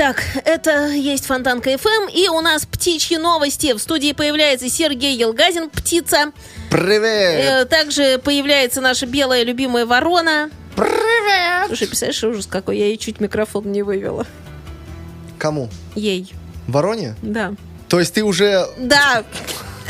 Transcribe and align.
Итак, 0.00 0.22
это 0.44 0.90
есть 0.90 1.26
Фонтанка 1.26 1.76
ФМ, 1.76 2.08
и 2.14 2.28
у 2.28 2.40
нас 2.40 2.64
птичьи 2.64 3.16
новости. 3.16 3.72
В 3.72 3.80
студии 3.80 4.12
появляется 4.12 4.68
Сергей 4.68 5.16
Елгазин, 5.16 5.68
птица. 5.70 6.30
Привет! 6.70 7.44
Э, 7.44 7.64
Также 7.64 8.20
появляется 8.22 8.80
наша 8.80 9.06
белая 9.06 9.42
любимая 9.42 9.86
ворона. 9.86 10.50
Привет! 10.76 11.66
Слушай, 11.66 11.88
представляешь, 11.88 12.22
ужас 12.22 12.46
какой, 12.46 12.78
я 12.78 12.86
ей 12.86 12.96
чуть 12.96 13.18
микрофон 13.18 13.72
не 13.72 13.82
вывела. 13.82 14.24
Кому? 15.36 15.68
Ей, 15.96 16.32
Вороне? 16.68 17.16
да. 17.20 17.54
То 17.88 17.98
есть 17.98 18.14
ты 18.14 18.22
уже... 18.22 18.68
Да, 18.78 19.24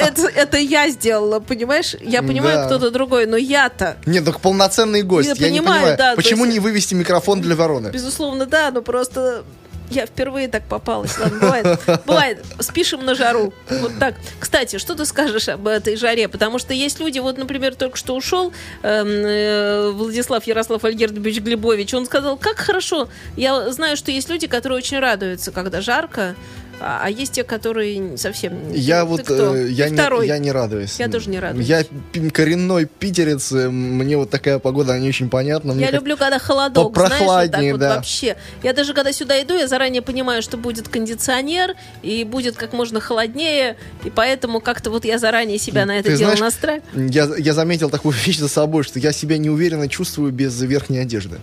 это, 0.01 0.27
это 0.29 0.56
я 0.56 0.89
сделала, 0.89 1.39
понимаешь? 1.41 1.95
Я 2.01 2.23
понимаю, 2.23 2.61
Да. 2.61 2.65
кто-то 2.65 2.91
другой, 2.91 3.27
но 3.27 3.37
я-то. 3.37 3.98
Нет, 4.06 4.25
только 4.25 4.39
полноценный 4.39 5.03
гость. 5.03 5.29
Я 5.39 5.48
Я, 5.48 5.53
не 5.53 5.59
понимаю, 5.59 5.81
понимаю, 5.81 5.98
да, 5.98 6.17
почему 6.17 6.47
есть- 6.47 6.55
не 6.55 6.61
вывести 6.61 6.95
микрофон 6.95 7.43
для 7.43 7.55
вороны? 7.56 7.89
Безусловно, 7.91 8.47
да, 8.47 8.70
но 8.70 8.81
просто 8.81 9.45
я 9.91 10.06
впервые 10.06 10.48
так 10.48 10.65
попалась. 10.65 11.19
Ладно, 11.19 11.38
бывает. 11.38 11.80
Бывает. 12.06 12.45
Спишем 12.60 13.05
на 13.05 13.15
жару. 13.15 13.52
Вот 13.69 13.98
так. 13.98 14.14
Кстати, 14.38 14.78
что 14.78 14.95
ты 14.95 15.05
скажешь 15.06 15.48
об 15.48 15.66
этой 15.66 15.97
жаре? 15.97 16.28
Потому 16.28 16.59
что 16.59 16.74
есть 16.74 17.01
люди, 17.01 17.19
вот, 17.19 17.38
например, 17.38 17.74
только 17.74 17.97
что 17.97 18.14
ушел 18.14 18.52
эм, 18.83 19.06
э, 19.09 19.91
Владислав 19.91 20.45
Ярослав 20.45 20.84
Альгердович 20.84 21.41
Глебович. 21.41 21.95
Он 21.95 22.06
сказал, 22.06 22.37
как 22.37 22.56
хорошо. 22.59 23.09
Я 23.37 23.70
знаю, 23.70 23.97
что 23.97 24.11
есть 24.11 24.28
люди, 24.28 24.47
которые 24.47 24.78
очень 24.78 24.98
радуются, 24.98 25.50
когда 25.53 25.80
жарко, 25.80 26.34
а, 26.81 27.01
а 27.05 27.11
есть 27.11 27.33
те, 27.33 27.45
которые 27.45 28.17
совсем... 28.17 28.73
Я 28.73 29.03
Ты 29.03 29.07
вот 29.07 29.23
кто? 29.23 29.57
э, 29.57 29.71
я, 29.71 29.87
Ты 29.87 29.91
не, 29.91 29.97
второй. 29.97 30.27
я 30.27 30.39
не 30.39 30.53
радуюсь. 30.53 30.98
Я 30.98 31.09
тоже 31.09 31.31
не 31.31 31.39
радуюсь. 31.39 31.67
Я 31.67 31.85
коренной 32.33 32.87
питерец, 32.87 33.53
э, 33.53 33.69
мне 33.69 34.17
вот 34.17 34.31
такая 34.31 34.59
погода 34.59 34.98
не 34.98 35.09
очень 35.09 35.29
понятна. 35.29 35.75
Мне 35.75 35.85
Я 35.87 35.91
люблю, 35.91 36.17
когда 36.17 36.39
холодок, 36.39 36.97
знаешь, 36.97 37.20
вот 37.20 37.70
вот 37.73 37.81
да. 37.81 37.97
вообще. 37.97 38.37
Я 38.62 38.73
даже 38.73 38.95
когда 38.95 39.12
сюда 39.12 39.41
иду, 39.43 39.55
я 39.55 39.67
заранее 39.67 40.03
понимаю, 40.03 40.43
что 40.43 40.57
будет 40.57 40.89
кондиционер, 40.89 41.75
и 42.03 42.25
будет 42.25 42.57
как 42.57 42.73
можно 42.73 43.01
холоднее, 43.01 43.77
и 44.05 44.11
поэтому 44.11 44.61
как-то 44.61 44.91
вот 44.91 45.05
я 45.05 45.19
заранее 45.19 45.59
себя 45.59 45.87
на 45.87 45.98
это 45.98 46.11
Ты 46.11 46.17
дело 46.17 46.37
знаешь, 46.37 46.41
настраиваю. 46.41 47.11
Я, 47.11 47.29
я 47.39 47.55
заметил 47.55 47.91
такую 47.91 48.15
вещь 48.25 48.39
за 48.39 48.48
собой, 48.48 48.85
что 48.85 48.98
я 48.98 49.13
себя 49.13 49.39
неуверенно 49.39 49.89
чувствую 49.89 50.33
без 50.33 50.61
верхней 50.61 50.98
одежды. 50.98 51.39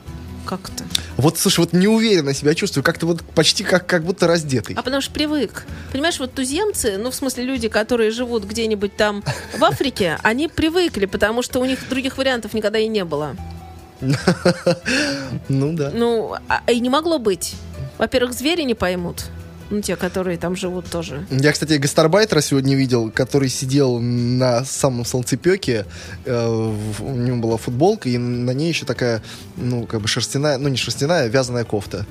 Как-то. 0.46 0.84
Вот, 1.18 1.38
слушай, 1.38 1.60
вот 1.62 1.74
неуверенно 1.74 2.34
себя 2.34 2.54
чувствую, 2.54 2.84
как-то 2.84 3.06
вот 3.08 3.22
почти 3.24 3.64
как, 3.64 3.88
как 3.88 4.04
будто 4.04 4.28
раздетый. 4.28 4.76
А 4.76 4.84
потому 4.84 5.02
что 5.02 5.12
привык. 5.12 5.66
Понимаешь, 5.92 6.20
вот 6.20 6.34
туземцы, 6.34 6.98
ну, 6.98 7.10
в 7.12 7.16
смысле, 7.16 7.44
люди, 7.46 7.68
которые 7.68 8.12
живут 8.12 8.46
где-нибудь 8.46 8.96
там 8.96 9.24
в 9.58 9.64
Африке, 9.64 10.18
они 10.24 10.48
привыкли, 10.48 11.06
потому 11.06 11.42
что 11.42 11.60
у 11.60 11.66
них 11.66 11.80
других 11.90 12.18
вариантов 12.18 12.54
никогда 12.54 12.80
и 12.80 12.88
не 12.88 13.04
было. 13.06 13.36
Ну 15.48 15.74
да. 15.74 15.92
Ну, 15.94 16.36
а- 16.48 16.62
и 16.72 16.80
не 16.80 16.90
могло 16.90 17.20
быть. 17.20 17.56
Во-первых, 17.98 18.34
звери 18.34 18.64
не 18.64 18.74
поймут. 18.74 19.26
Ну, 19.72 19.82
те, 19.82 19.96
которые 19.96 20.38
там 20.38 20.56
живут 20.56 20.86
тоже. 20.92 21.26
Я, 21.32 21.52
кстати, 21.52 21.74
гастарбайтера 21.74 22.42
сегодня 22.42 22.76
видел, 22.76 23.10
который 23.10 23.50
сидел 23.50 24.00
на 24.00 24.64
самом 24.64 25.06
солнцепеке. 25.06 25.86
э, 26.26 26.48
у 27.00 27.10
него 27.16 27.38
была 27.38 27.58
футболка, 27.58 28.08
и 28.10 28.18
на 28.18 28.52
ней 28.52 28.70
еще 28.70 28.86
такая, 28.86 29.24
ну, 29.58 29.88
как 29.88 30.02
бы 30.02 30.08
шерстяная, 30.08 30.58
ну, 30.60 30.70
не 30.70 30.78
шерстяная, 30.78 31.24
а 31.24 31.28
вязаная 31.28 31.64
кофта. 31.64 32.06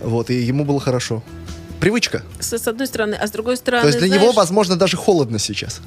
Вот, 0.00 0.30
и 0.30 0.34
ему 0.42 0.64
было 0.64 0.80
хорошо. 0.80 1.22
Привычка. 1.80 2.22
С, 2.40 2.52
с 2.58 2.66
одной 2.66 2.88
стороны, 2.88 3.14
а 3.14 3.26
с 3.28 3.30
другой 3.30 3.56
стороны, 3.56 3.82
То 3.82 3.88
есть 3.88 3.98
для 4.00 4.08
знаешь, 4.08 4.22
него, 4.22 4.32
возможно, 4.32 4.74
даже 4.76 4.96
холодно 4.96 5.38
сейчас. 5.38 5.80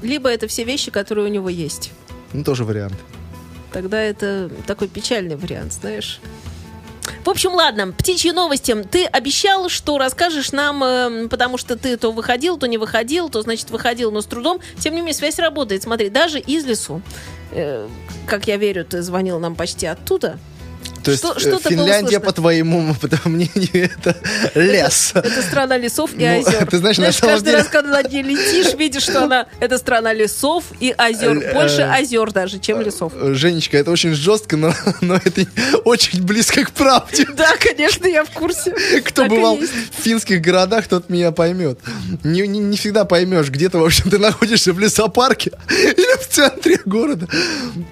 либо 0.00 0.30
это 0.30 0.46
все 0.48 0.64
вещи, 0.64 0.90
которые 0.90 1.26
у 1.26 1.30
него 1.30 1.50
есть. 1.50 1.92
Ну, 2.32 2.42
тоже 2.42 2.64
вариант. 2.64 2.94
Тогда 3.72 4.00
это 4.00 4.50
такой 4.66 4.88
печальный 4.88 5.36
вариант, 5.36 5.74
знаешь. 5.74 6.20
В 7.24 7.30
общем, 7.30 7.52
ладно, 7.52 7.92
птичьи 7.92 8.30
новости. 8.32 8.74
Ты 8.90 9.06
обещал, 9.06 9.68
что 9.68 9.98
расскажешь 9.98 10.52
нам, 10.52 10.82
э, 10.82 11.28
потому 11.28 11.58
что 11.58 11.76
ты 11.76 11.96
то 11.96 12.10
выходил, 12.10 12.58
то 12.58 12.66
не 12.66 12.78
выходил, 12.78 13.28
то, 13.28 13.42
значит, 13.42 13.70
выходил, 13.70 14.10
но 14.10 14.20
с 14.20 14.26
трудом. 14.26 14.60
Тем 14.78 14.94
не 14.94 15.00
менее, 15.00 15.14
связь 15.14 15.38
работает. 15.38 15.82
Смотри, 15.82 16.08
даже 16.08 16.38
из 16.38 16.64
лесу, 16.64 17.02
э, 17.52 17.88
как 18.26 18.46
я 18.46 18.56
верю, 18.56 18.84
ты 18.84 19.02
звонил 19.02 19.38
нам 19.38 19.54
почти 19.54 19.86
оттуда. 19.86 20.38
То 21.04 21.10
есть 21.10 21.22
Что- 21.24 21.56
э, 21.56 21.58
Финляндия, 21.68 22.20
по 22.20 22.32
твоему 22.32 22.94
по 23.00 23.08
твоему 23.08 23.36
мнению, 23.36 23.90
это 23.90 24.16
лес. 24.54 25.12
Это 25.14 25.42
страна 25.42 25.76
лесов 25.76 26.10
и 26.14 26.24
Ну, 26.26 26.40
озер. 26.40 26.66
ты 26.70 26.78
знаешь, 26.78 26.98
на 26.98 27.12
самом 27.12 27.34
каждый 27.34 27.46
деле- 27.46 27.58
раз, 27.58 27.66
когда 27.68 27.90
над 28.02 28.12
ней 28.12 28.22
летишь, 28.22 28.74
видишь, 28.74 29.02
что 29.02 29.24
она 29.24 29.46
это 29.60 29.78
страна 29.78 30.12
лесов 30.12 30.64
и 30.80 30.94
озер. 30.96 31.52
Больше 31.54 31.82
э, 31.82 31.90
озер 31.92 32.32
даже, 32.32 32.58
чем 32.58 32.80
лесов. 32.80 33.12
Э, 33.16 33.32
Женечка, 33.34 33.78
это 33.78 33.90
очень 33.90 34.14
жестко, 34.14 34.56
но, 34.56 34.74
но 35.00 35.16
это 35.16 35.46
очень 35.84 36.22
близко 36.22 36.64
к 36.64 36.70
правде. 36.72 37.26
Да, 37.34 37.56
конечно, 37.58 38.06
я 38.06 38.24
в 38.24 38.30
курсе. 38.30 38.72
Кто 39.04 39.22
Так 39.22 39.30
бывал 39.30 39.56
в 39.56 40.02
финских 40.02 40.40
городах, 40.40 40.86
тот 40.86 41.08
меня 41.08 41.32
поймет. 41.32 41.78
Не, 42.22 42.46
не, 42.46 42.58
не 42.58 42.76
всегда 42.76 43.04
поймешь, 43.04 43.48
где 43.50 43.68
ты, 43.68 43.78
в 43.78 43.84
общем, 43.84 44.10
ты 44.10 44.18
находишься 44.18 44.72
в 44.72 44.78
лесопарке 44.78 45.52
или 45.70 46.16
в 46.22 46.28
центре 46.28 46.78
города. 46.84 47.26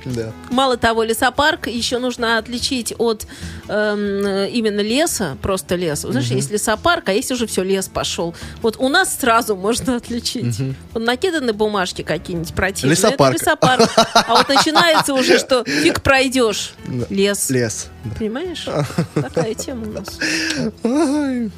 Да. 0.05 0.33
Мало 0.51 0.77
того, 0.77 1.03
лесопарк 1.03 1.67
еще 1.67 1.99
нужно 1.99 2.39
отличить 2.39 2.95
от 3.01 3.27
эм, 3.69 4.47
именно 4.53 4.81
леса, 4.81 5.37
просто 5.43 5.75
леса. 5.77 6.11
Знаешь, 6.13 6.29
есть 6.29 6.51
лесопарк, 6.51 7.09
а 7.09 7.13
есть 7.13 7.31
уже 7.33 7.47
все, 7.47 7.63
лес 7.63 7.89
пошел. 7.89 8.35
Вот 8.63 8.77
у 8.79 8.89
нас 8.89 9.17
сразу 9.19 9.57
можно 9.57 9.97
отличить. 9.97 10.57
Вот 10.93 11.03
накиданы 11.03 11.53
бумажки 11.53 12.03
какие-нибудь 12.03 12.55
противные. 12.55 12.95
это 12.97 13.07
Лесопарк. 13.09 13.35
лесопарк. 13.35 13.91
А 14.15 14.35
вот 14.37 14.49
начинается 14.49 15.15
уже, 15.15 15.39
что 15.39 15.65
фиг 15.65 16.03
пройдешь. 16.03 16.73
Лес. 17.09 17.51
Лес. 17.51 17.89
Понимаешь? 18.19 18.67
Такая 19.15 19.55
тема 19.55 19.87
у 19.89 19.93
нас. 19.93 20.19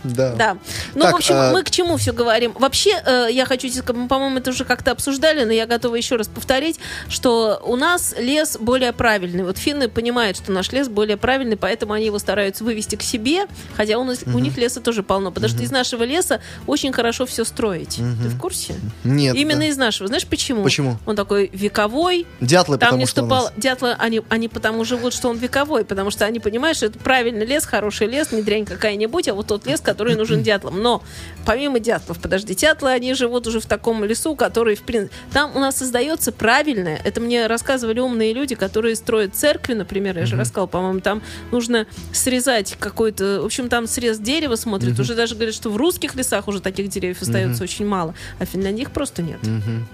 Да. 0.04 0.34
Да. 0.34 0.56
Ну, 0.94 1.02
Так, 1.02 1.12
в 1.12 1.16
общем, 1.16 1.34
а- 1.36 1.52
мы 1.52 1.62
к 1.62 1.70
чему 1.70 1.97
все 1.97 2.12
говорим? 2.12 2.52
Вообще, 2.58 2.91
э, 3.04 3.28
я 3.31 3.44
хочу 3.47 3.69
по-моему, 3.82 4.38
это 4.38 4.50
уже 4.50 4.64
как-то 4.64 4.91
обсуждали, 4.91 5.44
но 5.44 5.52
я 5.52 5.66
готова 5.66 5.94
еще 5.97 6.16
раз 6.16 6.28
повторить, 6.28 6.78
что 7.08 7.60
у 7.64 7.76
нас 7.76 8.14
лес 8.19 8.56
более 8.60 8.92
правильный. 8.92 9.44
Вот 9.44 9.58
финны 9.58 9.88
понимают, 9.88 10.36
что 10.36 10.52
наш 10.52 10.70
лес 10.72 10.88
более 10.88 11.16
правильный, 11.16 11.31
поэтому 11.60 11.93
они 11.93 12.06
его 12.06 12.19
стараются 12.19 12.65
вывести 12.65 12.97
к 12.97 13.03
себе, 13.03 13.47
хотя 13.76 13.98
у, 13.98 14.04
нас, 14.04 14.20
у 14.26 14.38
них 14.38 14.56
леса 14.56 14.81
тоже 14.81 15.03
полно, 15.03 15.31
потому 15.31 15.48
что 15.48 15.62
из 15.62 15.70
нашего 15.70 16.03
леса 16.03 16.41
очень 16.66 16.93
хорошо 16.93 17.26
все 17.26 17.44
строить. 17.44 17.97
Ты 17.97 18.28
в 18.28 18.38
курсе? 18.38 18.75
Нет. 19.04 19.34
Именно 19.37 19.60
да. 19.60 19.66
из 19.66 19.76
нашего. 19.76 20.09
Знаешь 20.09 20.26
почему? 20.26 20.62
Почему? 20.62 20.98
Он 21.06 21.16
такой 21.16 21.50
вековой, 21.53 22.26
Дятлы, 22.41 22.78
там 22.78 22.91
потому 22.91 23.00
не 23.00 23.06
что 23.06 23.22
ступал. 23.22 23.44
нас. 23.44 23.53
Дятлы, 23.56 23.93
они, 23.98 24.22
они 24.28 24.48
потому 24.48 24.84
живут, 24.84 25.15
что 25.15 25.28
он 25.28 25.38
вековой, 25.38 25.84
потому 25.84 26.10
что 26.10 26.25
они 26.25 26.41
понимают, 26.41 26.76
что 26.76 26.87
это 26.87 26.98
правильный 26.98 27.47
лес, 27.47 27.64
хороший 27.64 28.06
лес, 28.06 28.32
не 28.32 28.43
дрянь 28.43 28.64
какая-нибудь, 28.64 29.28
а 29.28 29.34
вот 29.34 29.47
тот 29.47 29.66
лес, 29.66 29.81
который 29.81 30.14
нужен 30.16 30.43
дятлам. 30.44 30.81
Но 30.81 31.03
помимо 31.44 31.78
дятлов, 31.78 32.20
подожди, 32.20 32.54
дятлы, 32.54 32.91
они 32.91 33.14
живут 33.14 33.47
уже 33.47 33.60
в 33.60 33.66
таком 33.66 34.04
лесу, 34.04 34.37
который, 34.37 34.75
в 34.76 34.82
принципе, 34.82 35.14
там 35.32 35.54
у 35.56 35.59
нас 35.59 35.76
создается 35.76 36.32
правильное, 36.32 37.00
это 37.04 37.20
мне 37.20 37.47
рассказывали 37.47 38.00
умные 38.00 38.32
люди, 38.32 38.54
которые 38.54 38.97
строят 38.97 39.34
церкви, 39.34 39.75
например, 39.75 40.19
я 40.19 40.26
же 40.26 40.37
рассказывала, 40.37 40.66
по-моему, 40.66 41.00
там 41.00 41.22
нужно 41.50 41.87
срезать 42.12 42.77
какой-то, 42.78 43.41
в 43.43 43.44
общем, 43.44 43.69
там 43.69 43.87
срез 43.87 44.19
дерева 44.19 44.56
смотрят, 44.56 44.99
уже 44.99 45.15
даже 45.15 45.34
говорят, 45.34 45.55
что 45.55 45.71
в 45.71 45.77
русских 45.77 46.15
лесах 46.15 46.49
уже 46.49 46.60
таких 46.60 46.88
деревьев 46.88 47.22
остается 47.22 47.62
очень 47.62 47.87
мало, 47.87 48.15
а 48.38 48.47
в 48.47 48.49
Финляндии 48.49 48.83
их 48.83 48.91
просто 48.91 49.22
нет. 49.22 49.43
Мгм. 49.43 49.87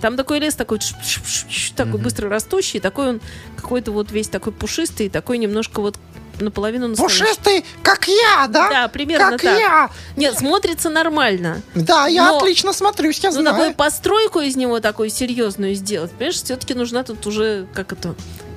Там 0.00 0.16
такой 0.16 0.38
лес 0.38 0.54
такой, 0.54 0.78
чш- 0.78 0.94
чш- 1.02 1.48
чш, 1.48 1.70
такой 1.70 1.98
быстро 1.98 2.28
растущий, 2.28 2.78
такой 2.78 3.08
он 3.08 3.20
какой-то 3.56 3.90
вот 3.90 4.10
весь 4.12 4.28
такой 4.28 4.52
пушистый, 4.52 5.08
такой 5.08 5.38
немножко 5.38 5.80
вот 5.80 5.96
наполовину 6.40 6.88
настоящий. 6.88 7.20
Пушистый, 7.22 7.64
как 7.82 8.08
я, 8.08 8.46
да? 8.48 8.68
Да, 8.68 8.88
примерно 8.88 9.30
как 9.30 9.42
так. 9.42 9.58
я. 9.58 9.90
Нет, 10.16 10.36
смотрится 10.36 10.90
нормально. 10.90 11.62
Да, 11.76 12.06
я 12.08 12.32
Но- 12.32 12.38
отлично 12.38 12.72
смотрюсь, 12.72 13.20
я 13.20 13.30
Ну, 13.30 13.40
знаю. 13.40 13.56
такую 13.56 13.74
постройку 13.74 14.40
из 14.40 14.56
него 14.56 14.80
такую 14.80 15.10
серьезную 15.10 15.74
сделать, 15.76 16.10
понимаешь, 16.10 16.34
все-таки 16.42 16.74
нужна 16.74 17.04
тут 17.04 17.24
уже, 17.26 17.66
как 17.72 17.92
это, 17.92 18.14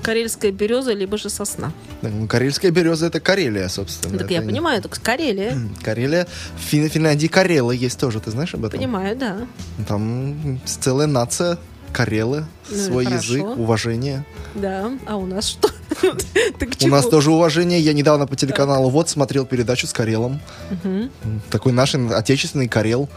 карельская 0.08 0.52
береза, 0.54 0.94
либо 0.94 1.18
же 1.18 1.30
сосна. 1.30 1.72
Ну, 2.02 2.28
карельская 2.28 2.72
береза 2.72 3.08
это 3.08 3.20
Карелия, 3.20 3.68
собственно. 3.68 4.18
так 4.18 4.32
я 4.32 4.38
Это 4.38 4.46
не- 4.46 4.52
понимаю, 4.54 4.82
только 4.82 5.02
Карелия. 5.02 5.58
Карелия. 5.84 6.26
В 6.56 6.62
Фин- 6.74 6.88
Финляндии 6.90 7.28
Карелы 7.28 7.76
есть 7.76 8.00
тоже, 8.00 8.20
ты 8.22 8.32
знаешь 8.32 8.54
об 8.54 8.64
этом? 8.64 8.80
Понимаю, 8.80 9.18
да. 9.18 9.38
Там 9.86 10.62
целая 10.66 11.08
нация 11.08 11.58
Карелы, 11.92 12.46
Ну 12.70 12.78
свой 12.78 13.06
хорошо. 13.06 13.34
язык, 13.34 13.58
уважение. 13.58 14.26
Да. 14.56 14.92
А 15.06 15.18
у 15.18 15.26
нас 15.26 15.46
что? 15.50 15.70
У 16.84 16.88
нас 16.88 17.08
тоже 17.10 17.32
уважение. 17.32 17.80
Я 17.82 17.94
недавно 17.94 18.28
по 18.28 18.36
телеканалу 18.36 18.90
Вот 18.90 19.10
смотрел 19.10 19.46
передачу 19.46 19.88
с 19.88 19.94
Карелом. 19.94 20.40
Такой 21.50 21.74
наш 21.74 21.96
отечественный 21.96 22.68
Карел 22.70 23.10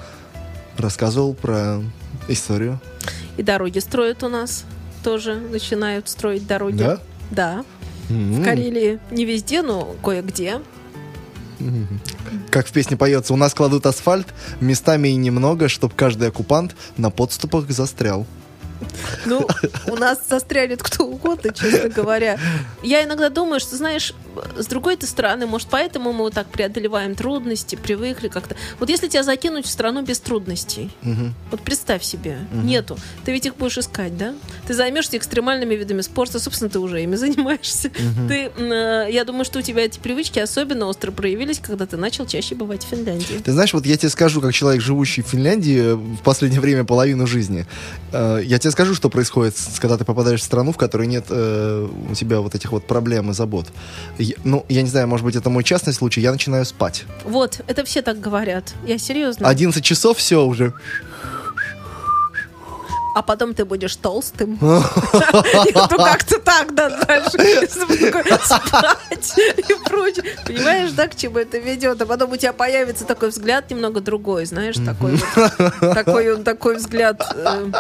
рассказывал 0.77 1.35
про 1.35 1.83
историю. 2.29 2.81
И 3.37 3.43
дороги 3.43 3.79
строят 3.79 4.23
у 4.25 4.29
нас 4.29 4.65
тоже, 5.03 5.37
начинают 5.37 6.09
строить 6.09 6.47
дороги. 6.47 6.79
Да? 6.79 6.99
Да. 7.31 7.65
В 8.09 8.45
Карелии 8.45 8.99
не 9.11 9.25
везде, 9.25 9.63
но 9.63 9.95
кое-где. 10.03 10.61
Как 12.51 12.67
в 12.67 12.73
песне 12.73 12.97
поется, 12.97 13.33
у 13.33 13.37
нас 13.37 13.55
кладут 13.55 13.87
асфальт, 13.87 14.27
местами 14.61 15.09
и 15.09 15.17
немного, 15.17 15.69
чтобы 15.69 15.95
каждый 15.95 16.29
оккупант 16.29 16.75
на 16.97 17.11
подступах 17.11 17.71
застрял. 17.71 18.27
Ну, 19.27 19.47
у 19.87 19.97
нас 19.97 20.21
застрянет 20.29 20.83
кто 20.83 21.05
угодно, 21.05 21.53
честно 21.53 21.89
говоря. 21.89 22.39
Я 22.83 23.05
иногда 23.05 23.29
думаю, 23.29 23.61
что, 23.61 23.77
знаешь, 23.77 24.15
с 24.57 24.67
другой-то 24.67 25.07
стороны, 25.07 25.47
может, 25.47 25.69
поэтому 25.69 26.13
мы 26.13 26.21
вот 26.21 26.35
так 26.35 26.49
преодолеваем 26.49 27.15
трудности, 27.15 27.77
привыкли 27.77 28.29
как-то. 28.29 28.57
Вот 28.79 28.89
если 28.89 29.09
тебя 29.09 29.23
закинуть 29.23 29.67
в 29.67 29.71
страну 29.71 30.03
без 30.03 30.21
трудностей, 30.21 30.91
вот 31.51 31.61
представь 31.61 32.03
себе, 32.03 32.39
нету. 32.53 32.97
Ты 33.25 33.33
ведь 33.33 33.47
их 33.47 33.57
будешь 33.57 33.79
искать, 33.79 34.17
да? 34.17 34.35
Ты 34.67 34.75
займешься 34.75 35.17
экстремальными 35.17 35.75
видами 35.75 36.01
спорта, 36.01 36.39
собственно, 36.39 36.71
ты 36.71 36.79
уже 36.79 37.03
ими 37.03 37.17
занимаешься. 37.21 37.91
Ты, 38.29 38.51
э, 38.57 39.09
я 39.11 39.25
думаю, 39.25 39.45
что 39.45 39.59
у 39.59 39.63
тебя 39.63 39.85
эти 39.85 39.99
привычки 39.99 40.39
особенно 40.39 40.87
остро 40.87 41.11
проявились, 41.11 41.59
когда 41.59 41.87
ты 41.87 41.97
начал 41.97 42.27
чаще 42.27 42.55
бывать 42.55 42.85
в 42.85 42.89
Финляндии. 42.89 43.41
Ты 43.45 43.53
знаешь, 43.53 43.73
вот 43.73 43.87
я 43.87 43.97
тебе 43.97 44.09
скажу, 44.09 44.41
как 44.41 44.53
человек, 44.53 44.83
живущий 44.83 45.23
в 45.23 45.27
Финляндии 45.27 45.93
в 45.93 46.23
последнее 46.23 46.61
время 46.61 46.85
половину 46.85 47.27
жизни, 47.27 47.67
э, 48.13 48.41
я 48.45 48.59
тебе 48.59 48.70
скажу, 48.71 48.95
что 48.95 49.09
происходит, 49.11 49.55
когда 49.79 49.97
ты 49.97 50.05
попадаешь 50.05 50.41
в 50.41 50.45
страну, 50.45 50.73
в 50.73 50.77
которой 50.77 51.07
нет 51.07 51.27
э, 51.31 51.89
у 52.11 52.15
тебя 52.15 52.41
вот 52.41 52.55
этих 52.55 52.73
вот 52.73 52.87
проблем 52.87 53.31
и 53.31 53.35
забот. 53.35 53.67
Я- 54.19 54.35
ну, 54.45 54.65
я 54.69 54.83
не 54.83 54.89
знаю, 54.89 55.09
может 55.09 55.25
быть, 55.25 55.37
это 55.37 55.51
мой 55.51 55.65
частный 55.65 55.93
случай, 55.93 56.21
я 56.21 56.33
начинаю 56.33 56.65
спать. 56.65 57.05
Вот, 57.25 57.61
это 57.67 57.85
все 57.85 58.03
так 58.03 58.21
говорят. 58.21 58.75
Я 58.87 58.99
серьезно. 58.99 59.49
11 59.49 59.83
часов, 59.85 60.19
все 60.19 60.45
уже. 60.45 60.73
А 63.15 63.23
потом 63.23 63.55
ты 63.55 63.65
будешь 63.65 63.97
толстым. 63.97 64.59
Ну, 65.91 65.97
как-то 65.99 66.39
так, 66.41 66.75
да, 66.75 66.91
дальше. 66.91 67.67
Спать 67.69 69.35
и 69.39 69.75
прочее. 69.85 70.25
Понимаешь, 70.47 70.91
да, 70.93 71.09
к 71.09 71.17
чему 71.17 71.39
это 71.39 71.59
ведет? 71.59 72.01
А 72.01 72.07
потом 72.07 72.33
у 72.33 72.37
тебя 72.37 72.53
появится 72.53 73.05
такой 73.05 73.31
взгляд 73.31 73.71
немного 73.71 74.01
другой, 74.01 74.45
знаешь, 74.47 74.77
такой. 74.85 75.19
Такой 75.95 76.43
такой 76.43 76.77
взгляд. 76.77 77.23
э, 77.35 77.71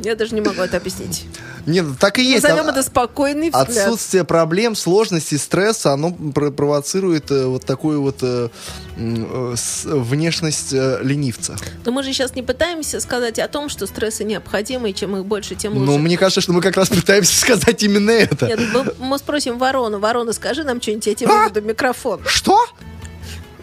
Я 0.00 0.16
даже 0.16 0.34
не 0.34 0.40
могу 0.40 0.62
это 0.62 0.76
объяснить. 0.78 1.26
Нет, 1.66 1.84
так 2.00 2.18
и 2.18 2.22
есть. 2.24 2.42
Назовем 2.42 2.68
А- 2.68 2.72
это 2.72 2.82
спокойный 2.82 3.50
взгляд. 3.50 3.68
Отсутствие 3.68 4.24
проблем, 4.24 4.74
сложностей, 4.74 5.38
стресса, 5.38 5.92
оно 5.92 6.12
про- 6.12 6.50
провоцирует 6.50 7.30
э, 7.30 7.46
вот 7.46 7.64
такую 7.64 8.02
вот 8.02 8.18
э, 8.22 8.48
э, 8.96 9.54
внешность 9.84 10.72
ленивца. 10.72 11.56
Но 11.84 11.92
мы 11.92 12.02
же 12.02 12.12
сейчас 12.12 12.34
не 12.34 12.42
пытаемся 12.42 13.00
сказать 13.00 13.38
о 13.38 13.48
том, 13.48 13.68
что 13.68 13.86
стрессы 13.86 14.24
необходимы, 14.24 14.90
и 14.90 14.94
чем 14.94 15.16
их 15.16 15.24
больше, 15.24 15.54
тем 15.54 15.74
лучше. 15.74 15.84
Но 15.86 15.98
мне 15.98 16.16
кажется, 16.16 16.40
что 16.40 16.52
мы 16.52 16.60
как 16.60 16.76
раз 16.76 16.88
пытаемся 16.88 17.36
сказать 17.38 17.82
именно 17.82 18.10
это. 18.10 18.46
Нет, 18.46 18.60
мы, 18.72 18.94
мы 18.98 19.18
спросим 19.18 19.58
Ворону. 19.58 19.98
Ворона, 19.98 20.32
скажи 20.32 20.64
нам 20.64 20.80
что-нибудь, 20.80 21.06
я 21.06 21.14
тебе 21.14 21.28
выведу 21.28 21.62
микрофон. 21.62 22.20
Что? 22.26 22.58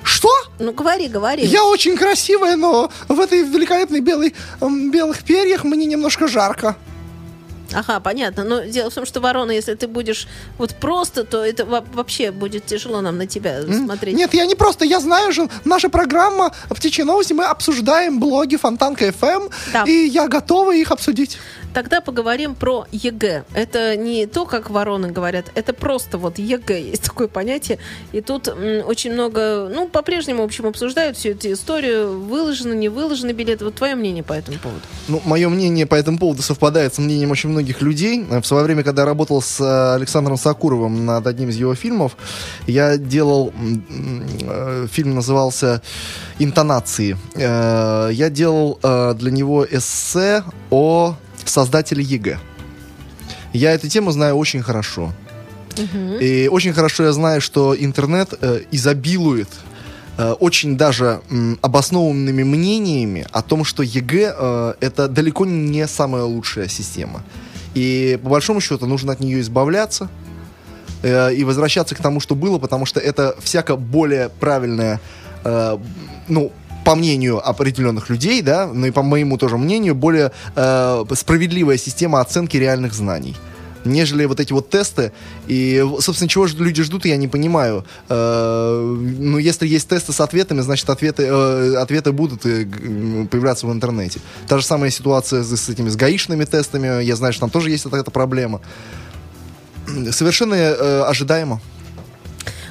Что? 0.04 0.30
Ну, 0.60 0.72
говори, 0.74 1.08
говори. 1.08 1.46
Я 1.46 1.66
очень 1.66 1.98
красивая, 1.98 2.56
но 2.56 2.92
в 3.08 3.20
этой 3.20 3.44
великолепной 3.44 4.00
белой, 4.02 4.34
белых 4.62 5.24
перьях 5.24 5.64
мне 5.64 5.86
немножко 5.86 6.28
жарко. 6.28 6.76
Ага, 7.74 8.00
понятно. 8.00 8.44
Но 8.44 8.62
дело 8.66 8.90
в 8.90 8.94
том, 8.94 9.06
что 9.06 9.20
ворона, 9.20 9.52
если 9.52 9.74
ты 9.76 9.88
будешь 9.88 10.28
вот 10.58 10.76
просто, 10.76 11.24
то 11.24 11.44
это 11.46 11.66
во- 11.66 11.86
вообще 11.94 12.32
будет 12.32 12.66
тяжело 12.66 13.02
нам 13.02 13.18
на 13.18 13.28
тебя 13.28 13.62
смотреть. 13.64 14.16
Нет, 14.18 14.34
я 14.34 14.46
не 14.46 14.56
просто, 14.56 14.86
я 14.86 15.00
знаю 15.00 15.32
же, 15.32 15.48
наша 15.66 15.90
программа 15.90 16.52
«Птичьи 16.70 17.04
новости», 17.04 17.34
мы 17.34 17.46
обсуждаем 17.46 18.20
блоги 18.20 18.56
Фонтанка 18.58 19.12
ФМ, 19.12 19.50
Да. 19.74 19.84
и 19.86 19.92
я 19.92 20.28
готова 20.28 20.76
их 20.76 20.92
обсудить. 20.92 21.38
Тогда 21.74 22.02
поговорим 22.02 22.56
про 22.56 22.86
ЕГЭ. 22.92 23.44
Это 23.54 23.96
не 23.96 24.26
то, 24.26 24.46
как 24.46 24.70
вороны 24.70 25.12
говорят, 25.12 25.52
это 25.56 25.74
просто 25.74 26.18
вот 26.18 26.40
ЕГЭ, 26.40 26.82
есть 26.82 27.04
такое 27.04 27.28
понятие. 27.28 27.78
И 28.12 28.22
тут 28.22 28.48
очень 28.48 29.14
много, 29.14 29.70
ну, 29.74 29.88
по-прежнему, 29.88 30.42
в 30.42 30.46
общем, 30.46 30.66
обсуждают 30.66 31.18
всю 31.18 31.30
эту 31.30 31.52
историю, 31.52 32.20
выложены, 32.22 32.74
не 32.74 32.90
выложены 32.90 33.32
билеты. 33.32 33.66
Вот 33.66 33.76
твое 33.76 33.96
мнение 33.96 34.24
по 34.24 34.34
этому 34.34 34.58
поводу? 34.58 34.82
Ну, 35.08 35.22
мое 35.26 35.48
мнение 35.50 35.86
по 35.86 35.96
этому 35.96 36.18
поводу 36.18 36.42
совпадает 36.42 36.96
с 36.96 36.98
мнением 36.98 37.32
очень 37.32 37.50
многих 37.50 37.82
людей. 37.82 38.24
В 38.24 38.44
свое 38.44 38.64
время, 38.64 38.84
когда 38.84 39.04
я 39.04 39.06
работал 39.06 39.42
с 39.42 39.60
э, 39.60 39.96
Александром 39.96 40.38
Сокуровым 40.38 41.06
над 41.06 41.28
одним 41.28 41.50
из 41.50 41.56
его 41.58 41.76
фильмов, 41.76 42.18
я 42.68 42.98
делал... 42.98 43.54
э, 44.42 44.88
Фильм 44.92 45.16
назывался 45.16 45.82
«Интонация». 46.40 47.18
Э, 47.36 48.10
Я 48.12 48.30
делал 48.30 48.80
для 48.82 49.32
него 49.32 49.66
эссе 49.66 50.44
о 50.72 51.16
создателе 51.50 52.04
ЕГЭ. 52.04 52.40
Я 53.54 53.72
эту 53.72 53.88
тему 53.88 54.12
знаю 54.12 54.36
очень 54.36 54.62
хорошо. 54.62 55.14
И 56.20 56.50
очень 56.52 56.74
хорошо 56.74 57.04
я 57.04 57.14
знаю, 57.14 57.42
что 57.42 57.76
интернет 57.78 58.34
э, 58.42 58.62
изобилует 58.72 59.48
э, 60.18 60.32
очень 60.32 60.78
даже 60.78 61.22
м, 61.30 61.58
обоснованными 61.62 62.44
мнениями 62.44 63.26
о 63.32 63.42
том, 63.42 63.64
что 63.64 63.82
ЕГЭ 63.82 64.36
э, 64.38 64.74
это 64.82 65.08
далеко 65.08 65.46
не 65.46 65.88
самая 65.88 66.24
лучшая 66.24 66.68
система. 66.68 67.24
И 67.76 68.20
по 68.24 68.30
большому 68.30 68.62
счету 68.62 68.88
нужно 68.88 69.14
от 69.14 69.22
нее 69.22 69.40
избавляться 69.40 70.10
э, 71.02 71.34
и 71.34 71.44
возвращаться 71.46 71.96
к 71.96 72.00
тому, 72.00 72.20
что 72.20 72.36
было, 72.36 72.60
потому 72.60 72.86
что 72.86 73.00
это 73.00 73.36
всяко 73.42 73.78
более 73.78 74.30
правильная, 74.30 75.00
э, 75.46 75.78
ну, 76.28 76.52
по 76.90 76.96
мнению 76.96 77.48
определенных 77.48 78.10
людей, 78.10 78.42
да, 78.42 78.66
но 78.66 78.88
и 78.88 78.92
по 78.92 79.04
моему 79.04 79.38
тоже 79.38 79.58
мнению, 79.58 79.94
более 79.94 80.32
э, 80.56 81.06
справедливая 81.14 81.78
система 81.78 82.20
оценки 82.20 82.58
реальных 82.58 82.96
знаний 82.96 83.36
нежели 83.86 84.26
вот 84.26 84.40
эти 84.40 84.54
вот 84.54 84.70
тесты. 84.70 85.14
И, 85.48 85.86
собственно, 86.00 86.28
чего 86.28 86.48
же 86.48 86.58
люди 86.58 86.84
ждут, 86.84 87.06
я 87.06 87.16
не 87.16 87.28
понимаю. 87.28 87.86
Э, 88.10 88.98
ну, 89.20 89.38
если 89.38 89.68
есть 89.68 89.88
тесты 89.88 90.12
с 90.12 90.20
ответами, 90.20 90.62
значит, 90.62 90.90
ответы, 90.90 91.24
э, 91.24 91.76
ответы 91.76 92.12
будут 92.12 92.46
э, 92.46 92.66
появляться 93.32 93.68
в 93.68 93.72
интернете. 93.72 94.20
Та 94.48 94.58
же 94.58 94.66
самая 94.66 94.90
ситуация 94.90 95.44
с, 95.44 95.56
с 95.56 95.70
этими 95.70 95.90
с 95.90 95.96
гаишными 95.96 96.44
тестами. 96.44 97.04
Я 97.04 97.16
знаю, 97.16 97.34
что 97.34 97.42
там 97.42 97.52
тоже 97.52 97.70
есть 97.70 97.86
эта 97.86 98.12
проблема. 98.12 98.60
Совершенно 100.12 100.56
э, 100.56 101.04
ожидаемо. 101.04 101.62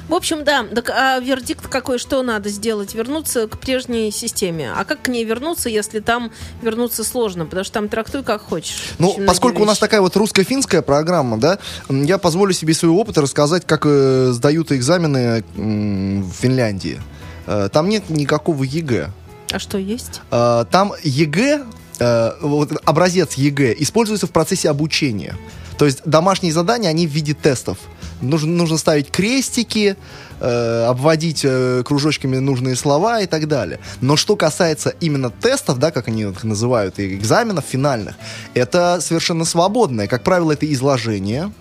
В 0.09 0.13
общем, 0.15 0.43
да. 0.43 0.63
Так, 0.63 0.89
а 0.89 1.19
вердикт 1.19 1.67
какой, 1.67 1.99
что 1.99 2.23
надо 2.23 2.49
сделать? 2.49 2.95
Вернуться 2.95 3.47
к 3.47 3.59
прежней 3.59 4.11
системе. 4.11 4.71
А 4.75 4.83
как 4.83 5.03
к 5.03 5.07
ней 5.07 5.23
вернуться, 5.23 5.69
если 5.69 5.99
там 5.99 6.31
вернуться 6.63 7.03
сложно? 7.03 7.45
Потому 7.45 7.63
что 7.63 7.73
там 7.75 7.89
трактуй 7.89 8.23
как 8.23 8.41
хочешь. 8.41 8.89
Ну, 8.97 9.15
поскольку 9.27 9.61
у 9.61 9.65
нас 9.65 9.77
такая 9.77 10.01
вот 10.01 10.15
русско-финская 10.17 10.81
программа, 10.81 11.37
да, 11.37 11.59
я 11.89 12.17
позволю 12.17 12.53
себе 12.53 12.73
из 12.73 12.79
своего 12.79 12.99
опыта 12.99 13.21
рассказать, 13.21 13.65
как 13.67 13.83
э, 13.85 14.31
сдают 14.33 14.71
экзамены 14.71 15.43
м, 15.55 16.23
в 16.23 16.33
Финляндии. 16.33 16.99
Э, 17.45 17.69
там 17.71 17.87
нет 17.87 18.09
никакого 18.09 18.63
ЕГЭ. 18.63 19.11
А 19.51 19.59
что 19.59 19.77
есть? 19.77 20.21
Э, 20.31 20.65
Там 20.71 20.93
ЕГЭ, 21.03 21.65
э, 21.99 22.31
вот 22.41 22.71
образец 22.83 23.33
ЕГЭ 23.33 23.75
используется 23.77 24.25
в 24.25 24.31
процессе 24.31 24.69
обучения. 24.69 25.35
То 25.79 25.85
есть 25.85 26.01
домашние 26.03 26.51
задания, 26.51 26.89
они 26.89 27.07
в 27.07 27.11
виде 27.11 27.33
тестов. 27.33 27.77
Нужно, 28.19 28.51
нужно 28.51 28.77
ставить 28.77 29.09
крестики, 29.11 29.95
э, 30.41 30.85
обводить 30.89 31.45
э, 31.45 31.83
кружочками 31.85 32.35
нужные 32.35 32.75
слова 32.75 33.21
и 33.21 33.27
так 33.27 33.47
далее. 33.47 33.79
Но 34.01 34.17
что 34.17 34.35
касается 34.35 34.93
именно 34.99 35.29
тестов, 35.29 35.79
да, 35.79 35.91
как 35.91 36.09
они 36.09 36.23
их 36.23 36.43
называют, 36.43 36.99
и 36.99 37.15
экзаменов 37.15 37.63
финальных, 37.63 38.15
это 38.55 38.99
совершенно 38.99 39.45
свободное. 39.45 40.07
Как 40.07 40.21
правило, 40.23 40.51
это 40.51 40.71
изложение. 40.73 41.53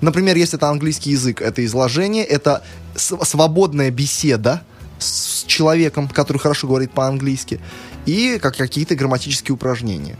Например, 0.00 0.36
если 0.36 0.58
это 0.58 0.68
английский 0.68 1.10
язык, 1.10 1.42
это 1.42 1.64
изложение, 1.64 2.22
это 2.24 2.62
свободная 2.94 3.90
беседа 3.90 4.62
с 5.00 5.42
человеком, 5.42 6.06
который 6.08 6.38
хорошо 6.38 6.68
говорит 6.68 6.92
по-английски, 6.92 7.60
и 8.06 8.38
как 8.40 8.56
какие-то 8.56 8.94
грамматические 8.94 9.54
упражнения. 9.54 10.16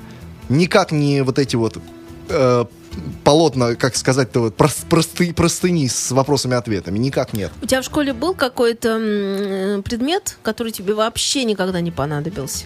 Никак 0.48 0.90
не 0.90 1.22
вот 1.22 1.38
эти 1.38 1.54
вот 1.54 1.78
э, 2.28 2.64
полотна, 3.24 3.74
как 3.74 3.96
сказать-то, 3.96 4.40
вот, 4.40 4.56
прос- 4.56 4.86
просты- 4.88 5.32
простыни 5.34 5.88
с 5.88 6.10
вопросами-ответами. 6.12 6.98
Никак 6.98 7.32
нет. 7.32 7.50
У 7.62 7.66
тебя 7.66 7.82
в 7.82 7.84
школе 7.84 8.12
был 8.12 8.34
какой-то 8.34 8.88
м, 9.76 9.82
предмет, 9.82 10.36
который 10.42 10.72
тебе 10.72 10.94
вообще 10.94 11.44
никогда 11.44 11.80
не 11.80 11.90
понадобился? 11.90 12.64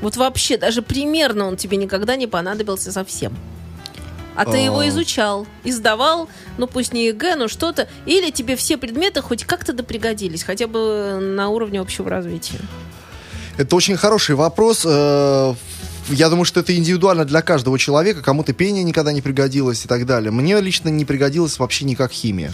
Вот 0.00 0.16
вообще, 0.16 0.56
даже 0.58 0.82
примерно 0.82 1.46
он 1.46 1.56
тебе 1.56 1.76
никогда 1.76 2.16
не 2.16 2.26
понадобился 2.26 2.90
совсем. 2.92 3.36
А 4.34 4.46
ты 4.46 4.56
его 4.56 4.78
А. 4.80 4.88
изучал, 4.88 5.46
и 5.62 5.70
сдавал, 5.70 6.28
ну 6.56 6.66
пусть 6.66 6.94
не 6.94 7.04
ЕГЭ, 7.08 7.36
но 7.36 7.48
что-то. 7.48 7.86
Или 8.06 8.30
тебе 8.30 8.56
все 8.56 8.78
предметы 8.78 9.20
хоть 9.20 9.44
как-то 9.44 9.74
да 9.74 9.82
пригодились, 9.84 10.42
хотя 10.42 10.66
бы 10.66 11.18
на 11.20 11.50
уровне 11.50 11.80
общего 11.80 12.08
развития. 12.08 12.58
Это 13.58 13.76
очень 13.76 13.96
хороший 13.98 14.34
вопрос. 14.34 14.84
Э, 14.86 15.54
Я 16.08 16.28
думаю, 16.28 16.44
что 16.44 16.60
это 16.60 16.76
индивидуально 16.76 17.24
для 17.24 17.42
каждого 17.42 17.78
человека. 17.78 18.22
Кому-то 18.22 18.52
пение 18.52 18.82
никогда 18.82 19.12
не 19.12 19.22
пригодилось 19.22 19.84
и 19.84 19.88
так 19.88 20.04
далее. 20.04 20.30
Мне 20.30 20.60
лично 20.60 20.88
не 20.88 21.04
пригодилась 21.04 21.58
вообще 21.58 21.84
никак 21.84 22.12
химия. 22.12 22.52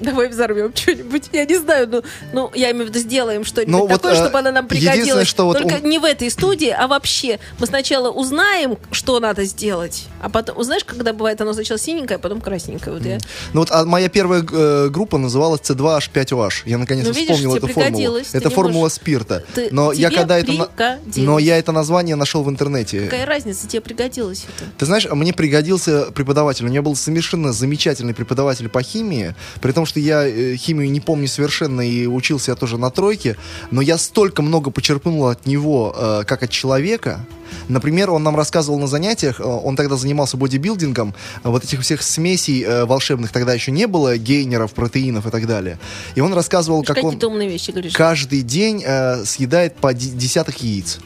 Давай 0.00 0.28
взорвем 0.28 0.72
что-нибудь. 0.74 1.24
Я 1.32 1.44
не 1.44 1.56
знаю, 1.58 1.88
ну, 1.90 2.02
ну 2.32 2.50
я 2.54 2.70
имею 2.72 2.86
в 2.86 2.88
виду, 2.90 2.98
сделаем 2.98 3.44
что-нибудь 3.44 3.72
Ну, 3.72 3.80
вот, 3.86 3.90
такое, 4.02 4.12
э, 4.12 4.16
чтобы 4.16 4.38
она 4.38 4.52
нам 4.52 4.68
пригодилась. 4.68 5.26
что 5.28 5.46
вот 5.46 5.58
Только 5.58 5.74
он- 5.82 5.88
не 5.88 5.98
в 5.98 6.04
этой 6.04 6.30
студии, 6.30 6.68
а 6.68 6.86
вообще. 6.86 7.38
Мы 7.58 7.66
сначала 7.66 8.10
узнаем, 8.10 8.78
что 8.90 9.18
надо 9.20 9.44
сделать, 9.44 10.04
а 10.20 10.28
потом, 10.28 10.62
знаешь, 10.62 10.84
когда 10.84 11.12
бывает 11.12 11.40
оно 11.40 11.52
сначала 11.52 11.78
синенькое, 11.78 12.16
а 12.16 12.18
потом 12.18 12.40
красненькое. 12.40 12.96
Вот 12.96 13.04
я. 13.06 13.18
Ну 13.52 13.60
вот 13.60 13.70
а 13.70 13.84
моя 13.84 14.08
первая 14.08 14.44
э, 14.50 14.88
группа 14.90 15.18
называлась 15.18 15.60
C2H5OH. 15.62 16.62
Я 16.66 16.78
наконец-то 16.78 17.12
Ну, 17.12 17.18
видишь, 17.18 17.36
вспомнил 17.36 17.56
тебе 17.56 17.70
эту 17.70 17.80
формулу. 17.80 18.18
Это 18.32 18.50
формула 18.50 18.80
можешь- 18.82 18.96
спирта. 18.96 19.44
Ты- 19.54 19.68
но 19.70 19.92
я 19.92 20.10
когда 20.10 20.38
это 20.38 20.52
на- 20.52 20.98
но 21.16 21.38
я 21.38 21.58
это 21.58 21.72
название 21.72 22.16
нашел 22.16 22.42
в 22.42 22.50
интернете. 22.50 23.02
Какая 23.02 23.26
разница, 23.26 23.66
тебе 23.66 23.80
пригодилось 23.80 24.44
это? 24.56 24.68
Ты 24.78 24.86
знаешь, 24.86 25.06
мне 25.10 25.32
пригодился 25.32 26.10
преподаватель. 26.12 26.64
У 26.64 26.68
меня 26.68 26.82
был 26.82 26.96
совершенно 26.96 27.52
замечательный 27.52 28.14
преподаватель 28.14 28.68
по 28.68 28.82
химии, 28.82 29.34
при 29.60 29.72
том, 29.72 29.85
что 29.86 30.00
я 30.00 30.26
э, 30.26 30.56
химию 30.56 30.90
не 30.90 31.00
помню 31.00 31.28
совершенно 31.28 31.80
и 31.80 32.06
учился 32.06 32.50
я 32.50 32.56
тоже 32.56 32.78
на 32.78 32.90
тройке, 32.90 33.36
но 33.70 33.80
я 33.80 33.98
столько 33.98 34.42
много 34.42 34.70
почерпнул 34.70 35.26
от 35.28 35.46
него, 35.46 35.94
э, 35.96 36.24
как 36.26 36.42
от 36.42 36.50
человека. 36.50 37.20
Например, 37.68 38.10
он 38.10 38.22
нам 38.22 38.36
рассказывал 38.36 38.78
на 38.78 38.86
занятиях, 38.86 39.40
э, 39.40 39.44
он 39.44 39.76
тогда 39.76 39.96
занимался 39.96 40.36
бодибилдингом, 40.36 41.14
вот 41.42 41.64
этих 41.64 41.80
всех 41.80 42.02
смесей 42.02 42.66
волшебных 42.84 43.32
тогда 43.32 43.54
еще 43.54 43.70
не 43.70 43.86
было, 43.86 44.16
гейнеров, 44.18 44.72
протеинов 44.72 45.26
и 45.26 45.30
так 45.30 45.46
далее. 45.46 45.78
И 46.14 46.20
он 46.20 46.34
рассказывал, 46.34 46.82
как 46.82 47.02
он 47.02 47.18
вещи 47.48 47.70
говоришь. 47.70 47.92
каждый 47.92 48.42
день 48.42 48.84
съедает 49.24 49.76
по 49.76 49.94
десяток 49.94 50.62
яиц. 50.62 50.98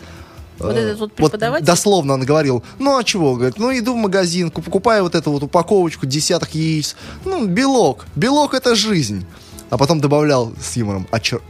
Вот 0.60 0.76
Э, 0.76 0.78
этот 0.80 0.98
вот 1.00 1.12
преподаватель? 1.12 1.64
дословно 1.66 2.14
он 2.14 2.24
говорил, 2.24 2.62
ну 2.78 2.96
а 2.98 3.04
чего, 3.04 3.34
говорит, 3.34 3.58
ну 3.58 3.70
иду 3.76 3.94
в 3.94 3.96
магазин, 3.96 4.50
куп- 4.50 4.64
покупаю 4.64 5.02
вот 5.04 5.14
эту 5.14 5.30
вот 5.32 5.42
упаковочку 5.42 6.06
десяток 6.06 6.54
яиц, 6.54 6.96
ну 7.24 7.46
белок, 7.46 8.06
белок 8.16 8.54
это 8.54 8.74
жизнь. 8.74 9.24
А 9.70 9.78
потом 9.78 10.00
добавлял 10.00 10.52
с 10.60 10.76
юмором, 10.76 11.06
а, 11.10 11.18
чер- 11.18 11.42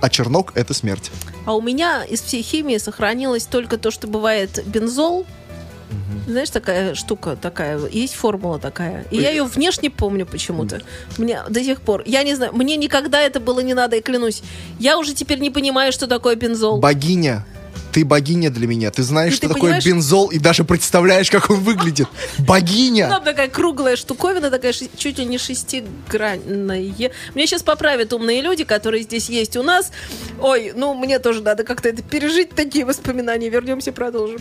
а 0.00 0.08
чернок 0.10 0.52
это 0.54 0.74
смерть. 0.74 1.10
А 1.46 1.54
у 1.54 1.62
меня 1.62 2.04
из 2.04 2.20
всей 2.22 2.42
химии 2.42 2.76
сохранилось 2.78 3.44
только 3.44 3.78
то, 3.78 3.90
что 3.90 4.06
бывает 4.06 4.62
бензол. 4.66 5.24
Знаешь, 6.26 6.50
такая 6.50 6.94
штука 6.94 7.34
такая, 7.40 7.80
есть 7.86 8.14
формула 8.14 8.58
такая. 8.58 9.06
И 9.10 9.16
я 9.18 9.30
ее 9.30 9.44
внешне 9.44 9.88
помню 9.88 10.26
почему-то. 10.26 10.82
Мне 11.16 11.40
до 11.48 11.64
сих 11.64 11.80
пор. 11.80 12.02
Я 12.04 12.22
не 12.24 12.34
знаю, 12.34 12.52
мне 12.54 12.76
никогда 12.76 13.20
это 13.22 13.40
было 13.40 13.60
не 13.60 13.72
надо, 13.72 13.96
и 13.96 14.02
клянусь. 14.02 14.42
Я 14.78 14.98
уже 14.98 15.14
теперь 15.14 15.38
не 15.38 15.50
понимаю, 15.50 15.90
что 15.92 16.06
такое 16.06 16.34
бензол. 16.36 16.78
Богиня, 16.78 17.46
ты 17.92 18.04
богиня 18.04 18.50
для 18.50 18.66
меня, 18.66 18.90
ты 18.90 19.02
знаешь, 19.02 19.32
И 19.32 19.36
что 19.36 19.48
ты 19.48 19.54
такое 19.54 19.62
понимаешь- 19.72 19.84
бензол 19.86 20.28
и 20.28 20.38
даже 20.38 20.64
представляешь, 20.64 21.30
как 21.30 21.50
он 21.50 21.60
выглядит. 21.60 22.08
Богиня! 22.38 23.08
Там 23.08 23.24
такая 23.24 23.48
круглая 23.48 23.96
штуковина, 23.96 24.50
такая 24.50 24.72
чуть 24.72 25.18
ли 25.18 25.24
не 25.24 25.38
шестигранная. 25.38 26.80
Меня 27.34 27.46
сейчас 27.46 27.62
поправят 27.62 28.12
умные 28.12 28.40
люди, 28.40 28.64
которые 28.64 29.02
здесь 29.02 29.28
есть 29.28 29.56
у 29.56 29.62
нас. 29.62 29.90
Ой, 30.40 30.72
ну 30.74 30.94
мне 30.94 31.18
тоже 31.18 31.42
надо 31.42 31.64
как-то 31.64 31.88
это 31.88 32.02
пережить, 32.02 32.50
такие 32.50 32.84
воспоминания. 32.84 33.48
Вернемся, 33.48 33.92
продолжим. 33.92 34.40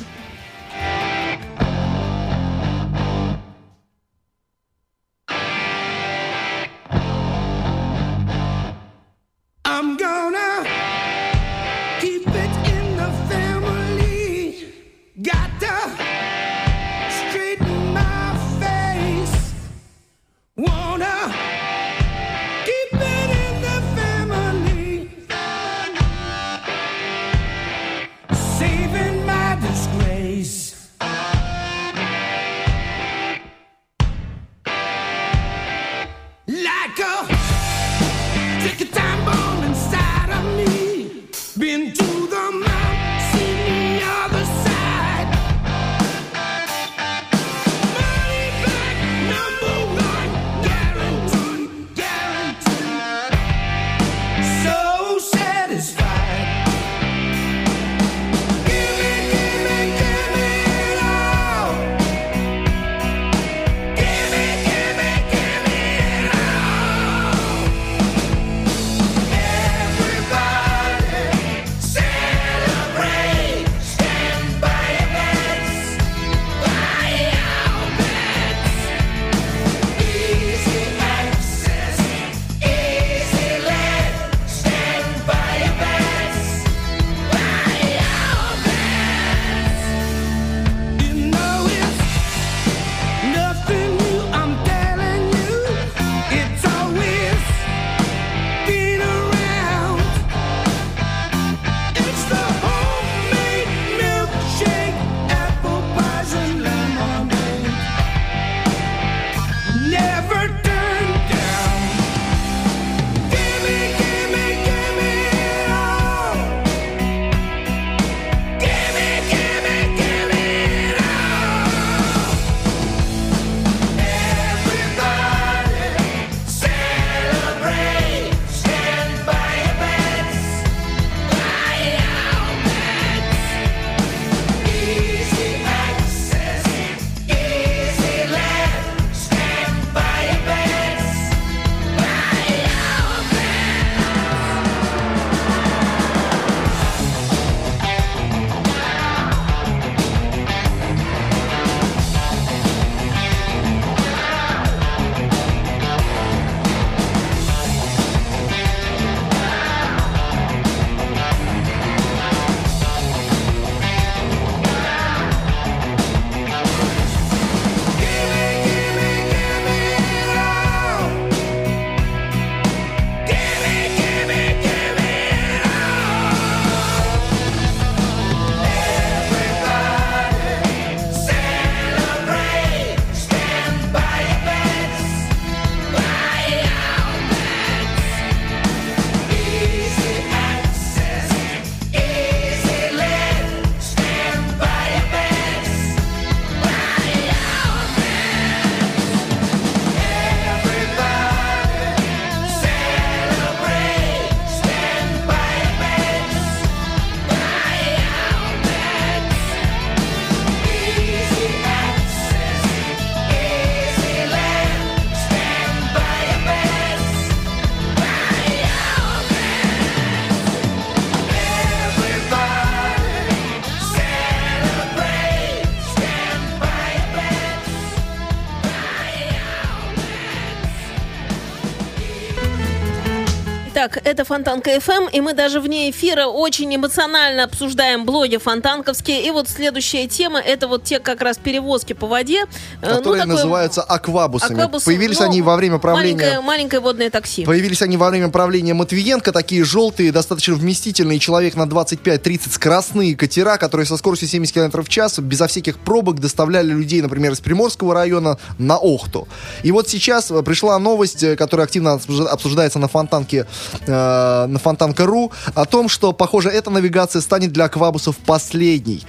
Это 234.17 234.25
Фонтанка 234.25 234.71
FM, 234.77 235.11
и 235.11 235.21
мы 235.21 235.33
даже 235.33 235.59
вне 235.59 235.91
эфира 235.91 236.25
очень 236.25 236.75
эмоционально 236.75 237.43
обсуждаем 237.43 238.03
блоги 238.03 238.37
фонтанковские. 238.37 239.23
И 239.27 239.29
вот 239.29 239.47
следующая 239.47 240.07
тема, 240.07 240.39
это 240.39 240.67
вот 240.67 240.83
те 240.83 240.97
как 240.99 241.21
раз 241.21 241.37
перевозки 241.37 241.93
по 241.93 242.07
воде. 242.07 242.41
Э, 242.41 242.45
ну, 242.81 242.87
Которые 242.95 243.21
такое- 243.21 243.35
называются 243.35 243.83
аквабусами. 243.83 244.53
аквабусы, 244.53 244.85
Появились 244.85 245.19
ну, 245.19 245.25
они 245.25 245.43
во 245.43 245.55
время 245.55 245.77
правления... 245.77 246.15
Маленькое, 246.15 246.41
маленькое 246.41 246.81
водное 246.81 247.11
такси. 247.11 247.45
Появились 247.45 247.83
они 247.83 247.95
во 247.95 248.09
время 248.09 248.29
правления 248.29 248.73
Матвиенко, 248.73 249.31
такие 249.31 249.63
желтые, 249.63 250.11
достаточно 250.11 250.55
вместительные, 250.55 251.19
человек 251.19 251.55
на 251.55 251.67
25-30 251.67 252.49
скоростные 252.51 253.15
катера, 253.15 253.57
которые 253.57 253.85
со 253.85 253.97
скоростью 253.97 254.27
70 254.27 254.51
км 254.51 254.81
в 254.81 254.89
час, 254.89 255.19
безо 255.19 255.45
всяких 255.47 255.77
пробок 255.77 256.19
доставляли 256.19 256.71
людей, 256.71 257.03
например, 257.03 257.33
из 257.33 257.39
Приморского 257.39 257.93
района 257.93 258.39
на 258.57 258.77
Охту. 258.77 259.27
И 259.61 259.71
вот 259.71 259.87
сейчас 259.89 260.31
пришла 260.43 260.79
новость, 260.79 261.21
э, 261.21 261.35
которая 261.35 261.65
активно 261.65 261.93
обсужда- 261.99 262.29
обсуждается 262.29 262.79
на 262.79 262.87
фонтанке, 262.87 263.45
э, 263.85 264.06
на 264.47 264.59
фонтанка.ру, 264.59 265.31
о 265.55 265.65
том, 265.65 265.89
что, 265.89 266.13
похоже, 266.13 266.49
эта 266.49 266.69
навигация 266.69 267.21
станет 267.21 267.51
для 267.51 267.65
аквабусов 267.65 268.17
последней. 268.17 269.05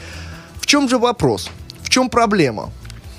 В 0.61 0.67
чем 0.67 0.88
же 0.88 0.99
вопрос? 0.99 1.50
В 1.83 1.88
чем 1.88 2.09
проблема? 2.11 2.71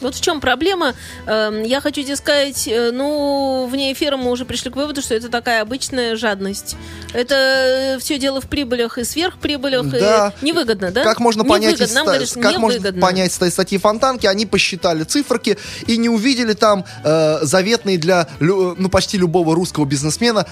Вот 0.02 0.16
в 0.16 0.22
чем 0.22 0.40
проблема. 0.42 0.94
Эм, 1.26 1.64
Я 1.64 1.82
хочу 1.82 2.04
тебе 2.04 2.16
сказать, 2.16 2.68
э, 2.68 2.92
ну, 2.92 3.68
вне 3.72 3.92
эфира 3.94 4.18
мы 4.18 4.32
уже 4.32 4.46
пришли 4.46 4.72
к 4.72 4.76
выводу, 4.76 5.02
что 5.02 5.14
это 5.16 5.30
такая 5.30 5.62
обычная 5.62 6.16
жадность. 6.16 6.76
Это 7.14 7.98
все 8.00 8.18
дело 8.18 8.42
в 8.42 8.48
прибылях 8.48 8.98
и 8.98 9.04
сверхприбылях. 9.04 9.86
и 9.94 10.00
Да. 10.00 10.34
невыгодно, 10.42 10.92
да? 10.92 11.04
Как 11.04 11.20
можно 11.20 11.44
понять, 11.44 11.74
Невыгодно. 11.74 11.92
из 11.92 11.96
Нам 11.96 12.06
говорят, 12.06 12.30
как 12.32 12.58
можно 12.58 12.94
понять 12.94 13.32
из 13.32 13.54
статьи 13.54 13.78
Фонтанки, 13.78 14.26
они 14.26 14.46
посчитали 14.46 15.04
циферки 15.04 15.58
и 15.88 15.98
не 15.98 16.10
увидели 16.10 16.54
там 16.54 16.86
э, 17.04 17.40
заветные 17.42 17.98
для 17.98 18.28
ну 18.40 18.90
почти 18.90 19.18
любого 19.18 19.56
русского 19.56 19.86
бизнесмена 19.86 20.46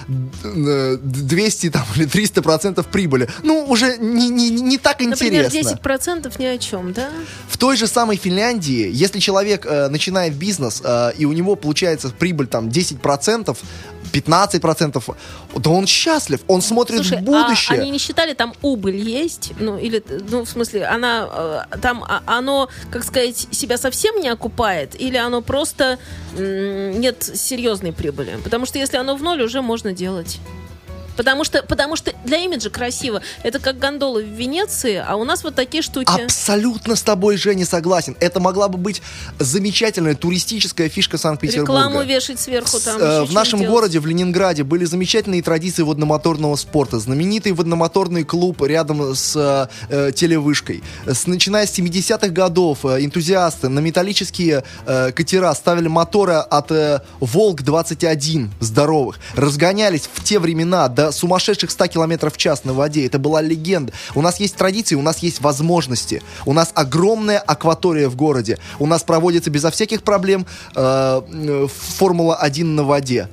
э, 0.44 0.96
200 1.00 1.70
там, 1.70 1.84
или 1.96 2.04
300 2.04 2.42
процентов 2.42 2.86
прибыли. 2.86 3.28
Ну 3.42 3.64
уже 3.68 3.96
не, 3.98 4.28
не, 4.28 4.50
не 4.50 4.78
так 4.78 5.00
Например, 5.00 5.46
интересно. 5.46 5.78
10% 5.82 6.32
ни 6.38 6.44
о 6.46 6.58
чем, 6.58 6.92
да? 6.92 7.08
В 7.48 7.56
той 7.56 7.76
же 7.76 7.86
самой 7.86 8.16
Финляндии, 8.16 8.90
если 8.92 9.20
человек 9.20 9.37
э, 9.46 9.88
начинает 9.88 10.34
бизнес 10.34 10.82
э, 10.84 11.12
и 11.18 11.24
у 11.24 11.32
него 11.32 11.56
получается 11.56 12.10
прибыль 12.10 12.46
там 12.46 12.68
10%, 12.68 13.56
15%, 14.12 15.14
то 15.62 15.72
он 15.72 15.86
счастлив, 15.86 16.40
он 16.46 16.62
смотрит 16.62 16.96
Слушай, 17.00 17.18
в 17.18 17.24
будущее. 17.24 17.78
а 17.78 17.82
они 17.82 17.90
не 17.90 17.98
считали, 17.98 18.34
там 18.34 18.54
убыль 18.62 18.96
есть? 18.96 19.52
Ну, 19.58 19.78
или, 19.78 20.02
ну, 20.30 20.44
в 20.44 20.48
смысле, 20.48 20.86
она, 20.86 21.66
э, 21.72 21.78
там, 21.78 22.04
а- 22.04 22.22
оно, 22.26 22.68
как 22.90 23.04
сказать, 23.04 23.48
себя 23.50 23.78
совсем 23.78 24.20
не 24.20 24.28
окупает? 24.28 25.00
Или 25.00 25.16
оно 25.16 25.42
просто 25.42 25.98
нет 26.36 27.30
серьезной 27.34 27.92
прибыли? 27.92 28.38
Потому 28.44 28.66
что 28.66 28.78
если 28.78 28.96
оно 28.96 29.16
в 29.16 29.22
ноль, 29.22 29.42
уже 29.42 29.62
можно 29.62 29.92
делать. 29.92 30.38
Потому 31.18 31.42
что, 31.42 31.64
потому 31.64 31.96
что 31.96 32.12
для 32.24 32.36
имиджа 32.38 32.70
красиво. 32.70 33.20
Это 33.42 33.58
как 33.58 33.76
гондолы 33.80 34.22
в 34.22 34.28
Венеции, 34.28 35.02
а 35.04 35.16
у 35.16 35.24
нас 35.24 35.42
вот 35.42 35.56
такие 35.56 35.82
штуки. 35.82 36.08
Абсолютно 36.22 36.94
с 36.94 37.02
тобой, 37.02 37.36
Женя, 37.36 37.66
согласен. 37.66 38.16
Это 38.20 38.38
могла 38.38 38.68
бы 38.68 38.78
быть 38.78 39.02
замечательная 39.40 40.14
туристическая 40.14 40.88
фишка 40.88 41.18
Санкт-Петербурга. 41.18 41.72
Рекламу 41.72 42.02
вешать 42.04 42.38
сверху 42.38 42.78
С- 42.78 42.82
там. 42.82 43.02
э, 43.02 43.22
еще 43.22 43.24
в 43.24 43.32
нашем 43.32 43.58
делать. 43.58 43.74
городе, 43.74 43.98
в 43.98 44.06
Ленинграде, 44.06 44.62
были 44.62 44.84
замечательные 44.84 45.42
традиции 45.42 45.82
водномоторного 45.82 46.54
спорта. 46.54 47.00
Знаменитый 47.00 47.50
водномоторный 47.50 48.22
клуб 48.22 48.62
рядом 48.62 49.16
с 49.16 49.34
э, 49.34 49.66
э, 49.88 50.12
телевышкой. 50.12 50.84
С, 51.04 51.26
начиная 51.26 51.66
с 51.66 51.76
70-х 51.76 52.28
годов 52.28 52.84
э, 52.84 53.04
энтузиасты 53.04 53.68
на 53.68 53.80
металлические 53.80 54.62
э, 54.86 55.10
катера 55.10 55.52
ставили 55.54 55.88
моторы 55.88 56.34
от 56.34 56.70
э, 56.70 57.00
Волк-21 57.18 58.50
здоровых. 58.60 59.18
Разгонялись 59.34 60.08
в 60.12 60.22
те 60.22 60.38
времена 60.38 60.86
до 60.86 61.07
сумасшедших 61.12 61.70
100 61.70 61.86
км 61.88 62.30
в 62.30 62.36
час 62.36 62.64
на 62.64 62.72
воде. 62.72 63.06
Это 63.06 63.18
была 63.18 63.42
легенда. 63.42 63.92
У 64.14 64.22
нас 64.22 64.40
есть 64.40 64.56
традиции, 64.56 64.94
у 64.94 65.02
нас 65.02 65.18
есть 65.18 65.40
возможности. 65.40 66.22
У 66.46 66.52
нас 66.52 66.70
огромная 66.74 67.38
акватория 67.38 68.08
в 68.08 68.16
городе. 68.16 68.58
У 68.78 68.86
нас 68.86 69.02
проводится 69.02 69.50
безо 69.50 69.70
всяких 69.70 70.02
проблем 70.02 70.46
э, 70.74 71.22
э, 71.32 71.68
Формула-1 71.98 72.64
на 72.64 72.84
воде. 72.84 73.28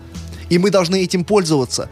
И 0.50 0.58
мы 0.58 0.70
должны 0.70 1.04
этим 1.04 1.24
пользоваться. 1.24 1.90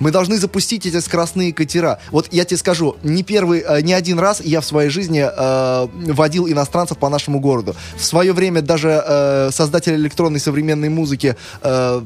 Мы 0.00 0.10
должны 0.10 0.38
запустить 0.38 0.86
эти 0.86 1.00
скоростные 1.00 1.52
катера. 1.52 1.98
Вот 2.10 2.28
я 2.32 2.44
тебе 2.44 2.58
скажу, 2.58 2.96
не 3.02 3.22
первый, 3.22 3.60
э, 3.66 3.80
не 3.82 3.92
один 3.92 4.18
раз 4.18 4.40
я 4.40 4.60
в 4.60 4.64
своей 4.64 4.90
жизни 4.90 5.24
э, 5.24 5.88
водил 6.12 6.48
иностранцев 6.48 6.98
по 6.98 7.08
нашему 7.08 7.40
городу. 7.40 7.74
В 7.96 8.04
свое 8.04 8.32
время 8.32 8.60
даже 8.60 9.02
э, 9.06 9.50
создатель 9.52 9.94
электронной 9.94 10.40
современной 10.40 10.88
музыки 10.88 11.36
э, 11.62 12.02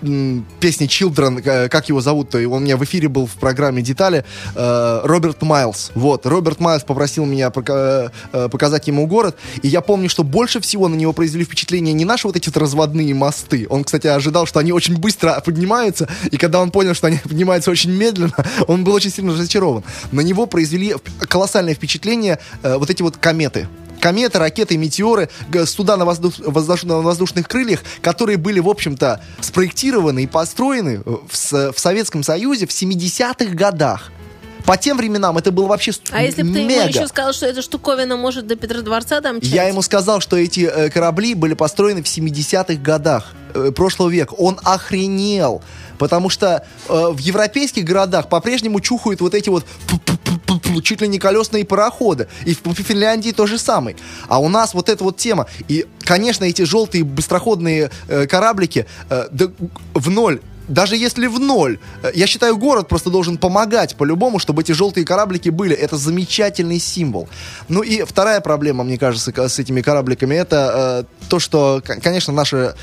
песни 0.00 0.86
Children, 0.86 1.42
э, 1.44 1.68
как 1.68 1.88
его 1.88 2.00
зовут-то, 2.00 2.38
он 2.38 2.46
у 2.46 2.58
меня 2.60 2.76
в 2.76 2.84
эфире 2.84 3.08
был 3.08 3.26
в 3.26 3.34
программе 3.34 3.82
«Детали», 3.82 4.24
э, 4.54 5.00
Роберт 5.04 5.42
Майлз. 5.42 5.92
Вот, 5.94 6.26
Роберт 6.26 6.60
Майлз 6.60 6.84
попросил 6.84 7.24
меня 7.24 7.52
э, 7.54 8.08
показать 8.50 8.88
ему 8.88 9.06
город, 9.06 9.36
и 9.62 9.68
я 9.68 9.80
помню, 9.80 10.08
что 10.08 10.24
больше 10.24 10.60
всего 10.60 10.88
на 10.88 10.94
него 10.94 11.12
произвели 11.12 11.44
впечатление 11.44 11.92
не 11.92 12.04
наши 12.04 12.26
вот 12.26 12.36
эти 12.36 12.50
разводные 12.56 13.14
мосты. 13.14 13.66
Он, 13.68 13.84
кстати, 13.84 14.06
ожидал, 14.06 14.46
что 14.46 14.58
они 14.58 14.72
очень 14.72 14.96
быстро 14.96 15.40
поднимаются, 15.44 16.08
и 16.30 16.36
когда 16.36 16.60
он 16.60 16.70
понял, 16.70 16.94
что 16.94 17.06
они 17.06 17.18
поднимаются 17.22 17.70
очень 17.70 17.92
медленно, 17.92 18.34
он 18.66 18.84
был 18.84 18.94
очень 18.94 19.10
сильно 19.10 19.32
разочарован. 19.32 19.84
На 20.12 20.20
него 20.20 20.46
произвели 20.46 20.94
колоссальное 21.20 21.74
впечатление 21.74 22.38
вот 22.62 22.90
эти 22.90 23.02
вот 23.02 23.16
кометы 23.16 23.68
кометы, 24.00 24.38
ракеты, 24.38 24.76
метеоры, 24.76 25.28
суда 25.66 25.96
на, 25.96 26.04
воздух- 26.04 26.38
воздуш- 26.40 26.86
на 26.86 27.00
воздушных 27.00 27.46
крыльях, 27.48 27.80
которые 28.00 28.38
были, 28.38 28.60
в 28.60 28.68
общем-то, 28.68 29.22
спроектированы 29.40 30.24
и 30.24 30.26
построены 30.26 31.02
э, 31.04 31.16
в, 31.28 31.72
в 31.72 31.78
Советском 31.78 32.22
Союзе 32.22 32.66
в 32.66 32.70
70-х 32.70 33.54
годах. 33.54 34.10
По 34.64 34.76
тем 34.76 34.98
временам 34.98 35.36
это 35.38 35.50
было 35.50 35.66
вообще 35.66 35.92
А 36.10 36.22
если 36.22 36.42
бы 36.42 36.52
ты 36.52 36.60
ему 36.60 36.70
еще 36.88 37.08
сказал, 37.08 37.32
что 37.32 37.46
эта 37.46 37.62
штуковина 37.62 38.16
может 38.16 38.46
до 38.46 38.56
Петродворца 38.56 39.20
там 39.20 39.38
Я 39.40 39.64
ему 39.64 39.82
сказал, 39.82 40.20
что 40.20 40.36
эти 40.36 40.60
э, 40.60 40.90
корабли 40.90 41.34
были 41.34 41.54
построены 41.54 42.02
в 42.02 42.06
70-х 42.06 42.74
годах 42.74 43.32
э, 43.54 43.72
прошлого 43.74 44.10
века. 44.10 44.34
Он 44.34 44.60
охренел. 44.62 45.62
Потому 45.98 46.30
что 46.30 46.64
э, 46.88 47.08
в 47.10 47.18
европейских 47.18 47.84
городах 47.84 48.28
по-прежнему 48.28 48.80
чухают 48.80 49.20
вот 49.20 49.34
эти 49.34 49.48
вот 49.48 49.66
чуть 50.82 51.00
ли 51.00 51.08
не 51.08 51.18
колесные 51.18 51.64
пароходы. 51.64 52.28
И 52.46 52.54
в 52.54 52.74
Финляндии 52.74 53.32
то 53.32 53.46
же 53.46 53.58
самое. 53.58 53.96
А 54.28 54.38
у 54.38 54.48
нас 54.48 54.74
вот 54.74 54.88
эта 54.88 55.04
вот 55.04 55.16
тема. 55.16 55.46
И, 55.68 55.86
конечно, 56.00 56.44
эти 56.44 56.62
желтые 56.62 57.04
быстроходные 57.04 57.90
э, 58.08 58.26
кораблики 58.26 58.86
э, 59.08 59.28
да, 59.30 59.46
в 59.94 60.10
ноль 60.10 60.40
даже 60.70 60.96
если 60.96 61.26
в 61.26 61.40
ноль, 61.40 61.78
э, 62.02 62.12
я 62.14 62.26
считаю, 62.26 62.56
город 62.56 62.88
просто 62.88 63.10
должен 63.10 63.38
помогать 63.38 63.96
по-любому, 63.96 64.38
чтобы 64.38 64.62
эти 64.62 64.72
желтые 64.72 65.04
кораблики 65.04 65.48
были. 65.48 65.74
Это 65.74 65.96
замечательный 65.96 66.78
символ. 66.78 67.28
Ну 67.68 67.82
и 67.82 68.04
вторая 68.04 68.40
проблема, 68.40 68.84
мне 68.84 68.96
кажется, 68.96 69.32
с 69.48 69.58
этими 69.58 69.82
корабликами, 69.82 70.36
это 70.36 71.04
э, 71.20 71.26
то, 71.28 71.40
что, 71.40 71.82
конечно, 71.84 72.32
наши 72.32 72.74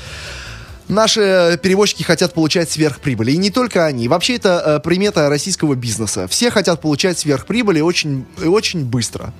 Наши 0.88 1.58
перевозчики 1.62 2.02
хотят 2.02 2.32
получать 2.34 2.70
сверхприбыли. 2.70 3.32
И 3.32 3.36
не 3.36 3.50
только 3.50 3.84
они. 3.84 4.08
Вообще 4.08 4.36
это 4.36 4.62
э, 4.64 4.80
примета 4.80 5.28
российского 5.28 5.74
бизнеса. 5.74 6.26
Все 6.28 6.50
хотят 6.50 6.80
получать 6.80 7.18
сверхприбыли 7.18 7.80
очень, 7.80 8.24
очень 8.42 8.84
быстро. 8.84 9.32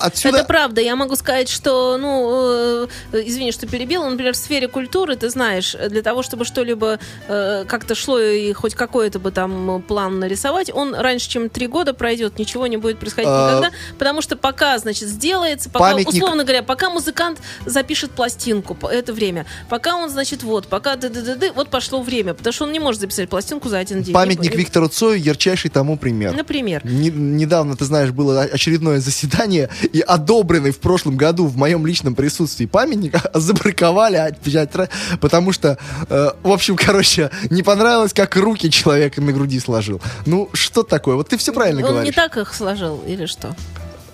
Отсюда... 0.00 0.38
Это 0.38 0.46
правда. 0.46 0.80
Я 0.80 0.96
могу 0.96 1.16
сказать, 1.16 1.48
что, 1.48 1.96
ну, 1.98 2.86
э, 3.12 3.22
извини, 3.26 3.52
что 3.52 3.66
перебила, 3.66 4.08
например, 4.08 4.34
в 4.34 4.36
сфере 4.36 4.68
культуры, 4.68 5.16
ты 5.16 5.28
знаешь, 5.30 5.74
для 5.88 6.02
того, 6.02 6.22
чтобы 6.22 6.44
что-либо 6.44 6.98
э, 7.28 7.64
как-то 7.66 7.94
шло 7.94 8.18
и 8.20 8.52
хоть 8.52 8.74
какой-то 8.74 9.18
бы 9.18 9.30
там 9.30 9.82
план 9.86 10.18
нарисовать, 10.18 10.70
он 10.72 10.94
раньше, 10.94 11.28
чем 11.28 11.48
три 11.48 11.66
года 11.66 11.94
пройдет, 11.94 12.38
ничего 12.38 12.66
не 12.66 12.76
будет 12.76 12.98
происходить 12.98 13.28
А, 13.30 13.58
никогда, 13.58 13.76
потому 13.98 14.22
что 14.22 14.36
пока, 14.36 14.78
значит, 14.78 15.08
сделается, 15.08 15.70
пока, 15.70 15.92
Памятник- 15.92 16.08
условно 16.22 16.44
говоря, 16.44 16.62
пока 16.62 16.90
музыкант 16.90 17.38
запишет 17.66 18.10
пластинку, 18.12 18.76
это 18.86 19.12
время, 19.12 19.46
пока 19.68 19.96
он, 19.96 20.10
значит, 20.10 20.42
вот, 20.42 20.66
пока 20.68 20.96
ды 20.96 21.08
ды 21.08 21.22
ды 21.22 21.34
ды 21.36 21.52
вот 21.52 21.70
пошло 21.70 22.02
время, 22.02 22.34
потому 22.34 22.52
что 22.52 22.64
он 22.64 22.72
не 22.72 22.78
может 22.80 23.00
записать 23.00 23.28
пластинку 23.28 23.68
за 23.68 23.78
один 23.78 24.02
день. 24.02 24.14
Памятник 24.14 24.52
Не- 24.52 24.56
Виктору 24.58 24.88
Цою 24.88 25.20
ярчайший 25.20 25.70
тому 25.70 25.96
пример. 25.96 26.34
Например. 26.34 26.80
Не- 26.84 27.10
недавно, 27.10 27.76
ты 27.76 27.84
знаешь, 27.84 28.10
было 28.10 28.42
очередное 28.42 29.00
заседание, 29.00 29.68
и 29.86 30.00
одобренный 30.00 30.70
в 30.70 30.78
прошлом 30.78 31.16
году 31.16 31.46
в 31.46 31.56
моем 31.56 31.86
личном 31.86 32.14
присутствии 32.14 32.66
памятник 32.66 33.14
забраковали 33.34 34.16
опять, 34.16 34.70
ра- 34.72 34.88
потому 35.20 35.52
что, 35.52 35.78
э, 36.08 36.30
в 36.42 36.50
общем, 36.50 36.76
короче, 36.80 37.30
не 37.50 37.62
понравилось, 37.62 38.12
как 38.12 38.36
руки 38.36 38.70
человека 38.70 39.20
на 39.20 39.32
груди 39.32 39.60
сложил. 39.60 40.00
Ну, 40.26 40.48
что 40.52 40.82
такое? 40.82 41.16
Вот 41.16 41.28
ты 41.28 41.36
все 41.36 41.52
правильно 41.52 41.82
Он 41.82 41.88
говоришь. 41.88 42.06
не 42.08 42.12
так 42.12 42.36
их 42.36 42.54
сложил, 42.54 43.02
или 43.06 43.26
что? 43.26 43.54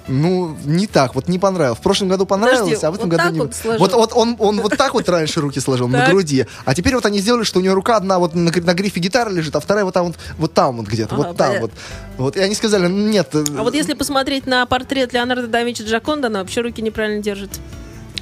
Ну, 0.08 0.56
не 0.64 0.86
так, 0.86 1.14
вот 1.14 1.28
не 1.28 1.38
понравилось. 1.38 1.78
В 1.78 1.82
прошлом 1.82 2.08
году 2.08 2.26
понравилось, 2.26 2.80
Подожди, 2.80 2.86
а 2.86 2.90
в 2.90 2.94
этом 2.94 3.10
вот 3.10 3.18
году 3.18 3.32
не... 3.34 3.40
вот 3.40 3.54
сложил? 3.54 3.80
Вот, 3.80 3.92
вот 3.92 4.12
он, 4.14 4.36
он 4.38 4.60
вот 4.60 4.76
так 4.76 4.94
вот 4.94 5.08
раньше 5.08 5.40
руки 5.40 5.60
сложил, 5.60 5.88
на 5.88 6.06
груди. 6.08 6.46
А 6.64 6.74
теперь 6.74 6.94
вот 6.94 7.06
они 7.06 7.18
сделали, 7.20 7.44
что 7.44 7.60
у 7.60 7.62
него 7.62 7.74
рука 7.74 7.96
одна 7.96 8.18
вот 8.18 8.34
на, 8.34 8.50
на 8.50 8.74
грифе 8.74 9.00
гитары 9.00 9.32
лежит, 9.32 9.54
а 9.56 9.60
вторая 9.60 9.84
вот 9.84 9.94
там 9.94 10.06
вот, 10.06 10.16
вот 10.38 10.54
там 10.54 10.78
вот 10.78 10.86
где-то, 10.86 11.14
Ага, 11.14 11.28
вот 11.28 11.36
там 11.36 11.48
понятно. 11.48 11.60
вот. 11.68 11.72
Вот, 12.18 12.36
и 12.36 12.40
они 12.40 12.54
сказали, 12.54 12.86
«Ну, 12.86 13.08
нет. 13.08 13.28
э, 13.34 13.44
А 13.56 13.62
вот 13.62 13.74
если 13.74 13.94
посмотреть 13.94 14.46
на 14.46 14.66
портрет 14.66 15.12
Леонардо 15.12 15.46
да 15.46 15.62
Винчи 15.62 15.82
Джаконда, 15.82 16.26
она 16.28 16.40
вообще 16.40 16.60
руки 16.60 16.82
неправильно 16.82 17.22
держит. 17.22 17.50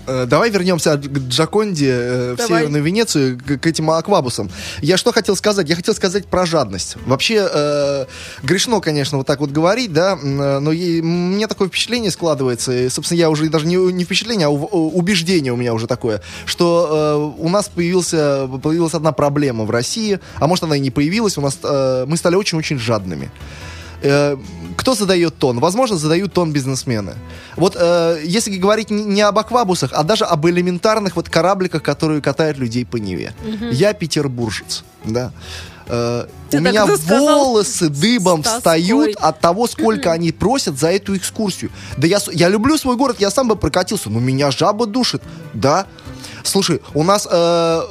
Э, 0.09 0.27
Давай 0.27 0.51
вернемся 0.51 0.97
к 0.97 1.19
Джаконде 1.29 1.91
э, 1.91 2.37
в. 2.37 2.41
Северную 2.41 2.83
Венецию, 2.83 3.39
к, 3.39 3.59
к 3.59 3.67
этим 3.67 3.91
аквабусам. 3.91 4.51
Я 4.81 4.97
что 4.97 5.13
хотел 5.13 5.37
сказать? 5.37 5.69
Я 5.69 5.77
хотел 5.77 5.95
сказать 5.95 6.27
про 6.27 6.47
жадность. 6.47 6.97
Вообще, 7.07 7.47
э, 7.53 8.07
грешно, 8.43 8.81
конечно, 8.81 9.19
вот 9.19 9.27
так 9.27 9.41
вот 9.41 9.51
говорить, 9.51 9.93
да, 9.93 10.19
э, 10.21 10.59
но 10.59 10.73
е- 10.73 11.03
мне 11.03 11.47
такое 11.47 11.69
впечатление 11.69 12.11
складывается, 12.11 12.73
и, 12.73 12.89
собственно, 12.89 13.19
я 13.19 13.31
уже 13.31 13.49
даже 13.51 13.67
не, 13.67 13.77
не 13.77 14.05
впечатление, 14.05 14.47
а 14.47 14.51
убеждение 14.51 15.53
у 15.53 15.57
меня 15.57 15.75
уже 15.75 15.87
такое, 15.87 16.23
что 16.47 17.35
э, 17.39 17.43
у 17.43 17.49
нас 17.49 17.69
появился, 17.69 18.49
появилась 18.63 18.95
одна 18.95 19.13
проблема 19.13 19.65
в 19.65 19.71
России, 19.71 20.21
а 20.37 20.47
может 20.47 20.65
она 20.65 20.77
и 20.77 20.81
не 20.81 20.91
появилась, 20.91 21.37
у 21.37 21.43
нас 21.43 21.59
э, 21.63 22.05
мы 22.09 22.17
стали 22.17 22.35
очень-очень 22.35 22.79
жадными. 22.79 23.31
Э, 24.03 24.37
кто 24.77 24.95
задает 24.95 25.37
тон? 25.39 25.59
Возможно, 25.61 25.97
задают 25.97 26.33
тон 26.33 26.53
бизнесмены. 26.53 27.15
Вот 27.57 27.77
э, 27.79 28.21
если 28.25 28.57
говорить 28.57 28.91
не- 28.91 29.05
не 29.05 29.23
об 29.23 29.39
аквабусах, 29.39 29.91
а 29.93 30.03
даже 30.05 30.25
об 30.25 30.47
элементарных 30.47 31.17
вот 31.17 31.29
корабликах, 31.29 31.83
которые 31.83 32.21
катают 32.21 32.59
людей 32.59 32.85
по 32.87 32.97
Неве. 32.97 33.33
Я 33.73 33.93
петербуржец, 33.93 34.85
да. 35.05 35.33
Э, 35.89 36.27
Ты 36.51 36.59
у 36.59 36.61
меня 36.61 36.85
волосы 37.19 37.89
дыбом 37.89 38.43
встают 38.43 39.17
от 39.17 39.41
того, 39.41 39.67
сколько 39.67 40.13
они 40.13 40.33
просят 40.33 40.79
за 40.79 40.93
эту 40.93 41.17
экскурсию. 41.17 41.71
Да 41.97 42.07
я, 42.07 42.19
я 42.33 42.49
люблю 42.49 42.77
свой 42.79 42.97
город, 42.97 43.17
я 43.19 43.31
сам 43.31 43.49
бы 43.49 43.57
прокатился, 43.57 44.11
но 44.11 44.21
меня 44.21 44.51
жаба 44.51 44.87
душит, 44.87 45.23
да. 45.55 45.87
Слушай, 46.49 46.81
у 46.95 47.05
нас, 47.05 47.29
э, 47.31 47.83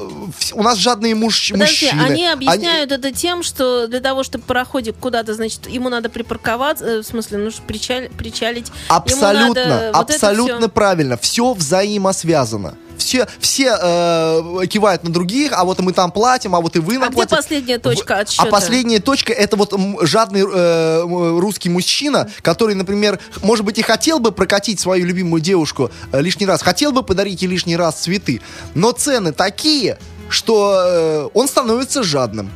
у 0.54 0.63
нас 0.63 0.78
жадные 0.78 1.15
муж- 1.15 1.52
Подожди, 1.52 1.86
мужчины. 1.86 2.02
они 2.12 2.28
объясняют 2.28 2.91
это 2.91 3.12
тем, 3.12 3.43
что 3.43 3.88
для 3.88 4.00
того, 4.00 4.24
чтобы 4.24 4.43
пароходик 4.46 4.96
куда-то, 5.00 5.34
значит, 5.34 5.70
ему 5.70 5.89
надо 5.89 6.10
припарковаться, 6.10 6.86
э, 6.86 7.00
в 7.00 7.04
смысле, 7.04 7.38
нужно 7.38 7.63
причаль- 7.67 8.10
причалить. 8.10 8.72
Абсолютно, 8.89 9.65
надо 9.65 9.91
вот 9.93 10.12
абсолютно 10.12 10.60
всё. 10.60 10.70
правильно. 10.70 11.17
Все 11.17 11.54
взаимосвязано. 11.54 12.76
Все, 12.97 13.27
все 13.39 13.77
э, 13.79 14.65
кивают 14.67 15.03
на 15.03 15.12
других, 15.12 15.51
а 15.53 15.63
вот 15.63 15.79
мы 15.79 15.93
там 15.93 16.12
платим, 16.12 16.55
а 16.55 16.62
вот 16.62 16.75
и 16.75 16.79
вы 16.79 16.95
А 16.95 16.99
нам 16.99 17.10
где 17.10 17.17
платите. 17.17 17.36
последняя 17.36 17.77
точка 17.79 18.19
отсчета? 18.19 18.43
А 18.47 18.51
последняя 18.51 18.99
точка 18.99 19.33
это 19.33 19.55
вот 19.55 19.73
жадный 20.01 20.43
э, 20.47 21.01
русский 21.39 21.69
мужчина, 21.69 22.29
который, 22.41 22.75
например, 22.75 23.19
может 23.41 23.65
быть 23.65 23.77
и 23.77 23.81
хотел 23.81 24.19
бы 24.19 24.31
прокатить 24.31 24.79
свою 24.79 25.05
любимую 25.05 25.41
девушку 25.41 25.91
э, 26.12 26.21
лишний 26.21 26.45
раз, 26.45 26.62
хотел 26.62 26.91
бы 26.91 27.03
подарить 27.03 27.41
ей 27.41 27.47
лишний 27.47 27.75
раз 27.77 27.95
цветы, 27.95 28.41
но 28.73 28.91
цены 28.91 29.31
такие, 29.31 29.97
что 30.29 30.83
э, 30.86 31.29
он 31.33 31.47
становится 31.47 32.03
жадным. 32.03 32.51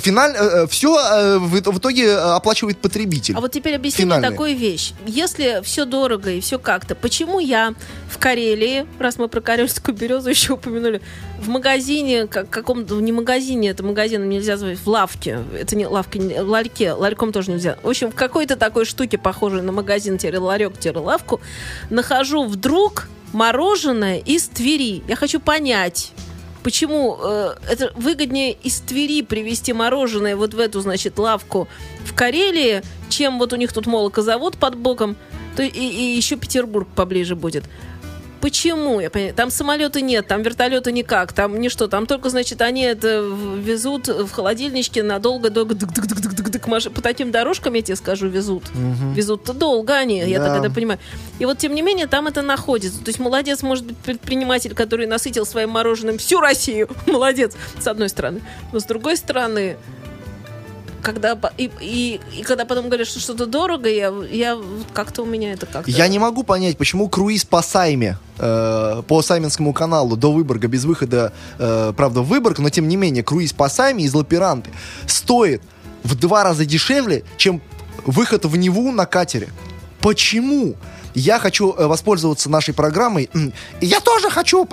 Финаль, 0.00 0.66
все 0.68 1.38
в, 1.38 1.48
в 1.48 1.78
итоге 1.78 2.06
э, 2.06 2.16
оплачивает 2.16 2.78
потребитель. 2.78 3.34
А 3.36 3.40
вот 3.40 3.52
теперь 3.52 3.74
объясни 3.76 4.04
Финальный. 4.04 4.28
мне 4.28 4.36
такую 4.36 4.56
вещь. 4.56 4.92
Если 5.06 5.60
все 5.64 5.84
дорого 5.84 6.30
и 6.30 6.40
все 6.40 6.58
как-то, 6.58 6.94
почему 6.94 7.38
я 7.40 7.74
в 8.08 8.18
Карелии, 8.18 8.86
раз 8.98 9.18
мы 9.18 9.28
про 9.28 9.40
Карельскую 9.40 9.96
березу 9.96 10.30
еще 10.30 10.54
упомянули, 10.54 11.00
в 11.40 11.48
магазине, 11.48 12.26
как, 12.26 12.48
каком-то, 12.50 13.00
не 13.00 13.12
магазине, 13.12 13.70
это 13.70 13.82
магазином 13.82 14.28
нельзя 14.28 14.56
звать, 14.56 14.78
в 14.78 14.86
лавке, 14.88 15.40
это 15.58 15.76
не 15.76 15.86
лавка, 15.86 16.18
не- 16.18 16.42
в 16.42 16.48
ларьке, 16.48 16.92
ларьком 16.92 17.32
тоже 17.32 17.50
нельзя. 17.50 17.78
В 17.82 17.88
общем, 17.88 18.10
в 18.10 18.14
какой-то 18.14 18.56
такой 18.56 18.84
штуке, 18.84 19.18
похожей 19.18 19.62
на 19.62 19.72
магазин-ларек-лавку, 19.72 21.40
нахожу 21.90 22.44
вдруг 22.44 23.08
мороженое 23.32 24.18
из 24.18 24.46
Твери. 24.48 25.02
Я 25.08 25.16
хочу 25.16 25.40
понять, 25.40 26.12
Почему 26.62 27.18
э, 27.20 27.54
это 27.68 27.92
выгоднее 27.96 28.52
из 28.52 28.80
Твери 28.80 29.22
привезти 29.22 29.72
мороженое 29.72 30.36
вот 30.36 30.54
в 30.54 30.60
эту, 30.60 30.80
значит, 30.80 31.18
лавку 31.18 31.68
в 32.04 32.14
Карелии, 32.14 32.82
чем 33.08 33.38
вот 33.38 33.52
у 33.52 33.56
них 33.56 33.72
тут 33.72 33.86
молокозавод 33.86 34.56
под 34.56 34.76
боком, 34.76 35.16
то 35.56 35.62
и, 35.62 35.68
и 35.68 36.16
еще 36.16 36.36
Петербург 36.36 36.88
поближе 36.94 37.34
будет. 37.34 37.64
Почему? 38.42 38.98
Я 38.98 39.08
понимаю, 39.08 39.34
там 39.34 39.50
самолета 39.50 40.00
нет, 40.00 40.26
там 40.26 40.42
вертолета 40.42 40.90
никак, 40.90 41.32
там 41.32 41.60
ничто, 41.60 41.86
там 41.86 42.06
только, 42.06 42.28
значит, 42.28 42.60
они 42.60 42.82
это 42.82 43.20
везут 43.20 44.08
в 44.08 44.30
холодильничке 44.32 45.04
надолго, 45.04 45.48
долго, 45.48 45.76
по 45.76 47.00
таким 47.00 47.30
дорожкам, 47.30 47.74
я 47.74 47.82
тебе 47.82 47.94
скажу, 47.94 48.26
везут. 48.26 48.64
Везут-то 49.14 49.52
долго 49.52 49.94
они, 49.94 50.18
я 50.18 50.40
Да. 50.40 50.46
так 50.48 50.64
это 50.64 50.74
понимаю. 50.74 50.98
И 51.38 51.44
вот, 51.44 51.58
тем 51.58 51.72
не 51.72 51.82
менее, 51.82 52.08
там 52.08 52.26
это 52.26 52.42
находится. 52.42 52.98
То 52.98 53.10
есть 53.10 53.20
молодец, 53.20 53.62
может 53.62 53.84
быть, 53.86 53.96
предприниматель, 53.98 54.74
который 54.74 55.06
насытил 55.06 55.46
своим 55.46 55.70
мороженым 55.70 56.18
всю 56.18 56.40
Россию. 56.40 56.88
Молодец, 57.06 57.54
с 57.78 57.86
одной 57.86 58.08
стороны. 58.08 58.40
Но 58.72 58.80
с 58.80 58.84
другой 58.84 59.16
стороны, 59.16 59.76
когда 61.02 61.38
и, 61.58 61.70
и, 61.80 62.20
и 62.36 62.42
когда 62.42 62.64
потом 62.64 62.86
говорят, 62.86 63.06
что 63.06 63.20
что-то 63.20 63.46
дорого, 63.46 63.88
я, 63.88 64.12
я 64.30 64.58
как-то 64.92 65.22
у 65.22 65.26
меня 65.26 65.52
это 65.52 65.66
как-то... 65.66 65.90
Я 65.90 66.08
не 66.08 66.18
могу 66.18 66.42
понять, 66.44 66.78
почему 66.78 67.08
круиз 67.08 67.44
по 67.44 67.62
Сайме, 67.62 68.18
э, 68.38 69.02
по 69.06 69.22
Сайменскому 69.22 69.72
каналу 69.72 70.16
до 70.16 70.32
Выборга, 70.32 70.68
без 70.68 70.84
выхода, 70.84 71.32
э, 71.58 71.92
правда, 71.96 72.22
в 72.22 72.28
Выборг, 72.28 72.58
но 72.58 72.70
тем 72.70 72.88
не 72.88 72.96
менее, 72.96 73.22
круиз 73.22 73.52
по 73.52 73.68
Сайме 73.68 74.04
из 74.04 74.14
Лаперанты 74.14 74.70
стоит 75.06 75.62
в 76.04 76.14
два 76.14 76.44
раза 76.44 76.64
дешевле, 76.64 77.24
чем 77.36 77.60
выход 78.06 78.44
в 78.44 78.56
Неву 78.56 78.92
на 78.92 79.06
катере. 79.06 79.48
Почему? 80.00 80.76
Я 81.14 81.38
хочу 81.38 81.74
э, 81.76 81.86
воспользоваться 81.86 82.48
нашей 82.50 82.74
программой. 82.74 83.28
Я 83.80 84.00
тоже 84.00 84.30
хочу 84.30 84.64
э, 84.64 84.68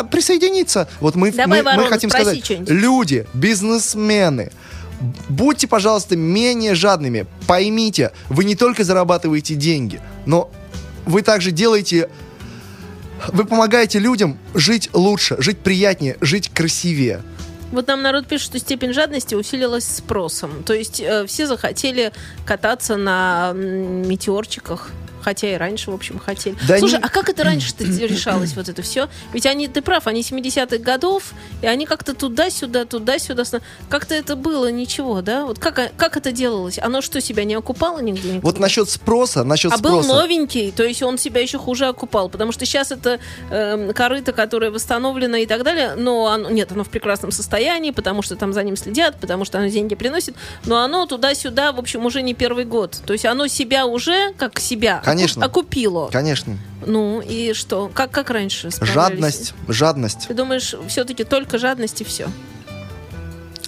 э, 0.00 0.04
присоединиться. 0.04 0.88
Вот 1.00 1.14
мы, 1.14 1.30
Давай, 1.30 1.62
мы, 1.62 1.70
мы 1.70 1.76
Ворона, 1.76 1.90
хотим 1.90 2.10
сказать, 2.10 2.50
люди, 2.68 3.26
бизнесмены, 3.34 4.50
будьте, 5.28 5.66
пожалуйста, 5.66 6.16
менее 6.16 6.74
жадными. 6.74 7.26
Поймите, 7.46 8.12
вы 8.28 8.44
не 8.44 8.56
только 8.56 8.84
зарабатываете 8.84 9.54
деньги, 9.54 10.00
но 10.26 10.50
вы 11.04 11.22
также 11.22 11.50
делаете... 11.50 12.10
Вы 13.28 13.46
помогаете 13.46 13.98
людям 13.98 14.38
жить 14.54 14.90
лучше, 14.92 15.36
жить 15.38 15.58
приятнее, 15.58 16.18
жить 16.20 16.50
красивее. 16.52 17.22
Вот 17.72 17.88
нам 17.88 18.02
народ 18.02 18.26
пишет, 18.26 18.48
что 18.48 18.58
степень 18.58 18.92
жадности 18.92 19.34
усилилась 19.34 19.86
спросом. 19.86 20.62
То 20.64 20.74
есть 20.74 21.00
э, 21.00 21.26
все 21.26 21.46
захотели 21.46 22.12
кататься 22.44 22.96
на 22.96 23.52
метеорчиках. 23.54 24.90
Хотя 25.26 25.52
и 25.52 25.56
раньше, 25.56 25.90
в 25.90 25.94
общем, 25.94 26.20
хотели. 26.20 26.56
Да 26.68 26.78
Слушай, 26.78 27.00
не- 27.00 27.04
а 27.04 27.08
как 27.08 27.28
это 27.28 27.42
раньше-то 27.42 27.82
решалось, 27.82 28.54
вот 28.54 28.68
это 28.68 28.80
все? 28.82 29.08
Ведь 29.32 29.44
они, 29.44 29.66
ты 29.66 29.82
прав, 29.82 30.06
они 30.06 30.20
70-х 30.20 30.78
годов, 30.78 31.32
и 31.62 31.66
они 31.66 31.84
как-то 31.84 32.14
туда-сюда, 32.14 32.84
туда-сюда. 32.84 33.42
Как-то 33.88 34.14
это 34.14 34.36
было 34.36 34.70
ничего, 34.70 35.22
да? 35.22 35.44
Вот 35.44 35.58
как, 35.58 35.80
как 35.96 36.16
это 36.16 36.30
делалось? 36.30 36.78
Оно 36.78 37.00
что, 37.00 37.20
себя 37.20 37.42
не 37.42 37.56
окупало 37.56 37.98
нигде? 37.98 38.28
никогда? 38.34 38.40
Вот 38.46 38.60
насчет 38.60 38.88
спроса, 38.88 39.42
насчет 39.42 39.72
А 39.72 39.78
был 39.78 40.02
спроса. 40.04 40.20
новенький, 40.20 40.70
то 40.70 40.84
есть 40.84 41.02
он 41.02 41.18
себя 41.18 41.40
еще 41.40 41.58
хуже 41.58 41.86
окупал, 41.86 42.28
потому 42.28 42.52
что 42.52 42.64
сейчас 42.66 42.92
это 42.92 43.18
э, 43.50 43.92
корыто, 43.94 44.32
которое 44.32 44.70
восстановлено 44.70 45.38
и 45.38 45.46
так 45.46 45.64
далее, 45.64 45.94
но 45.96 46.28
оно, 46.28 46.50
нет, 46.50 46.70
оно 46.70 46.84
в 46.84 46.88
прекрасном 46.88 47.32
состоянии, 47.32 47.90
потому 47.90 48.22
что 48.22 48.36
там 48.36 48.52
за 48.52 48.62
ним 48.62 48.76
следят, 48.76 49.18
потому 49.20 49.44
что 49.44 49.58
оно 49.58 49.66
деньги 49.66 49.96
приносит, 49.96 50.36
но 50.64 50.76
оно 50.78 51.06
туда-сюда, 51.06 51.72
в 51.72 51.80
общем, 51.80 52.06
уже 52.06 52.22
не 52.22 52.34
первый 52.34 52.64
год. 52.64 52.98
То 53.04 53.12
есть 53.12 53.24
оно 53.24 53.48
себя 53.48 53.86
уже, 53.86 54.32
как 54.38 54.60
себя, 54.60 55.02
Конечно. 55.18 55.44
окупило. 55.44 56.08
Конечно. 56.12 56.56
Ну 56.86 57.20
и 57.20 57.52
что? 57.52 57.90
Как, 57.92 58.10
как 58.10 58.30
раньше? 58.30 58.70
Жадность, 58.80 59.54
жадность. 59.68 60.26
Ты 60.28 60.34
думаешь, 60.34 60.74
все-таки 60.88 61.24
только 61.24 61.58
жадность 61.58 62.00
и 62.00 62.04
все? 62.04 62.28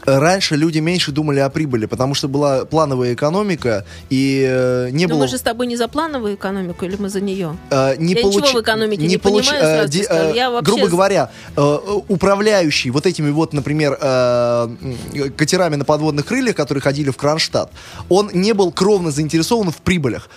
Раньше 0.06 0.56
люди 0.56 0.78
меньше 0.78 1.12
думали 1.12 1.38
о 1.40 1.50
прибыли, 1.50 1.84
потому 1.84 2.14
что 2.14 2.28
была 2.28 2.64
плановая 2.64 3.12
экономика, 3.12 3.84
и 4.08 4.42
э, 4.48 4.88
не 4.90 5.04
Но 5.06 5.14
было... 5.14 5.18
мы 5.24 5.28
же 5.28 5.36
с 5.36 5.42
тобой 5.42 5.66
не 5.66 5.76
за 5.76 5.86
плановую 5.86 6.36
экономику, 6.36 6.86
или 6.86 6.96
мы 6.96 7.10
за 7.10 7.20
нее? 7.20 7.54
э, 7.70 7.96
не 7.98 8.14
Я 8.14 8.22
получи- 8.22 8.36
ничего 8.40 8.58
в 8.60 8.62
экономике 8.62 9.06
не 9.06 9.16
получи- 9.16 9.50
понимаю, 9.50 9.60
сразу 9.88 9.98
э, 9.98 10.02
скажу. 10.04 10.30
э, 10.30 10.36
Я 10.36 10.50
вообще 10.50 10.72
грубо 10.72 10.88
говоря, 10.88 11.30
э, 11.56 11.78
управляющий 12.08 12.88
вот 12.90 13.04
этими 13.04 13.30
вот, 13.30 13.52
например, 13.52 13.98
э, 14.00 14.68
катерами 15.36 15.76
на 15.76 15.84
подводных 15.84 16.24
крыльях, 16.24 16.56
которые 16.56 16.80
ходили 16.80 17.10
в 17.10 17.16
Кронштадт, 17.18 17.70
он 18.08 18.30
не 18.32 18.54
был 18.54 18.72
кровно 18.72 19.10
заинтересован 19.10 19.70
в 19.70 19.76
прибылях. 19.78 20.30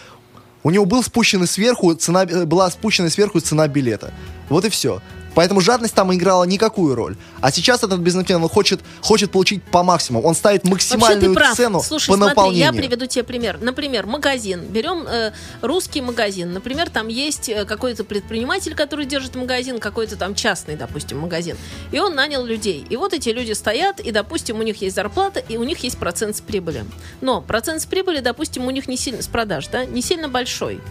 У 0.63 0.69
него 0.69 0.85
был 0.85 1.03
спущена 1.03 1.45
сверху 1.45 1.93
цена, 1.95 2.23
э, 2.23 2.45
была 2.45 2.69
спущена 2.69 3.09
сверху 3.09 3.39
цена 3.39 3.67
билета. 3.67 4.11
Вот 4.49 4.65
и 4.65 4.69
все. 4.69 5.01
Поэтому 5.33 5.61
жадность 5.61 5.93
там 5.93 6.13
играла 6.13 6.43
никакую 6.43 6.95
роль. 6.95 7.15
А 7.39 7.51
сейчас 7.51 7.83
этот 7.83 7.99
бизнесмен 7.99 8.41
хочет, 8.47 8.81
хочет 9.01 9.31
получить 9.31 9.63
по 9.63 9.83
максимуму. 9.83 10.25
Он 10.25 10.35
ставит 10.35 10.63
максимальную 10.63 11.35
цену 11.55 11.81
Слушай, 11.81 12.07
по 12.07 12.15
смотри, 12.15 12.35
наполнению. 12.35 12.65
я 12.65 12.73
приведу 12.73 13.05
тебе 13.05 13.23
пример. 13.23 13.59
Например, 13.61 14.05
магазин. 14.05 14.61
Берем 14.65 15.05
э, 15.07 15.31
русский 15.61 16.01
магазин. 16.01 16.53
Например, 16.53 16.89
там 16.89 17.07
есть 17.07 17.49
э, 17.49 17.65
какой-то 17.65 18.03
предприниматель, 18.03 18.75
который 18.75 19.05
держит 19.05 19.35
магазин, 19.35 19.79
какой-то 19.79 20.15
там 20.15 20.35
частный, 20.35 20.75
допустим, 20.75 21.19
магазин. 21.19 21.57
И 21.91 21.99
он 21.99 22.15
нанял 22.15 22.43
людей. 22.43 22.85
И 22.89 22.97
вот 22.97 23.13
эти 23.13 23.29
люди 23.29 23.53
стоят, 23.53 23.99
и, 23.99 24.11
допустим, 24.11 24.59
у 24.59 24.63
них 24.63 24.81
есть 24.81 24.95
зарплата, 24.95 25.39
и 25.39 25.57
у 25.57 25.63
них 25.63 25.79
есть 25.83 25.97
процент 25.97 26.35
с 26.35 26.41
прибыли. 26.41 26.85
Но 27.21 27.41
процент 27.41 27.81
с 27.81 27.85
прибыли, 27.85 28.19
допустим, 28.19 28.65
у 28.65 28.71
них 28.71 28.87
не 28.87 28.97
сильно, 28.97 29.21
с 29.21 29.27
продаж, 29.27 29.67
да, 29.67 29.85
не 29.85 30.01
сильно 30.01 30.27
большой. 30.27 30.81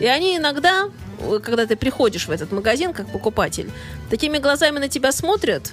И 0.00 0.06
они 0.06 0.36
иногда, 0.36 0.88
когда 1.42 1.66
ты 1.66 1.76
приходишь 1.76 2.28
в 2.28 2.30
этот 2.30 2.52
магазин 2.52 2.92
как 2.92 3.10
покупатель, 3.10 3.70
такими 4.10 4.38
глазами 4.38 4.78
на 4.78 4.88
тебя 4.88 5.12
смотрят, 5.12 5.72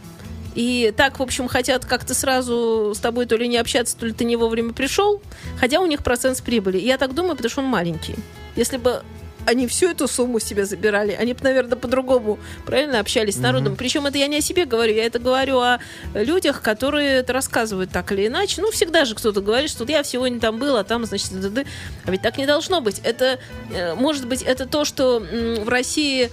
и 0.56 0.94
так, 0.96 1.20
в 1.20 1.22
общем, 1.22 1.50
хотят 1.50 1.86
как-то 1.86 2.14
сразу 2.14 2.94
с 2.96 3.00
тобой 3.00 3.26
то 3.26 3.36
ли 3.36 3.48
не 3.48 3.58
общаться, 3.58 3.98
то 3.98 4.06
ли 4.06 4.14
ты 4.14 4.24
не 4.24 4.38
вовремя 4.38 4.72
пришел, 4.72 5.22
хотя 5.60 5.82
у 5.82 5.86
них 5.86 6.02
процент 6.02 6.38
с 6.38 6.42
прибыли. 6.42 6.78
Я 6.78 6.98
так 6.98 7.14
думаю, 7.14 7.36
потому 7.36 7.50
что 7.50 7.62
он 7.62 7.68
маленький. 7.68 8.16
Если 8.56 8.78
бы 8.78 9.04
они 9.46 9.68
всю 9.68 9.90
эту 9.90 10.08
сумму 10.08 10.40
себе 10.40 10.66
забирали. 10.66 11.12
Они 11.12 11.34
бы, 11.34 11.40
наверное, 11.44 11.78
по-другому 11.78 12.40
правильно 12.66 13.00
общались 13.00 13.36
с 13.36 13.40
народом. 13.40 13.76
Причем 13.76 14.06
это 14.06 14.18
я 14.18 14.28
не 14.28 14.38
о 14.38 14.42
себе 14.42 14.66
говорю, 14.66 14.94
я 14.94 15.06
это 15.06 15.20
говорю 15.20 15.60
о 15.60 15.80
людях, 16.14 16.62
которые 16.62 17.16
это 17.18 17.34
рассказывают 17.34 17.92
так 17.92 18.12
или 18.12 18.28
иначе. 18.28 18.62
Ну, 18.62 18.72
всегда 18.72 19.06
же 19.06 19.16
кто-то 19.16 19.42
говорит, 19.42 19.70
что 19.70 19.86
я 19.86 20.04
сегодня 20.04 20.40
там 20.40 20.58
был, 20.58 20.78
а 20.78 20.84
там, 20.84 21.06
значит, 21.06 21.32
д-д-д. 21.32 21.66
а 22.06 22.12
ведь 22.12 22.22
так 22.22 22.38
не 22.38 22.46
должно 22.46 22.82
быть. 22.82 23.00
Это, 23.04 23.40
э, 23.74 23.94
может 23.96 24.28
быть, 24.28 24.42
это 24.42 24.66
то, 24.66 24.86
что 24.86 25.20
в 25.20 25.70
России 25.70 26.32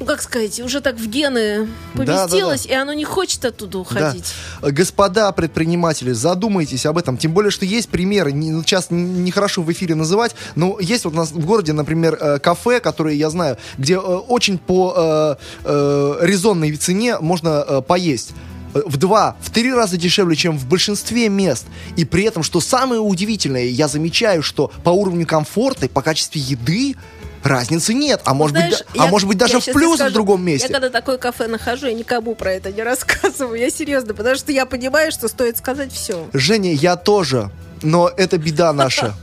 ну, 0.00 0.06
как 0.06 0.22
сказать, 0.22 0.58
уже 0.60 0.80
так 0.80 0.96
в 0.96 1.06
гены 1.06 1.68
Да, 1.94 2.04
да, 2.04 2.14
да. 2.14 2.22
поместилось, 2.22 2.66
и 2.66 2.72
оно 2.72 2.92
не 2.94 3.04
хочет 3.04 3.44
оттуда 3.44 3.72
Да. 3.72 3.78
уходить. 3.80 4.32
Господа 4.62 5.30
предприниматели, 5.32 6.12
задумайтесь 6.12 6.86
об 6.86 6.96
этом. 6.98 7.16
Тем 7.18 7.32
более, 7.32 7.50
что 7.50 7.66
есть 7.66 7.90
примеры, 7.90 8.32
не- 8.32 8.50
ну, 8.50 8.62
сейчас 8.62 8.86
нехорошо 8.90 9.62
в 9.62 9.70
эфире 9.72 9.94
называть, 9.94 10.34
но 10.56 10.78
есть 10.80 11.04
вот 11.04 11.12
у 11.12 11.16
нас 11.16 11.30
в 11.32 11.44
городе, 11.44 11.72
например, 11.74 12.16
э, 12.20 12.38
кафе, 12.38 12.80
которые 12.80 13.18
я 13.18 13.28
знаю, 13.30 13.58
где 13.78 13.94
э, 13.94 13.98
очень 13.98 14.56
по 14.58 14.94
э, 14.96 15.34
э, 15.64 16.18
резонной 16.22 16.74
цене 16.76 17.18
можно 17.20 17.64
э, 17.68 17.82
поесть. 17.82 18.30
В 18.72 18.98
два, 18.98 19.36
в 19.40 19.50
три 19.50 19.74
раза 19.74 19.96
дешевле, 19.96 20.36
чем 20.36 20.56
в 20.56 20.64
большинстве 20.66 21.28
мест. 21.28 21.66
И 21.96 22.04
при 22.04 22.22
этом, 22.22 22.44
что 22.44 22.60
самое 22.60 23.00
удивительное, 23.00 23.64
я 23.64 23.88
замечаю, 23.88 24.44
что 24.44 24.70
по 24.84 24.90
уровню 24.90 25.26
комфорта 25.26 25.86
и 25.86 25.88
по 25.88 26.02
качеству 26.02 26.38
еды 26.38 26.94
разницы 27.42 27.94
нет. 27.94 28.20
А 28.24 28.34
может, 28.34 28.54
быть, 28.56 28.64
Знаешь, 28.66 28.84
да- 28.94 29.02
а 29.02 29.04
я- 29.06 29.10
может 29.10 29.28
быть 29.28 29.38
даже 29.38 29.60
в 29.60 29.64
плюс 29.64 29.96
скажу, 29.96 30.10
в 30.10 30.14
другом 30.14 30.42
месте. 30.44 30.68
Я 30.68 30.72
когда 30.74 30.90
такое 30.90 31.18
кафе 31.18 31.46
нахожу, 31.46 31.86
я 31.86 31.92
никому 31.94 32.34
про 32.34 32.52
это 32.52 32.70
не 32.72 32.82
рассказываю. 32.84 33.58
Я 33.58 33.70
серьезно, 33.70 34.14
потому 34.14 34.36
что 34.36 34.52
я 34.52 34.66
понимаю, 34.66 35.12
что 35.12 35.28
стоит 35.28 35.56
сказать 35.58 35.92
все. 35.92 36.28
Женя, 36.32 36.72
я 36.72 36.96
тоже. 36.96 37.50
Но 37.82 38.08
это 38.14 38.36
беда 38.38 38.72
наша. 38.74 39.14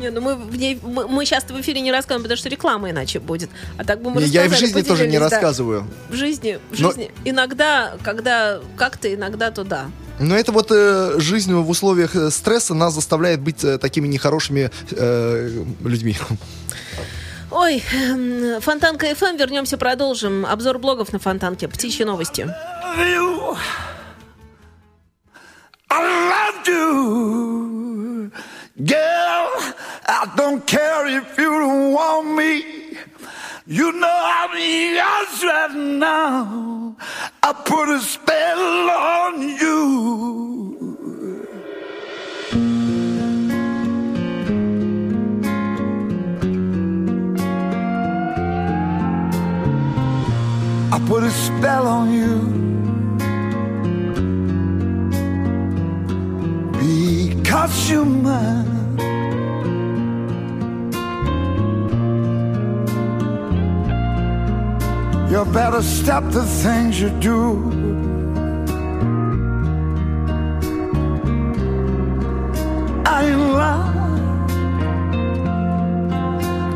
Не, 0.00 0.10
ну 0.10 0.20
мы, 0.20 0.36
в 0.36 0.54
ней, 0.56 0.78
мы, 0.80 1.08
мы 1.08 1.24
сейчас 1.26 1.42
в 1.42 1.60
эфире 1.60 1.80
не 1.80 1.90
рассказываем, 1.90 2.22
потому 2.22 2.38
что 2.38 2.48
реклама 2.48 2.88
иначе 2.90 3.18
будет. 3.18 3.50
А 3.78 3.84
так 3.84 4.00
бы 4.00 4.10
мы 4.10 4.22
Я 4.22 4.44
и 4.44 4.48
в 4.48 4.54
жизни 4.56 4.82
тоже 4.82 5.08
не 5.08 5.18
да. 5.18 5.28
рассказываю. 5.28 5.88
В 6.08 6.14
жизни, 6.14 6.60
в 6.70 6.78
Но- 6.80 6.90
жизни. 6.90 7.10
Иногда, 7.24 7.94
когда 8.04 8.60
как-то, 8.76 9.12
иногда 9.12 9.50
то 9.50 9.64
да. 9.64 9.86
Но 10.20 10.36
это 10.36 10.52
вот 10.52 10.70
э, 10.70 11.18
жизнь 11.18 11.52
в 11.54 11.68
условиях 11.68 12.16
э, 12.16 12.30
стресса 12.30 12.74
нас 12.74 12.94
заставляет 12.94 13.40
быть 13.40 13.62
э, 13.62 13.78
такими 13.78 14.08
нехорошими 14.08 14.70
э, 14.90 15.64
людьми. 15.84 16.16
Ой, 17.50 17.82
эм, 17.92 18.60
Фонтанка 18.60 19.06
ФМ, 19.14 19.36
вернемся, 19.36 19.78
продолжим. 19.78 20.44
Обзор 20.44 20.78
блогов 20.78 21.12
на 21.12 21.18
Фонтанке. 21.18 21.68
Птичьи 21.68 22.04
новости. 22.04 22.46
you. 22.98 23.56
I 25.90 26.00
love 26.32 26.68
you. 26.68 28.30
Girl, 28.84 29.48
I 30.06 30.32
don't 30.36 30.66
care 30.66 31.06
if 31.06 31.38
you 31.38 31.50
don't 31.50 31.92
want 31.92 32.34
me. 32.36 32.87
You 33.70 33.92
know 33.92 34.08
I'm 34.08 34.56
yours 34.56 35.44
right 35.44 35.74
now. 35.76 36.96
I 37.42 37.52
put 37.52 37.90
a 37.90 38.00
spell 38.00 38.88
on 38.88 39.42
you. 39.42 40.88
I 50.90 50.98
put 51.06 51.24
a 51.24 51.30
spell 51.30 51.86
on 51.88 52.10
you. 52.10 52.38
Because 56.80 57.90
you're 57.90 58.06
mine. 58.06 58.77
You 65.38 65.44
better 65.44 65.82
stop 65.82 66.24
the 66.32 66.44
things 66.44 67.00
you 67.00 67.10
do. 67.20 67.70
I 73.06 73.22
ain't 73.28 73.44
lying. 73.60 73.96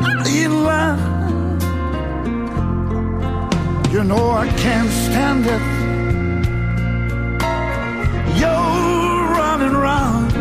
I 0.07 0.23
ain't 0.39 0.53
lying. 0.69 1.01
You 3.91 4.01
know 4.05 4.31
I 4.31 4.47
can't 4.63 4.91
stand 5.03 5.45
it. 5.55 5.63
You're 8.39 9.23
running 9.39 9.75
around. 9.75 10.31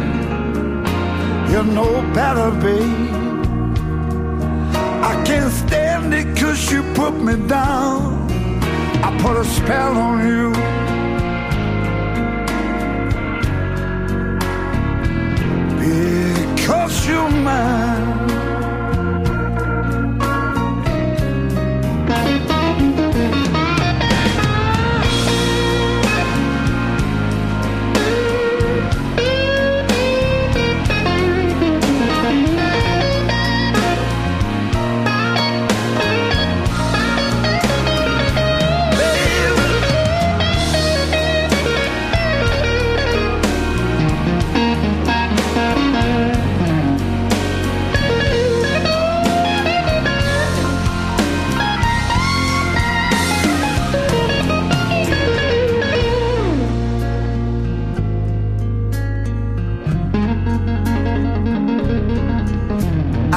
You 1.51 1.63
know 1.75 1.93
better, 2.15 2.53
babe. 2.63 3.11
I 5.11 5.13
can't 5.27 5.53
stand 5.53 5.82
it 6.11 6.37
cause 6.37 6.73
you 6.73 6.83
put 6.95 7.15
me 7.15 7.37
down. 7.47 8.31
I 9.05 9.17
put 9.21 9.37
a 9.37 9.45
spell 9.45 9.97
on 9.97 10.27
you. 10.27 10.53
Because 16.57 17.07
you're 17.07 17.31
mine. 17.31 18.32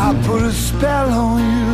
I 0.07 0.13
put 0.21 0.43
a 0.43 0.51
spell 0.51 1.09
on 1.11 1.41
you. 1.55 1.73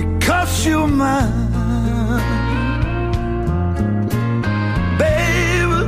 Because 0.00 0.66
you're 0.66 0.86
mine. 0.86 1.52
Baby, 4.96 5.82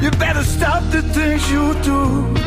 you 0.00 0.10
better 0.12 0.44
stop 0.44 0.84
the 0.92 1.02
things 1.12 1.50
you 1.50 1.74
do. 1.82 2.41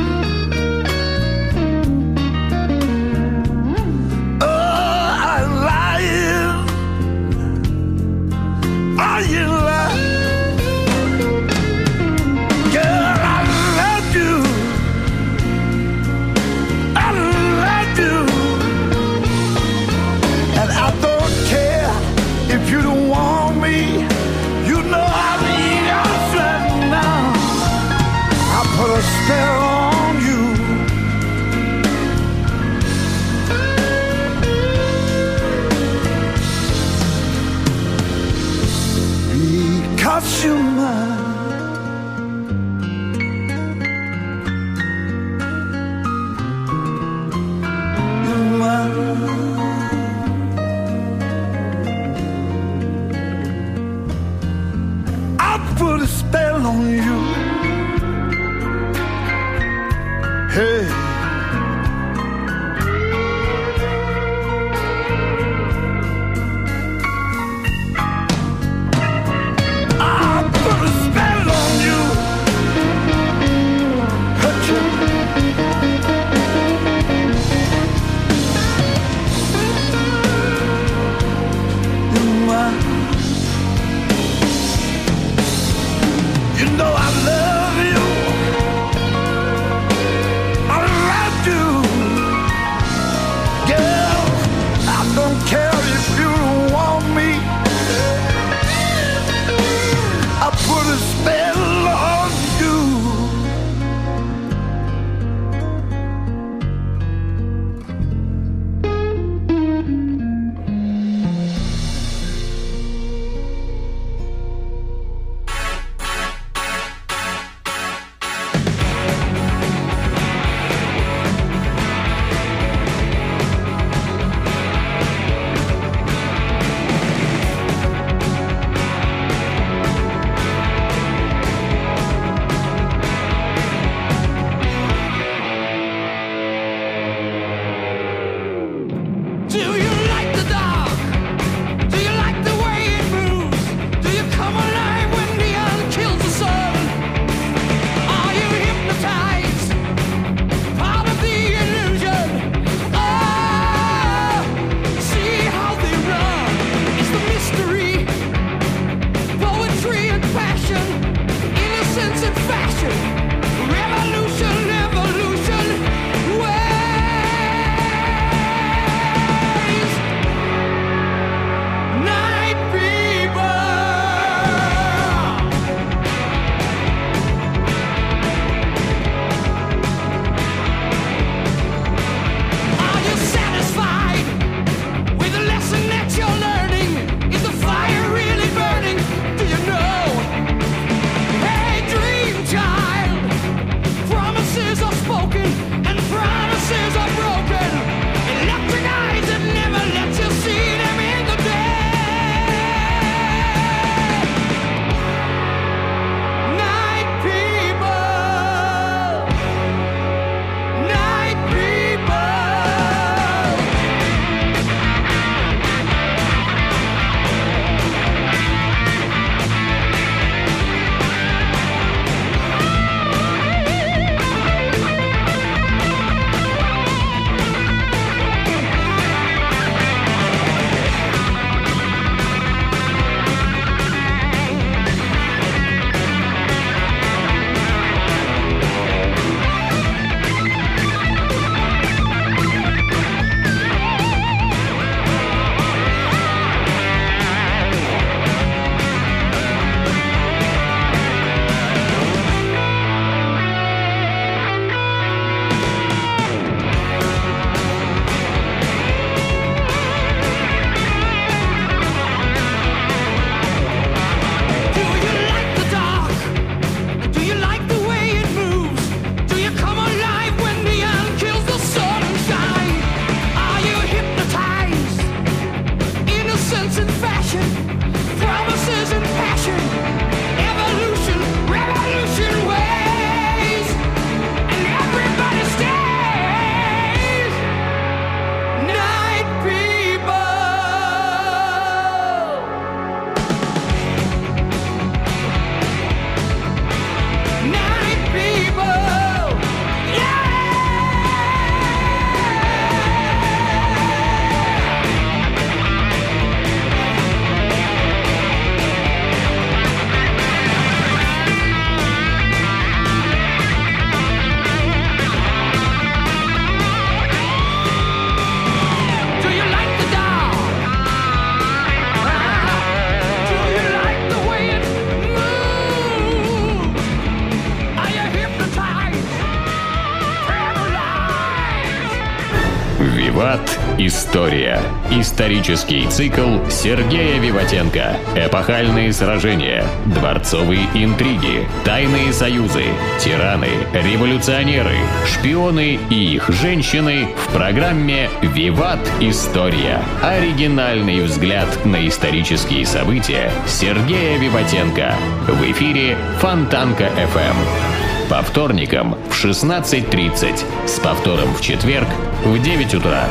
Исторический 335.06 335.88
цикл 335.88 336.40
Сергея 336.50 337.20
Виватенко. 337.20 337.96
Эпохальные 338.16 338.92
сражения. 338.92 339.64
Дворцовые 339.86 340.68
интриги. 340.74 341.48
Тайные 341.64 342.12
союзы. 342.12 342.64
Тираны. 343.00 343.50
Революционеры. 343.72 344.76
Шпионы 345.06 345.80
и 345.92 346.16
их 346.16 346.28
женщины 346.30 347.10
в 347.24 347.34
программе 347.34 348.10
«Виват. 348.24 348.80
История». 349.00 349.80
Оригинальный 350.02 351.02
взгляд 351.02 351.66
на 351.66 351.88
исторические 351.88 352.66
события 352.66 353.32
Сергея 353.46 354.18
Виватенко. 354.18 354.96
В 355.28 355.52
эфире 355.52 355.98
Фонтанка 356.20 356.86
FM. 356.86 358.10
По 358.10 358.24
вторникам 358.24 358.98
в 359.12 359.24
16.30. 359.24 360.68
С 360.68 360.80
повтором 360.80 361.32
в 361.36 361.42
четверг 361.42 361.88
в 362.24 362.42
9 362.42 362.74
утра. 362.74 363.08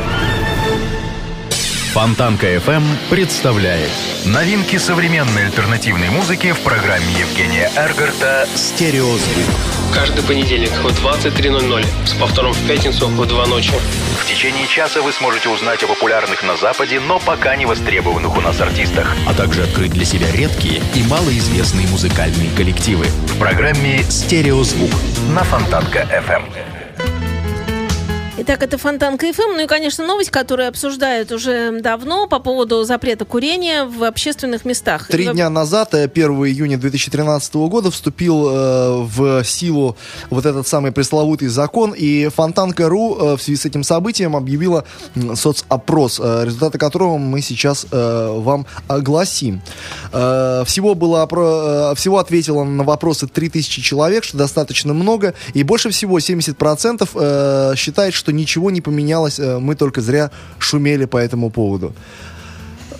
Фонтанка 1.95 2.53
FM 2.55 2.83
представляет 3.09 3.89
новинки 4.25 4.75
современной 4.75 5.45
альтернативной 5.45 6.09
музыки 6.09 6.51
в 6.51 6.59
программе 6.59 7.05
Евгения 7.17 7.71
Эргарта 7.73 8.49
«Стереозвук». 8.53 9.45
Каждый 9.93 10.21
понедельник 10.25 10.71
в 10.71 10.87
23.00 10.87 11.85
с 12.05 12.13
повтором 12.15 12.51
в 12.51 12.67
пятницу 12.67 13.07
в 13.07 13.25
2 13.25 13.45
ночи. 13.45 13.71
В 14.19 14.25
течение 14.25 14.67
часа 14.67 15.01
вы 15.01 15.13
сможете 15.13 15.47
узнать 15.47 15.83
о 15.83 15.87
популярных 15.87 16.43
на 16.43 16.57
Западе, 16.57 16.99
но 16.99 17.17
пока 17.17 17.55
не 17.55 17.65
востребованных 17.65 18.35
у 18.35 18.41
нас 18.41 18.59
артистах. 18.59 19.15
А 19.25 19.33
также 19.33 19.63
открыть 19.63 19.93
для 19.93 20.03
себя 20.03 20.29
редкие 20.33 20.81
и 20.95 21.03
малоизвестные 21.03 21.87
музыкальные 21.87 22.49
коллективы. 22.57 23.05
В 23.05 23.39
программе 23.39 24.03
«Стереозвук» 24.09 24.91
на 25.29 25.45
Фонтанка 25.45 25.99
FM. 26.11 26.74
Итак, 28.47 28.61
это 28.61 28.77
Фонтанка 28.77 29.33
ФМ. 29.33 29.53
Ну 29.55 29.63
и, 29.63 29.65
конечно, 29.65 30.05
новость, 30.05 30.29
которую 30.29 30.69
обсуждают 30.69 31.31
уже 31.31 31.81
давно 31.81 32.27
по 32.27 32.37
поводу 32.37 32.83
запрета 32.83 33.25
курения 33.25 33.85
в 33.85 34.03
общественных 34.03 34.65
местах. 34.65 35.07
Три 35.07 35.25
И 35.25 35.29
дня 35.29 35.49
назад, 35.49 35.95
э, 35.95 36.03
1 36.03 36.45
июня 36.45 36.77
2013 36.77 37.55
года, 37.55 37.89
вступил 37.89 38.47
э, 38.47 39.01
в 39.01 39.43
силу 39.43 39.97
вот 40.29 40.45
этот 40.45 40.67
самый 40.67 40.91
пресловутый 40.91 41.47
закон, 41.47 41.95
и 41.97 42.27
Фонтанка.ру 42.27 43.17
э, 43.17 43.37
в 43.37 43.41
связи 43.41 43.59
с 43.59 43.65
этим 43.65 43.81
событием 43.81 44.35
объявила 44.35 44.85
соцопрос, 45.33 46.21
э, 46.23 46.43
результаты 46.45 46.77
которого 46.77 47.17
мы 47.17 47.41
сейчас 47.41 47.87
э, 47.91 48.39
вам 48.41 48.67
огласим. 48.87 49.63
Э, 50.13 50.61
всего, 50.67 50.93
было, 50.93 51.25
опро- 51.25 51.93
э, 51.93 51.95
всего 51.95 52.19
ответило 52.19 52.63
на 52.63 52.83
вопросы 52.83 53.25
3000 53.25 53.81
человек, 53.81 54.23
что 54.23 54.37
достаточно 54.37 54.93
много, 54.93 55.33
и 55.55 55.63
больше 55.63 55.89
всего 55.89 56.19
70% 56.19 57.09
э, 57.11 57.73
считает, 57.75 58.13
что 58.13 58.34
ничего 58.35 58.71
не 58.71 58.81
поменялось, 58.81 59.39
э, 59.39 59.59
мы 59.59 59.75
только 59.75 60.01
зря 60.01 60.31
шумели 60.59 61.05
по 61.05 61.17
этому 61.17 61.49
поводу. 61.49 61.93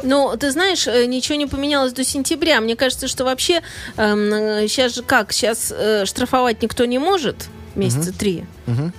Ну, 0.03 0.35
ты 0.37 0.51
знаешь, 0.51 0.87
э, 0.87 1.05
ничего 1.05 1.35
не 1.35 1.47
поменялось 1.47 1.93
до 1.93 2.03
сентября. 2.03 2.61
Мне 2.61 2.75
кажется, 2.75 3.07
что 3.07 3.23
вообще 3.23 3.61
сейчас 3.95 4.95
же 4.95 5.03
как? 5.03 5.31
Сейчас 5.31 5.73
э, 5.75 6.05
штрафовать 6.05 6.61
никто 6.61 6.85
не 6.85 6.99
может 6.99 7.49
месяца 7.75 8.13
три, 8.13 8.45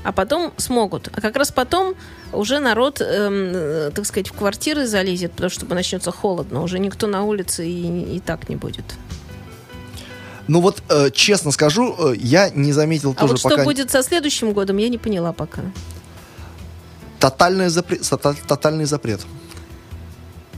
а 0.05 0.13
потом 0.13 0.53
смогут. 0.57 1.09
А 1.13 1.21
как 1.21 1.37
раз 1.37 1.51
потом 1.51 1.95
уже 2.33 2.59
народ, 2.59 3.01
эм, 3.01 3.53
э, 3.55 3.91
так 3.95 4.05
сказать, 4.07 4.29
в 4.29 4.33
квартиры 4.33 4.87
залезет, 4.87 5.33
потому 5.33 5.51
что 5.51 5.67
начнется 5.75 6.11
холодно. 6.11 6.63
Уже 6.63 6.79
никто 6.79 7.07
на 7.07 7.25
улице 7.25 7.67
и, 7.67 8.17
и 8.17 8.21
так 8.21 8.49
не 8.49 8.57
будет. 8.57 8.85
Ну 10.49 10.61
вот, 10.61 10.83
э, 10.89 11.11
честно 11.11 11.51
скажу, 11.51 11.95
э, 11.99 12.17
я 12.17 12.51
не 12.51 12.73
заметил 12.73 13.13
А 13.13 13.15
тоже 13.15 13.33
вот 13.33 13.41
что 13.41 13.49
пока 13.49 13.65
будет 13.65 13.91
со 13.91 14.03
следующим 14.03 14.53
годом, 14.53 14.77
я 14.77 14.89
не 14.89 14.99
поняла 14.99 15.33
пока. 15.33 15.63
Тотальный 17.21 17.69
запрет, 17.69 18.01
тота- 18.03 18.37
тотальный 18.47 18.85
запрет. 18.85 19.21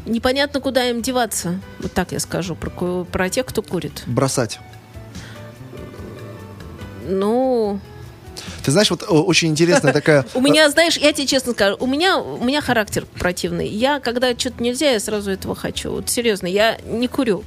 Непонятно, 0.06 0.60
куда 0.60 0.88
им 0.88 1.02
деваться. 1.02 1.60
Вот 1.80 1.92
так 1.92 2.12
я 2.12 2.20
скажу 2.20 2.54
про, 2.54 3.04
про 3.04 3.28
тех, 3.28 3.44
кто 3.46 3.62
курит. 3.62 4.02
Бросать. 4.06 4.58
Ну, 7.06 7.78
Ты 8.64 8.70
знаешь, 8.70 8.90
вот 8.90 9.02
э, 9.02 9.06
очень 9.06 9.48
интересная 9.48 9.92
такая... 9.92 10.26
У 10.34 10.40
меня, 10.40 10.68
знаешь, 10.70 10.96
я 10.96 11.12
тебе 11.12 11.26
честно 11.26 11.52
скажу, 11.52 11.76
у 11.80 11.86
меня, 11.86 12.18
у 12.18 12.44
меня 12.44 12.60
характер 12.60 13.06
противный. 13.18 13.66
Я, 13.68 14.00
когда 14.00 14.36
что-то 14.38 14.62
нельзя, 14.62 14.90
я 14.90 15.00
сразу 15.00 15.30
этого 15.30 15.54
хочу. 15.54 15.90
Вот 15.90 16.10
серьезно, 16.10 16.46
я 16.46 16.78
не 16.86 17.08
курю. 17.08 17.44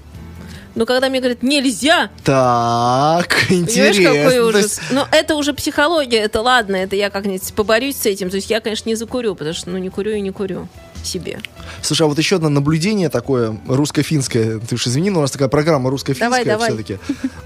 Но 0.75 0.85
когда 0.85 1.09
мне 1.09 1.19
говорят 1.19 1.43
нельзя, 1.43 2.09
Так, 2.23 3.27
понимаешь, 3.49 3.69
интересно. 3.69 4.03
какой 4.03 4.35
То 4.35 4.45
ужас. 4.47 4.61
есть, 4.63 4.81
Но 4.91 5.07
это 5.11 5.35
уже 5.35 5.53
психология, 5.53 6.17
это 6.19 6.41
ладно, 6.41 6.75
это 6.77 6.95
я 6.95 7.09
как-нибудь 7.09 7.53
поборюсь 7.53 7.97
с 7.97 8.05
этим. 8.05 8.29
То 8.29 8.37
есть 8.37 8.49
я, 8.49 8.61
конечно, 8.61 8.87
не 8.87 8.95
закурю, 8.95 9.35
потому 9.35 9.53
что 9.53 9.69
ну 9.69 9.77
не 9.77 9.89
курю 9.89 10.11
и 10.11 10.21
не 10.21 10.31
курю 10.31 10.67
себе. 11.03 11.39
Слушай, 11.81 12.03
а 12.03 12.05
вот 12.07 12.17
еще 12.17 12.35
одно 12.37 12.49
наблюдение 12.49 13.09
такое 13.09 13.59
русско-финское. 13.67 14.59
Ты 14.59 14.75
уж 14.75 14.87
извини, 14.87 15.09
но 15.09 15.19
у 15.19 15.21
нас 15.23 15.31
такая 15.31 15.47
программа 15.49 15.89
русско-финская 15.89 16.29
Давай, 16.29 16.45
давай. 16.45 16.69
все-таки. 16.69 16.99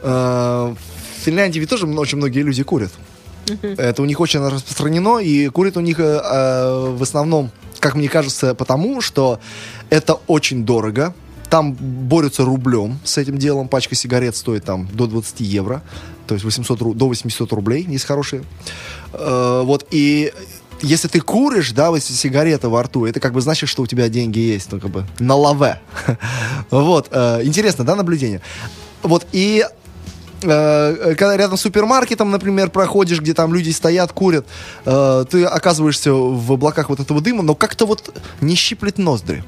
Э, 0.04 0.76
В 0.76 1.24
Финляндии 1.26 1.60
ведь 1.60 1.70
тоже 1.70 1.88
очень 1.88 2.18
многие 2.18 2.42
люди 2.42 2.62
курят. 2.64 2.92
Это 3.62 4.02
у 4.02 4.06
них 4.06 4.20
очень 4.20 4.40
распространено, 4.42 5.20
и 5.20 5.48
курят 5.50 5.78
у 5.78 5.80
них 5.82 6.00
э, 6.00 6.04
э, 6.04 6.90
в 6.98 7.02
основном, 7.02 7.52
как 7.80 7.96
мне 7.96 8.10
кажется, 8.10 8.56
потому 8.56 9.02
что 9.02 9.40
это 9.90 10.16
очень 10.28 10.66
дорого. 10.66 11.14
Там 11.50 11.74
борются 11.74 12.44
рублем 12.44 13.00
с 13.04 13.18
этим 13.18 13.38
делом. 13.38 13.68
Пачка 13.68 13.96
сигарет 13.96 14.36
стоит 14.36 14.66
там 14.66 14.88
до 14.92 15.08
20 15.08 15.42
евро. 15.42 15.82
То 16.28 16.34
есть 16.34 16.44
800, 16.44 16.82
ру- 16.82 16.94
до 16.94 17.08
800 17.08 17.52
рублей, 17.54 17.86
есть 17.88 18.06
хорошие. 18.06 18.44
Э, 19.14 19.62
вот, 19.64 19.86
и 19.92 20.34
если 20.82 21.08
ты 21.08 21.22
куришь, 21.22 21.72
да, 21.72 21.92
вот 21.92 22.04
сигарета 22.04 22.70
во 22.70 22.84
рту, 22.84 23.06
это 23.06 23.20
как 23.20 23.34
бы 23.34 23.42
значит, 23.42 23.70
что 23.70 23.84
у 23.84 23.88
тебя 23.88 24.10
деньги 24.10 24.40
есть, 24.40 24.72
ну, 24.72 24.80
как 24.80 24.90
бы, 24.90 25.06
на 25.20 25.36
лаве. 25.36 25.80
Вот, 26.70 27.10
э, 27.12 27.42
интересно, 27.44 27.86
да, 27.86 27.96
наблюдение? 27.96 28.42
Вот, 29.04 29.26
и 29.32 29.66
э, 30.42 31.16
когда 31.18 31.38
рядом 31.38 31.58
с 31.58 31.62
супермаркетом, 31.62 32.32
например, 32.32 32.70
проходишь, 32.70 33.22
где 33.22 33.34
там 33.34 33.54
люди 33.54 33.70
стоят, 33.70 34.12
курят, 34.12 34.46
э, 34.86 35.26
ты 35.30 35.46
оказываешься 35.46 36.12
в 36.14 36.52
облаках 36.52 36.90
вот 36.90 37.00
этого 37.00 37.22
дыма, 37.22 37.44
но 37.44 37.56
как-то 37.56 37.86
вот 37.86 38.14
не 38.42 38.56
щиплет 38.56 38.98
ноздри. 38.98 39.44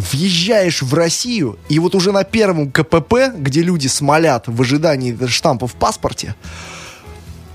Въезжаешь 0.00 0.80
в 0.80 0.94
Россию, 0.94 1.58
и 1.68 1.78
вот 1.78 1.94
уже 1.94 2.10
на 2.10 2.24
первом 2.24 2.70
КПП, 2.72 3.34
где 3.36 3.60
люди 3.60 3.86
смолят 3.86 4.48
в 4.48 4.62
ожидании 4.62 5.14
штампа 5.26 5.66
в 5.66 5.74
паспорте, 5.74 6.34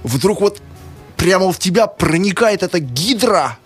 вдруг 0.03 0.41
вот 0.41 0.61
прямо 1.17 1.51
в 1.51 1.57
тебя 1.57 1.87
проникает 1.87 2.61
эта 2.61 2.79
гидра. 2.79 3.57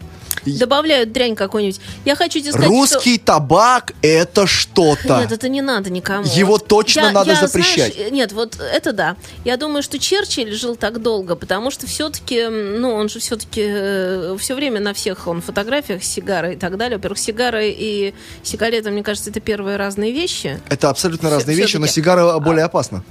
Добавляют 0.46 1.12
дрянь 1.12 1.36
какую-нибудь. 1.36 1.80
Я 2.06 2.16
хочу 2.16 2.40
тебе 2.40 2.52
сказать, 2.52 2.70
Русский 2.70 3.18
табак 3.18 3.94
это 4.02 4.48
что... 4.48 4.96
что-то. 4.96 5.20
Нет, 5.20 5.32
это 5.32 5.50
не 5.50 5.62
надо 5.62 5.90
никому. 5.90 6.26
Его 6.34 6.58
точно 6.58 7.02
я- 7.02 7.12
надо 7.12 7.32
я, 7.32 7.48
запрещать. 7.48 7.94
знаешь, 7.94 8.12
э, 8.12 8.14
нет, 8.14 8.32
вот 8.32 8.58
это 8.60 8.94
да. 8.94 9.16
Я 9.46 9.58
думаю, 9.58 9.84
что 9.84 10.00
Черчилль 10.00 10.54
жил 10.54 10.76
так 10.76 11.02
долго, 11.02 11.36
потому 11.36 11.72
что 11.72 11.88
все-таки, 11.88 12.48
ну, 12.48 12.94
он 12.94 13.10
же 13.10 13.20
все-таки 13.20 14.38
все 14.38 14.56
время 14.56 14.80
на 14.80 14.94
всех 14.94 15.28
он 15.28 15.42
фотографиях 15.42 16.04
с 16.04 16.08
сигарой 16.08 16.54
и 16.56 16.58
так 16.58 16.78
далее. 16.78 16.98
Во-первых, 16.98 17.20
сигары 17.20 17.70
и 17.70 18.14
сигареты, 18.44 18.92
мне 18.92 19.04
кажется, 19.04 19.30
это 19.30 19.40
первые 19.40 19.78
разные 19.78 20.12
вещи. 20.12 20.60
Это 20.70 20.90
абсолютно 20.90 21.30
Всё- 21.30 21.38
разные 21.38 21.58
вещи, 21.58 21.78
но 21.78 21.86
всё-таки. 21.86 22.02
сигара 22.02 22.40
более 22.40 22.66
опасна. 22.66 23.04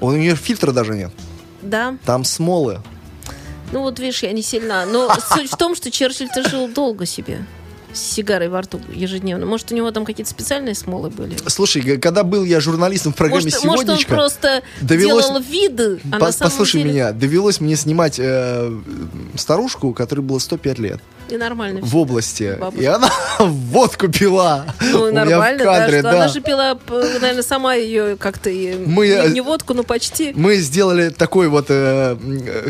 У 0.00 0.10
нее 0.12 0.34
фильтра 0.34 0.72
даже 0.72 0.94
нет. 0.94 1.12
Да. 1.62 1.96
Там 2.04 2.24
смолы. 2.24 2.80
Ну 3.72 3.80
вот 3.80 3.98
видишь, 3.98 4.22
я 4.22 4.32
не 4.32 4.42
сильна. 4.42 4.84
Но 4.86 5.12
суть 5.14 5.50
в 5.50 5.56
том, 5.56 5.74
что 5.74 5.90
Черчилль-то 5.90 6.48
жил 6.48 6.68
долго 6.68 7.06
себе. 7.06 7.44
С 7.94 7.98
сигарой 8.00 8.48
во 8.48 8.60
рту 8.62 8.80
ежедневно. 8.92 9.46
Может, 9.46 9.72
у 9.72 9.74
него 9.74 9.90
там 9.90 10.04
какие-то 10.04 10.30
специальные 10.30 10.74
смолы 10.74 11.10
были? 11.10 11.36
Слушай, 11.46 11.98
когда 11.98 12.24
был 12.24 12.44
я 12.44 12.60
журналистом 12.60 13.12
в 13.12 13.16
программе 13.16 13.44
Может, 13.44 13.64
может, 13.64 13.80
он 13.80 13.84
«Сегодняшка», 13.96 14.14
просто 14.14 14.62
довелось- 14.80 15.26
делал 15.26 15.40
виды, 15.40 16.00
а 16.10 16.18
по- 16.18 16.32
послушай 16.32 16.82
деле 16.82 16.92
меня, 16.92 17.12
довелось 17.12 17.60
мне 17.60 17.76
снимать 17.76 18.18
э, 18.18 18.72
старушку, 19.36 19.92
которой 19.92 20.20
было 20.20 20.38
105 20.38 20.78
лет, 20.78 21.00
и 21.28 21.36
нормально. 21.36 21.80
в 21.82 21.96
области. 21.96 22.56
Бабушка. 22.60 22.82
И 22.82 22.86
она 22.86 23.10
водку 23.38 24.08
пила. 24.08 24.66
Ну, 24.80 25.04
у 25.04 25.12
нормально, 25.12 25.62
в 25.62 25.66
кадре, 25.66 26.02
да, 26.02 26.10
да. 26.12 26.16
Она 26.18 26.28
же 26.28 26.40
пила, 26.40 26.78
наверное, 26.88 27.42
сама 27.42 27.74
ее 27.74 28.16
как-то... 28.16 28.50
Мы, 28.50 29.06
э, 29.08 29.28
не, 29.28 29.34
не 29.34 29.40
водку, 29.40 29.74
но 29.74 29.82
почти. 29.82 30.32
Мы 30.34 30.56
сделали 30.56 31.08
такой 31.10 31.48
вот 31.48 31.66
э, 31.68 32.16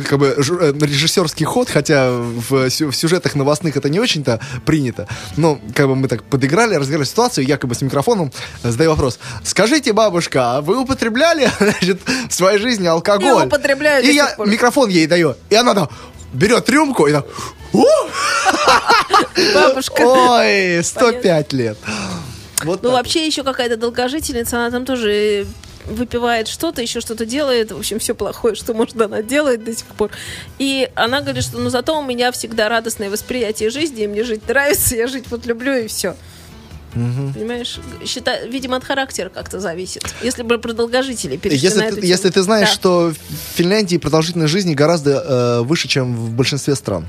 как 0.09 0.19
бы 0.19 0.35
э, 0.37 0.73
режиссерский 0.81 1.45
ход, 1.47 1.69
хотя 1.69 2.11
в, 2.11 2.69
в 2.69 2.93
сюжетах 2.93 3.35
новостных 3.35 3.77
это 3.77 3.89
не 3.89 4.01
очень-то 4.01 4.41
принято. 4.65 5.09
Но 5.37 5.61
как 5.75 5.87
бы 5.89 5.97
мы 5.97 6.09
так 6.09 6.23
подыграли, 6.25 6.75
разыграли 6.75 7.05
ситуацию, 7.05 7.47
якобы 7.47 7.75
с 7.75 7.83
микрофоном 7.83 8.33
задаю 8.63 8.91
вопрос. 8.91 9.19
Скажите, 9.45 9.93
бабушка, 9.93 10.57
а 10.57 10.61
вы 10.61 10.79
употребляли 10.81 11.51
значит, 11.59 12.01
в 12.29 12.33
своей 12.33 12.59
жизни 12.59 12.87
алкоголь? 12.87 13.27
Я 13.27 13.47
употребляю 13.47 14.05
И 14.05 14.13
я 14.13 14.35
микрофон 14.39 14.89
ей 14.91 15.07
даю. 15.07 15.37
И 15.51 15.55
она 15.55 15.75
там 15.75 15.89
берет 16.33 16.69
рюмку 16.69 17.07
и 17.07 17.13
так... 17.13 17.27
«У, 17.75 17.85
Бабушка. 19.55 20.03
Ой, 20.03 20.83
105 20.83 21.53
лет. 21.55 21.79
Вот 22.65 22.83
Ну, 22.83 22.93
вообще, 22.93 23.27
еще 23.27 23.43
какая-то 23.43 23.77
долгожительница, 23.77 24.59
она 24.59 24.71
там 24.71 24.85
тоже 24.85 25.47
выпивает 25.87 26.49
что-то, 26.49 26.83
еще 26.83 27.01
что-то 27.01 27.27
делает, 27.27 27.73
в 27.73 27.79
общем, 27.79 27.99
все 27.99 28.15
плохое, 28.15 28.55
что 28.55 28.75
может 28.75 29.01
она 29.01 29.23
делает 29.23 29.65
до 29.65 29.75
сих 29.75 29.87
пор. 29.87 30.11
И 30.59 30.89
она 30.95 31.21
говорит, 31.21 31.45
что 31.45 31.59
ну 31.59 31.71
зато 31.71 31.99
у 31.99 32.05
меня 32.05 32.31
всегда 32.33 32.69
радостное 32.69 33.11
восприятие 33.11 33.71
жизни, 33.71 34.05
и 34.05 34.07
мне 34.07 34.25
жить 34.25 34.47
нравится, 34.49 34.95
я 34.97 35.07
жить 35.07 35.25
вот 35.31 35.47
люблю 35.47 35.75
и 35.75 35.87
все. 35.89 36.15
Понимаешь, 36.95 37.81
считай, 38.05 38.47
видимо, 38.49 38.77
от 38.77 38.85
характера 38.85 39.31
как-то 39.31 39.61
зависит. 39.61 40.05
Если 40.23 40.43
бы 40.43 40.59
про 40.59 40.75
долгожителей 40.75 41.41
Если 41.43 41.81
ты, 41.81 41.85
эту 41.87 42.01
если 42.03 42.23
тему. 42.25 42.33
ты 42.35 42.43
знаешь, 42.43 42.69
Да. 42.69 42.75
что 42.75 43.13
в 43.29 43.57
Финляндии 43.57 43.97
продолжительность 43.97 44.53
жизни 44.53 44.75
гораздо 44.75 45.11
э, 45.11 45.61
выше, 45.63 45.89
чем 45.89 46.15
в 46.15 46.33
большинстве 46.33 46.75
стран. 46.75 47.09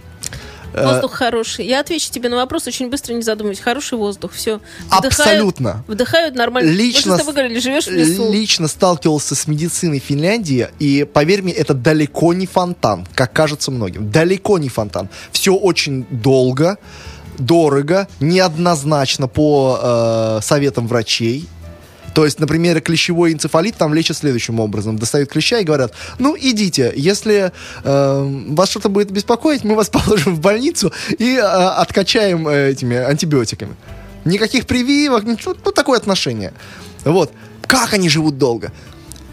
Э, 0.74 0.92
Воздух 0.94 1.14
хороший. 1.14 1.66
Я 1.66 1.80
отвечу 1.80 2.12
тебе 2.12 2.30
на 2.30 2.36
вопрос 2.36 2.68
очень 2.68 2.90
быстро, 2.90 3.14
не 3.14 3.22
задумываясь. 3.22 3.60
Хороший 3.60 3.98
воздух, 3.98 4.32
все. 4.34 4.60
Абсолютно. 4.90 5.84
Вдыхают 5.88 6.36
нормально. 6.36 6.70
Мы 6.70 6.76
Лично 6.78 7.16
с 7.16 7.20
тобой 7.20 7.34
говорили, 7.34 7.60
живешь 7.60 7.86
в 7.86 7.92
лесу. 7.92 8.32
Лично 8.32 8.68
сталкивался 8.68 9.36
с 9.36 9.48
медициной 9.48 10.00
Финляндии, 10.00 10.68
и 10.80 11.08
поверь 11.12 11.44
мне, 11.44 11.54
это 11.54 11.74
далеко 11.74 12.34
не 12.34 12.48
фонтан, 12.48 13.08
как 13.14 13.34
кажется 13.34 13.72
многим. 13.72 14.10
Далеко 14.12 14.58
не 14.58 14.70
фонтан. 14.70 15.10
Все 15.32 15.54
очень 15.54 16.06
долго, 16.10 16.78
дорого, 17.38 18.08
неоднозначно 18.20 19.28
по 19.28 19.80
э, 19.82 20.40
советам 20.42 20.88
врачей. 20.88 21.48
То 22.14 22.26
есть, 22.26 22.40
например, 22.40 22.80
клещевой 22.82 23.34
энцефалит 23.34 23.76
там 23.76 23.94
лечат 23.94 24.18
следующим 24.18 24.60
образом. 24.60 24.98
Достают 24.98 25.30
клеща 25.30 25.60
и 25.60 25.64
говорят, 25.64 25.94
ну, 26.20 26.38
идите, 26.40 26.94
если 26.96 27.52
э, 27.84 28.44
вас 28.50 28.70
что-то 28.70 28.90
будет 28.90 29.12
беспокоить, 29.12 29.64
мы 29.64 29.76
вас 29.76 29.90
положим 29.92 30.36
в 30.36 30.40
больницу 30.40 30.94
и 31.18 31.36
э, 31.36 31.42
откачаем 31.42 32.48
э, 32.48 32.70
этими 32.72 32.98
антибиотиками. 32.98 33.76
Никаких 34.26 34.68
прививок, 34.68 35.24
ничего, 35.24 35.56
ну, 35.66 35.72
такое 35.72 35.98
отношение. 35.98 36.54
Вот. 37.04 37.32
Как 37.68 37.94
они 37.94 38.10
живут 38.10 38.38
долго? 38.38 38.72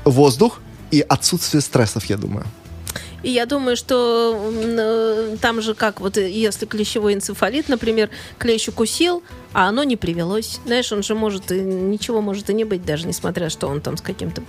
Воздух 0.04 0.60
и 0.90 1.04
отсутствие 1.06 1.60
стрессов, 1.60 2.06
я 2.06 2.16
думаю. 2.16 2.46
И 3.22 3.30
я 3.30 3.46
думаю, 3.46 3.76
что 3.76 4.50
э, 4.52 5.36
там 5.40 5.60
же 5.62 5.74
как, 5.74 6.00
вот 6.00 6.16
э, 6.16 6.30
если 6.30 6.66
клещевой 6.66 7.14
энцефалит, 7.14 7.68
например, 7.68 8.08
клещ 8.38 8.68
укусил, 8.68 9.22
а 9.52 9.68
оно 9.68 9.84
не 9.84 9.96
привелось. 9.96 10.60
Знаешь, 10.64 10.90
он 10.92 11.02
же 11.02 11.14
может, 11.14 11.50
и 11.52 11.60
ничего 11.60 12.20
может 12.20 12.48
и 12.50 12.54
не 12.54 12.64
быть, 12.64 12.84
даже 12.84 13.06
несмотря, 13.06 13.50
что 13.50 13.66
он 13.68 13.80
там 13.80 13.96
с 13.96 14.00
каким-то... 14.00 14.42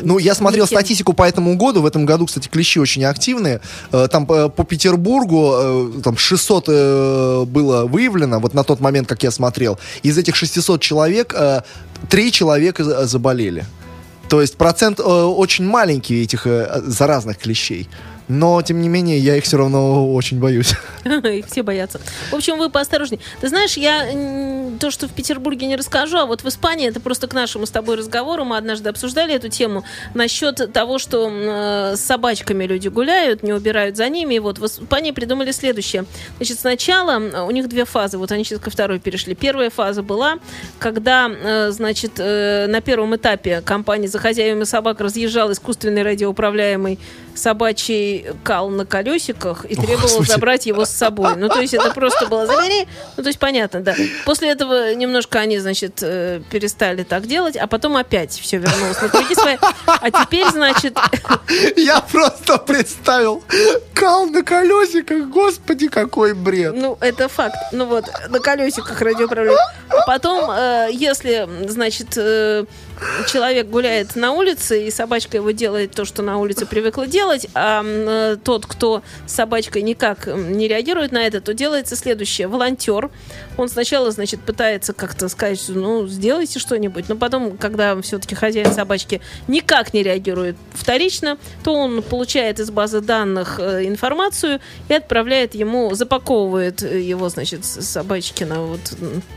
Ну, 0.00 0.18
я 0.18 0.34
смотрел 0.34 0.64
не 0.64 0.68
тем. 0.68 0.78
статистику 0.78 1.12
по 1.12 1.22
этому 1.22 1.56
году. 1.56 1.80
В 1.82 1.86
этом 1.86 2.06
году, 2.06 2.26
кстати, 2.26 2.48
клещи 2.48 2.78
очень 2.78 3.04
активные. 3.04 3.60
Э, 3.92 4.08
Там 4.10 4.26
по 4.26 4.48
Петербургу 4.64 5.92
там 6.02 6.16
600 6.16 6.64
э, 6.68 7.44
было 7.46 7.84
выявлено, 7.86 8.40
вот 8.40 8.54
на 8.54 8.64
тот 8.64 8.80
момент, 8.80 9.08
как 9.08 9.22
я 9.22 9.30
смотрел. 9.30 9.78
Из 10.02 10.18
этих 10.18 10.34
600 10.36 10.80
человек, 10.80 11.34
э, 11.36 11.62
три 12.08 12.32
человека 12.32 12.84
за- 12.84 13.06
заболели. 13.06 13.64
То 14.28 14.40
есть 14.40 14.56
процент 14.56 15.00
э, 15.00 15.02
очень 15.02 15.64
маленький 15.64 16.22
этих 16.22 16.46
э, 16.46 16.80
заразных 16.84 17.38
клещей. 17.38 17.88
Но, 18.28 18.60
тем 18.62 18.80
не 18.80 18.88
менее, 18.88 19.18
я 19.18 19.36
их 19.36 19.44
все 19.44 19.56
равно 19.56 20.12
очень 20.14 20.38
боюсь. 20.38 20.74
Их 21.24 21.46
все 21.46 21.62
боятся. 21.62 22.00
В 22.30 22.34
общем, 22.34 22.58
вы 22.58 22.70
поосторожнее. 22.70 23.20
Ты 23.40 23.48
знаешь, 23.48 23.76
я 23.76 24.06
то, 24.78 24.90
что 24.90 25.08
в 25.08 25.12
Петербурге 25.12 25.66
не 25.66 25.76
расскажу, 25.76 26.18
а 26.18 26.26
вот 26.26 26.42
в 26.42 26.48
Испании, 26.48 26.88
это 26.88 27.00
просто 27.00 27.26
к 27.26 27.34
нашему 27.34 27.66
с 27.66 27.70
тобой 27.70 27.96
разговору, 27.96 28.44
мы 28.44 28.56
однажды 28.56 28.88
обсуждали 28.90 29.34
эту 29.34 29.48
тему, 29.48 29.84
насчет 30.14 30.72
того, 30.72 30.98
что 30.98 31.28
э, 31.30 31.96
с 31.96 32.00
собачками 32.00 32.64
люди 32.64 32.88
гуляют, 32.88 33.42
не 33.42 33.52
убирают 33.52 33.96
за 33.96 34.08
ними. 34.08 34.34
И 34.34 34.38
вот 34.38 34.58
в 34.58 34.66
Испании 34.66 35.10
придумали 35.10 35.52
следующее. 35.52 36.04
Значит, 36.36 36.60
сначала 36.60 37.44
у 37.44 37.50
них 37.50 37.68
две 37.68 37.84
фазы, 37.84 38.18
вот 38.18 38.32
они 38.32 38.44
сейчас 38.44 38.60
ко 38.60 38.70
второй 38.70 39.00
перешли. 39.00 39.34
Первая 39.34 39.70
фаза 39.70 40.02
была, 40.02 40.38
когда, 40.78 41.30
э, 41.30 41.70
значит, 41.70 42.12
э, 42.18 42.66
на 42.68 42.80
первом 42.80 43.16
этапе 43.16 43.62
компания 43.62 44.08
за 44.08 44.18
хозяевами 44.18 44.64
собак 44.64 45.00
разъезжал 45.00 45.50
искусственный 45.52 46.02
радиоуправляемый 46.02 46.98
собачий 47.34 48.17
кал 48.42 48.68
на 48.68 48.84
колесиках 48.86 49.64
и 49.64 49.74
требовал 49.74 50.02
Господи. 50.08 50.30
забрать 50.30 50.66
его 50.66 50.84
с 50.84 50.90
собой. 50.90 51.36
Ну, 51.36 51.48
то 51.48 51.60
есть 51.60 51.74
это 51.74 51.90
просто 51.90 52.26
было 52.26 52.46
забери. 52.46 52.86
Ну, 53.16 53.22
то 53.22 53.28
есть 53.28 53.38
понятно, 53.38 53.80
да. 53.80 53.94
После 54.24 54.50
этого 54.50 54.94
немножко 54.94 55.38
они, 55.38 55.58
значит, 55.58 55.98
э, 56.02 56.40
перестали 56.50 57.02
так 57.02 57.26
делать, 57.26 57.56
а 57.56 57.66
потом 57.66 57.96
опять 57.96 58.32
все 58.32 58.58
вернулось 58.58 59.00
на 59.00 59.08
круги 59.08 59.34
свои. 59.34 59.56
А 59.86 60.10
теперь, 60.10 60.48
значит, 60.50 60.96
Я 61.76 62.00
просто 62.00 62.58
представил 62.58 63.42
кал 63.94 64.26
на 64.26 64.42
колесиках. 64.42 65.28
Господи, 65.28 65.88
какой 65.88 66.34
бред. 66.34 66.74
ну, 66.74 66.96
это 67.00 67.28
факт. 67.28 67.56
Ну 67.72 67.86
вот, 67.86 68.04
на 68.28 68.40
колесиках 68.40 69.00
радиоуправление. 69.00 69.58
А 69.88 70.06
потом, 70.06 70.50
э, 70.50 70.88
если, 70.92 71.48
значит, 71.68 72.16
э, 72.16 72.64
человек 73.26 73.68
гуляет 73.68 74.16
на 74.16 74.32
улице, 74.32 74.86
и 74.86 74.90
собачка 74.90 75.36
его 75.36 75.50
делает 75.50 75.92
то, 75.92 76.04
что 76.04 76.22
на 76.22 76.38
улице 76.38 76.66
привыкла 76.66 77.06
делать, 77.06 77.46
а 77.54 77.82
э, 77.84 78.36
тот, 78.42 78.66
кто 78.66 79.02
с 79.26 79.34
собачкой 79.34 79.82
никак 79.82 80.26
не 80.26 80.68
реагирует 80.68 81.12
на 81.12 81.26
это, 81.26 81.40
то 81.40 81.54
делается 81.54 81.96
следующее. 81.96 82.48
Волонтер, 82.48 83.10
он 83.56 83.68
сначала, 83.68 84.10
значит, 84.10 84.40
пытается 84.40 84.92
как-то 84.92 85.28
сказать, 85.28 85.62
ну, 85.68 86.06
сделайте 86.06 86.58
что-нибудь, 86.58 87.08
но 87.08 87.16
потом, 87.16 87.56
когда 87.56 88.00
все-таки 88.02 88.34
хозяин 88.34 88.72
собачки 88.72 89.20
никак 89.46 89.94
не 89.94 90.02
реагирует 90.02 90.56
вторично, 90.72 91.38
то 91.64 91.74
он 91.74 92.02
получает 92.02 92.60
из 92.60 92.70
базы 92.70 93.00
данных 93.00 93.58
э, 93.60 93.86
информацию 93.86 94.60
и 94.88 94.94
отправляет 94.94 95.54
ему, 95.54 95.94
запаковывает 95.94 96.82
э, 96.82 97.00
его, 97.00 97.28
значит, 97.28 97.64
собачки 97.64 98.44
на 98.44 98.62
вот, 98.62 98.80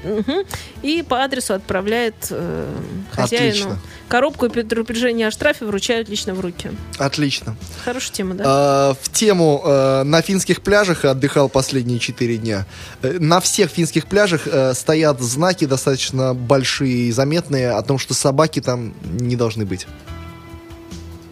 мгм, 0.03 0.45
и 0.81 1.03
по 1.03 1.23
адресу 1.23 1.53
отправляет 1.53 2.15
э, 2.29 2.67
хозяину. 3.11 3.50
Отлично. 3.51 3.79
Коробку 4.07 4.45
и 4.45 4.49
предупреждение 4.49 5.27
о 5.27 5.31
штрафе 5.31 5.65
вручают 5.65 6.09
лично 6.09 6.33
в 6.33 6.39
руки. 6.39 6.71
Отлично. 6.97 7.55
Хорошая 7.83 8.13
тема, 8.13 8.35
да? 8.35 8.91
Э, 8.91 8.93
в 9.01 9.11
тему 9.11 9.61
э, 9.65 10.03
на 10.03 10.21
финских 10.21 10.61
пляжах 10.61 11.05
отдыхал 11.05 11.49
последние 11.49 11.99
четыре 11.99 12.37
дня. 12.37 12.65
Э, 13.01 13.17
на 13.19 13.39
всех 13.39 13.69
финских 13.71 14.07
пляжах 14.07 14.47
э, 14.47 14.73
стоят 14.73 15.21
знаки 15.21 15.65
достаточно 15.65 16.33
большие 16.33 17.07
и 17.07 17.11
заметные 17.11 17.71
о 17.71 17.81
том, 17.81 17.97
что 17.97 18.13
собаки 18.13 18.61
там 18.61 18.93
не 19.03 19.35
должны 19.35 19.65
быть. 19.65 19.87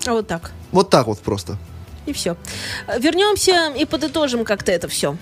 А 0.05 0.13
вот 0.13 0.27
так. 0.27 0.51
Вот 0.71 0.89
так 0.89 1.07
вот 1.07 1.19
просто. 1.19 1.57
И 2.05 2.13
все. 2.13 2.37
Вернемся 2.97 3.71
и 3.77 3.85
подытожим 3.85 4.45
как-то 4.45 4.71
это 4.71 4.87
все. 4.87 5.17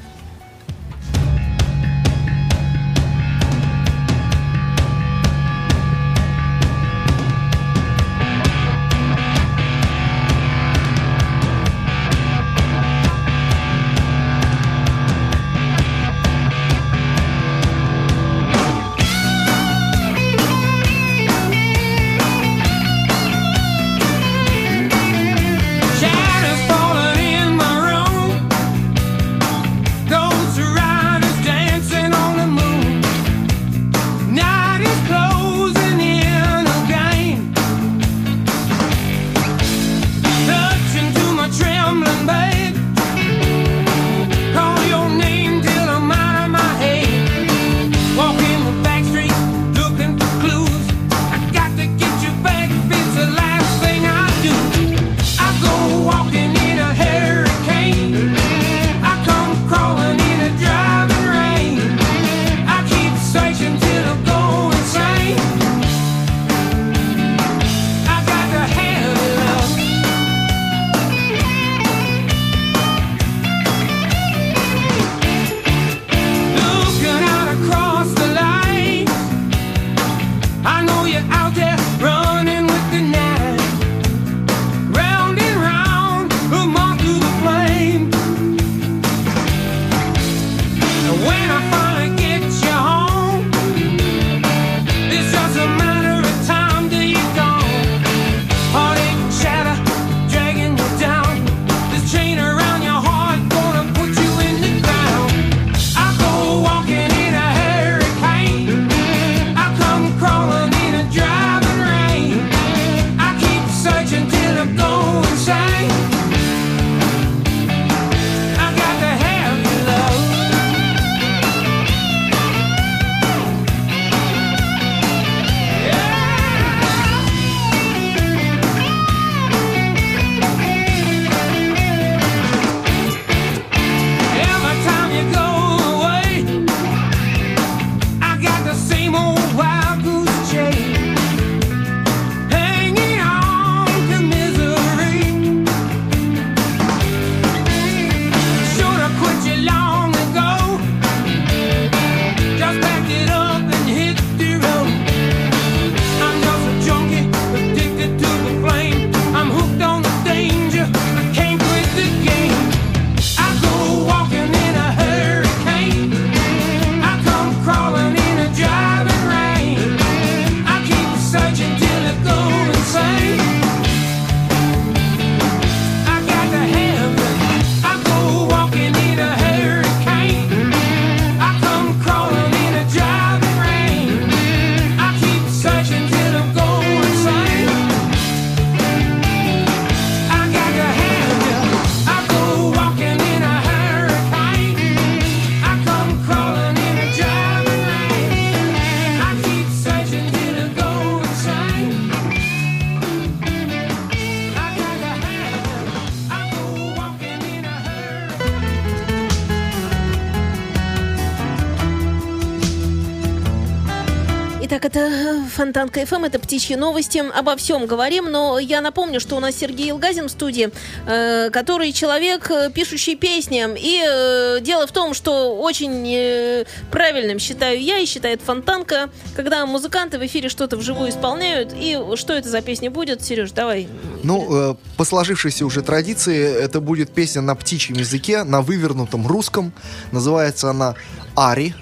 Итак, 214.70 214.84
это 214.84 215.46
Фонтанка 215.56 216.06
ФМ, 216.06 216.26
это 216.26 216.40
птичьи 216.40 216.76
новости. 216.76 217.24
Обо 217.34 217.56
всем 217.56 217.86
говорим, 217.86 218.30
но 218.30 218.60
я 218.60 218.82
напомню, 218.82 219.22
что 219.22 219.38
у 219.38 219.40
нас 219.40 219.56
Сергей 219.56 219.92
Илгазин 219.92 220.26
в 220.26 220.30
студии, 220.30 220.72
э, 221.06 221.50
который 221.52 221.94
человек, 221.94 222.52
э, 222.52 222.70
пишущий 222.70 223.16
песни. 223.16 223.66
И 223.78 224.04
э, 224.06 224.60
дело 224.60 224.86
в 224.86 224.92
том, 224.92 225.14
что 225.14 225.56
очень 225.56 226.06
э, 226.14 226.66
правильным 226.92 227.40
считаю 227.40 227.82
я 227.82 228.00
и 228.00 228.06
считает 228.06 228.42
Фонтанка, 228.42 229.10
когда 229.38 229.66
музыканты 229.66 230.20
в 230.20 230.26
эфире 230.26 230.50
что-то 230.50 230.76
вживую 230.76 231.12
исполняют. 231.12 231.74
И 231.74 231.98
что 232.16 232.34
это 232.34 232.50
за 232.50 232.62
песня 232.62 232.92
будет? 232.92 233.24
Сереж, 233.24 233.52
давай. 233.52 233.88
Ну, 234.24 234.72
э, 234.72 234.76
по 234.98 235.06
сложившейся 235.06 235.66
уже 235.66 235.82
традиции, 235.82 236.44
это 236.44 236.82
будет 236.82 237.12
песня 237.12 237.42
на 237.42 237.56
птичьем 237.56 237.96
языке, 237.96 238.44
на 238.44 238.62
вывернутом 238.62 239.28
русском. 239.28 239.72
Называется 240.12 240.70
она 240.72 240.96
«Ари». 241.38 241.74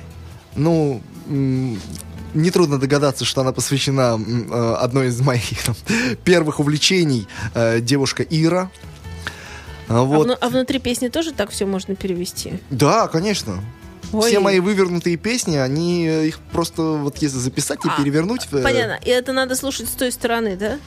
Ну, 0.55 1.01
нетрудно 2.36 2.79
догадаться, 2.79 3.25
что 3.25 3.41
она 3.41 3.51
посвящена 3.51 4.19
э, 4.19 4.73
одной 4.79 5.07
из 5.07 5.19
моих 5.21 5.63
там, 5.65 5.75
первых 6.23 6.59
увлечений, 6.59 7.27
э, 7.53 7.79
девушка 7.79 8.23
Ира. 8.23 8.69
А 9.88 9.99
А, 9.99 10.03
Вот. 10.03 10.25
вну- 10.27 10.38
а 10.39 10.49
внутри 10.49 10.79
песни 10.79 11.07
тоже 11.09 11.31
так 11.31 11.49
все 11.51 11.65
можно 11.65 11.95
перевести? 11.95 12.53
Да, 12.69 13.07
конечно. 13.07 13.63
Ой. 14.13 14.29
Все 14.29 14.39
мои 14.39 14.59
вывернутые 14.59 15.17
песни, 15.17 15.57
они 15.57 16.07
э, 16.07 16.27
их 16.27 16.39
просто 16.51 16.81
вот 16.81 17.17
если 17.17 17.38
записать 17.38 17.83
и 17.86 17.89
А, 17.89 17.97
перевернуть, 17.97 18.47
э, 18.51 18.61
Понятно. 18.63 18.99
И 19.03 19.09
это 19.09 19.33
надо 19.33 19.55
слушать 19.55 19.88
с 19.89 19.93
той 19.93 20.11
стороны, 20.11 20.55
да? 20.55 20.77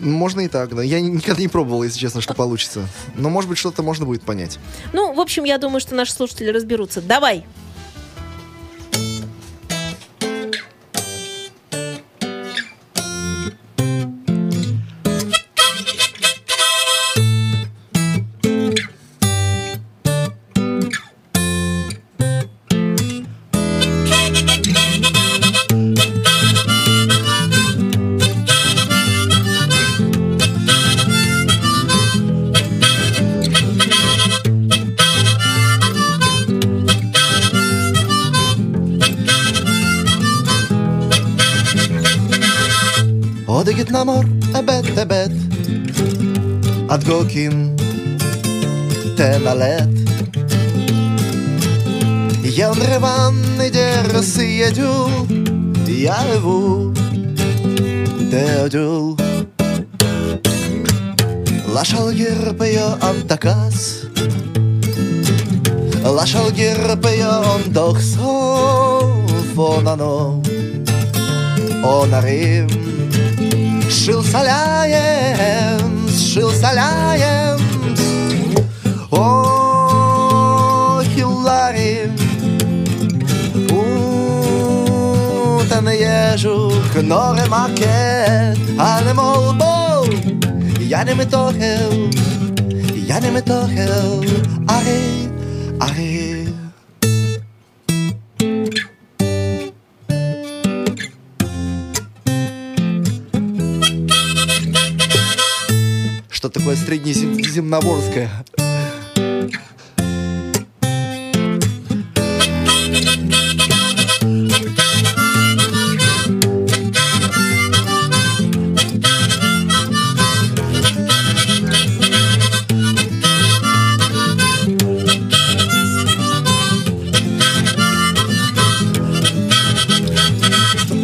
можно 0.00 0.40
и 0.40 0.48
так, 0.48 0.74
да. 0.74 0.82
Я 0.82 1.00
никогда 1.00 1.40
не 1.40 1.48
пробовал, 1.48 1.84
если 1.84 1.98
честно, 1.98 2.20
что 2.20 2.34
получится. 2.34 2.86
Но, 3.14 3.30
может 3.30 3.48
быть, 3.48 3.58
что-то 3.58 3.82
можно 3.82 4.04
будет 4.04 4.22
понять. 4.22 4.58
Ну, 4.92 5.14
в 5.14 5.20
общем, 5.20 5.44
я 5.44 5.58
думаю, 5.58 5.80
что 5.80 5.94
наши 5.94 6.12
слушатели 6.12 6.50
разберутся. 6.50 7.00
Давай. 7.00 7.46
Odegit 43.60 43.90
namor, 43.92 44.24
ebet, 44.56 44.86
ebet 44.96 45.32
Adgokim 46.88 47.76
Теналет 49.18 49.92
Я 52.42 52.72
рваный 52.72 53.70
дерс 53.70 54.38
едю 54.38 55.10
Я 55.86 56.16
рву 56.36 56.94
Деодюл 58.32 59.18
Лашалгир 61.68 62.54
пео 62.58 62.96
антакас 63.02 64.04
Лашалгир 66.02 66.96
пео 66.96 67.60
дохсо 67.66 69.02
Фонано 69.54 70.42
Онарим 71.84 72.79
Шил 74.02 74.24
саляем, 74.24 76.08
шил 76.08 76.50
саляем 76.52 77.60
О, 79.10 81.02
Хиллари 81.14 82.10
Утен 85.60 85.88
ежух, 85.90 86.94
норе 87.02 87.44
макет 87.50 88.58
Але 88.78 89.12
молбо, 89.12 90.06
я 90.78 91.04
не 91.04 91.12
метохел 91.12 92.10
Я 93.06 93.20
не 93.20 93.28
метохел. 93.30 94.24
Ари, 94.66 95.28
ари 95.78 96.29
Что 106.50 106.58
такое 106.58 106.74
среднеземноморское? 106.74 108.28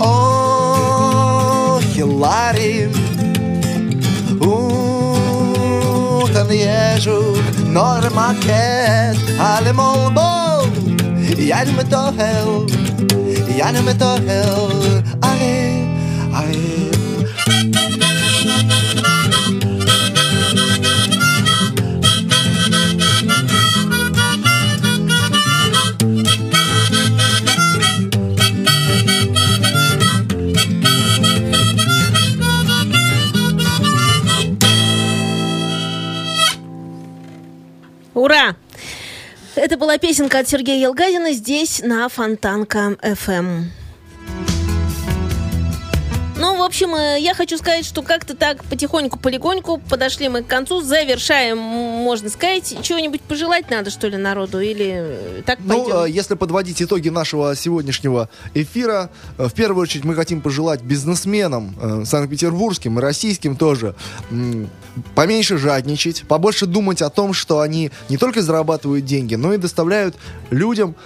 О, 0.01 1.81
Хиллари, 1.95 2.91
Утен 6.97 7.03
ежух, 7.03 7.45
нор 7.75 8.11
макет, 8.15 9.19
але 9.39 9.73
молбо, 9.73 10.65
я 11.37 11.65
не 11.65 11.73
метохел, 11.73 12.67
я 13.57 13.71
не 13.71 13.81
метохел, 13.81 14.71
аре, 15.23 15.85
аре. 16.35 16.77
Ура! 16.77 16.86
Это 39.67 39.77
была 39.77 39.99
песенка 39.99 40.39
от 40.39 40.49
Сергея 40.49 40.81
Елгазина 40.81 41.33
здесь 41.33 41.83
на 41.83 42.09
Фонтанка 42.09 42.97
FM. 43.03 43.65
Ну, 46.39 46.59
в 46.59 46.63
общем, 46.63 46.95
э, 46.95 47.19
я 47.19 47.33
хочу 47.33 47.57
сказать, 47.57 47.87
что 47.87 48.03
как-то 48.03 48.37
так 48.37 48.63
потихоньку-полегоньку 48.65 49.79
подошли 49.79 50.29
мы 50.29 50.43
к 50.43 50.47
концу, 50.47 50.83
завершаем, 50.83 51.57
можно 51.57 52.29
сказать. 52.29 52.77
Чего-нибудь 52.83 53.23
пожелать 53.23 53.71
надо, 53.71 53.89
что 53.89 54.07
ли, 54.09 54.19
народу? 54.19 54.61
Или 54.61 54.97
э, 54.99 55.43
так 55.47 55.61
Ну, 55.65 55.85
пойдем? 55.85 56.05
э, 56.05 56.11
если 56.11 56.35
подводить 56.35 56.83
итоги 56.83 57.09
нашего 57.09 57.57
сегодняшнего 57.57 58.29
эфира, 58.53 59.09
в 59.39 59.51
первую 59.53 59.83
очередь 59.83 60.05
мы 60.05 60.15
хотим 60.15 60.43
пожелать 60.43 60.83
бизнесменам 60.83 62.05
санкт-петербургским 62.05 62.99
и 62.99 63.03
российским 63.03 63.57
тоже 63.57 63.95
поменьше 65.15 65.57
жадничать, 65.57 66.25
побольше 66.29 66.67
думать 66.67 67.01
о 67.01 67.09
том, 67.09 67.33
что 67.33 67.61
они 67.61 67.91
не 68.11 68.19
только 68.19 68.43
зарабатывают 68.43 69.05
деньги, 69.07 69.37
но 69.37 69.55
и 69.55 69.57
доставляют 69.57 70.17
людям 70.51 70.97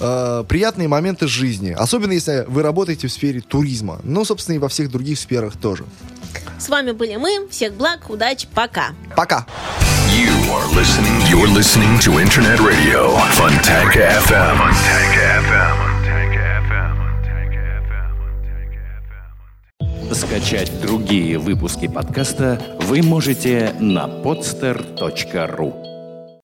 э, 0.00 0.44
приятные 0.48 0.88
моменты 0.88 1.26
жизни. 1.26 1.70
Особенно 1.70 2.12
если 2.12 2.44
вы 2.48 2.62
работаете 2.62 3.08
в 3.08 3.12
сфере 3.12 3.40
туризма. 3.40 4.00
Ну, 4.02 4.24
собственно, 4.24 4.56
и 4.56 4.58
во 4.58 4.68
всех 4.68 4.90
других 4.90 5.18
сферах 5.18 5.56
тоже. 5.56 5.84
С 6.58 6.68
вами 6.68 6.92
были 6.92 7.16
мы. 7.16 7.48
Всех 7.50 7.74
благ, 7.74 8.08
удачи, 8.08 8.48
пока. 8.54 8.94
Пока! 9.16 9.46
You 10.16 10.32
are 10.50 10.66
listening. 10.74 11.20
You're 11.28 11.48
listening 11.48 11.98
to 12.00 12.18
Internet 12.20 12.60
Radio 12.60 13.16
Fontanka 13.32 14.08
FM. 14.24 14.56
Fontanka 14.56 15.40
FM. 15.48 15.86
Скачать 20.14 20.70
другие 20.80 21.36
выпуски 21.38 21.88
подкаста 21.88 22.60
вы 22.82 23.02
можете 23.02 23.74
на 23.80 24.06
podster.ru 24.06 25.95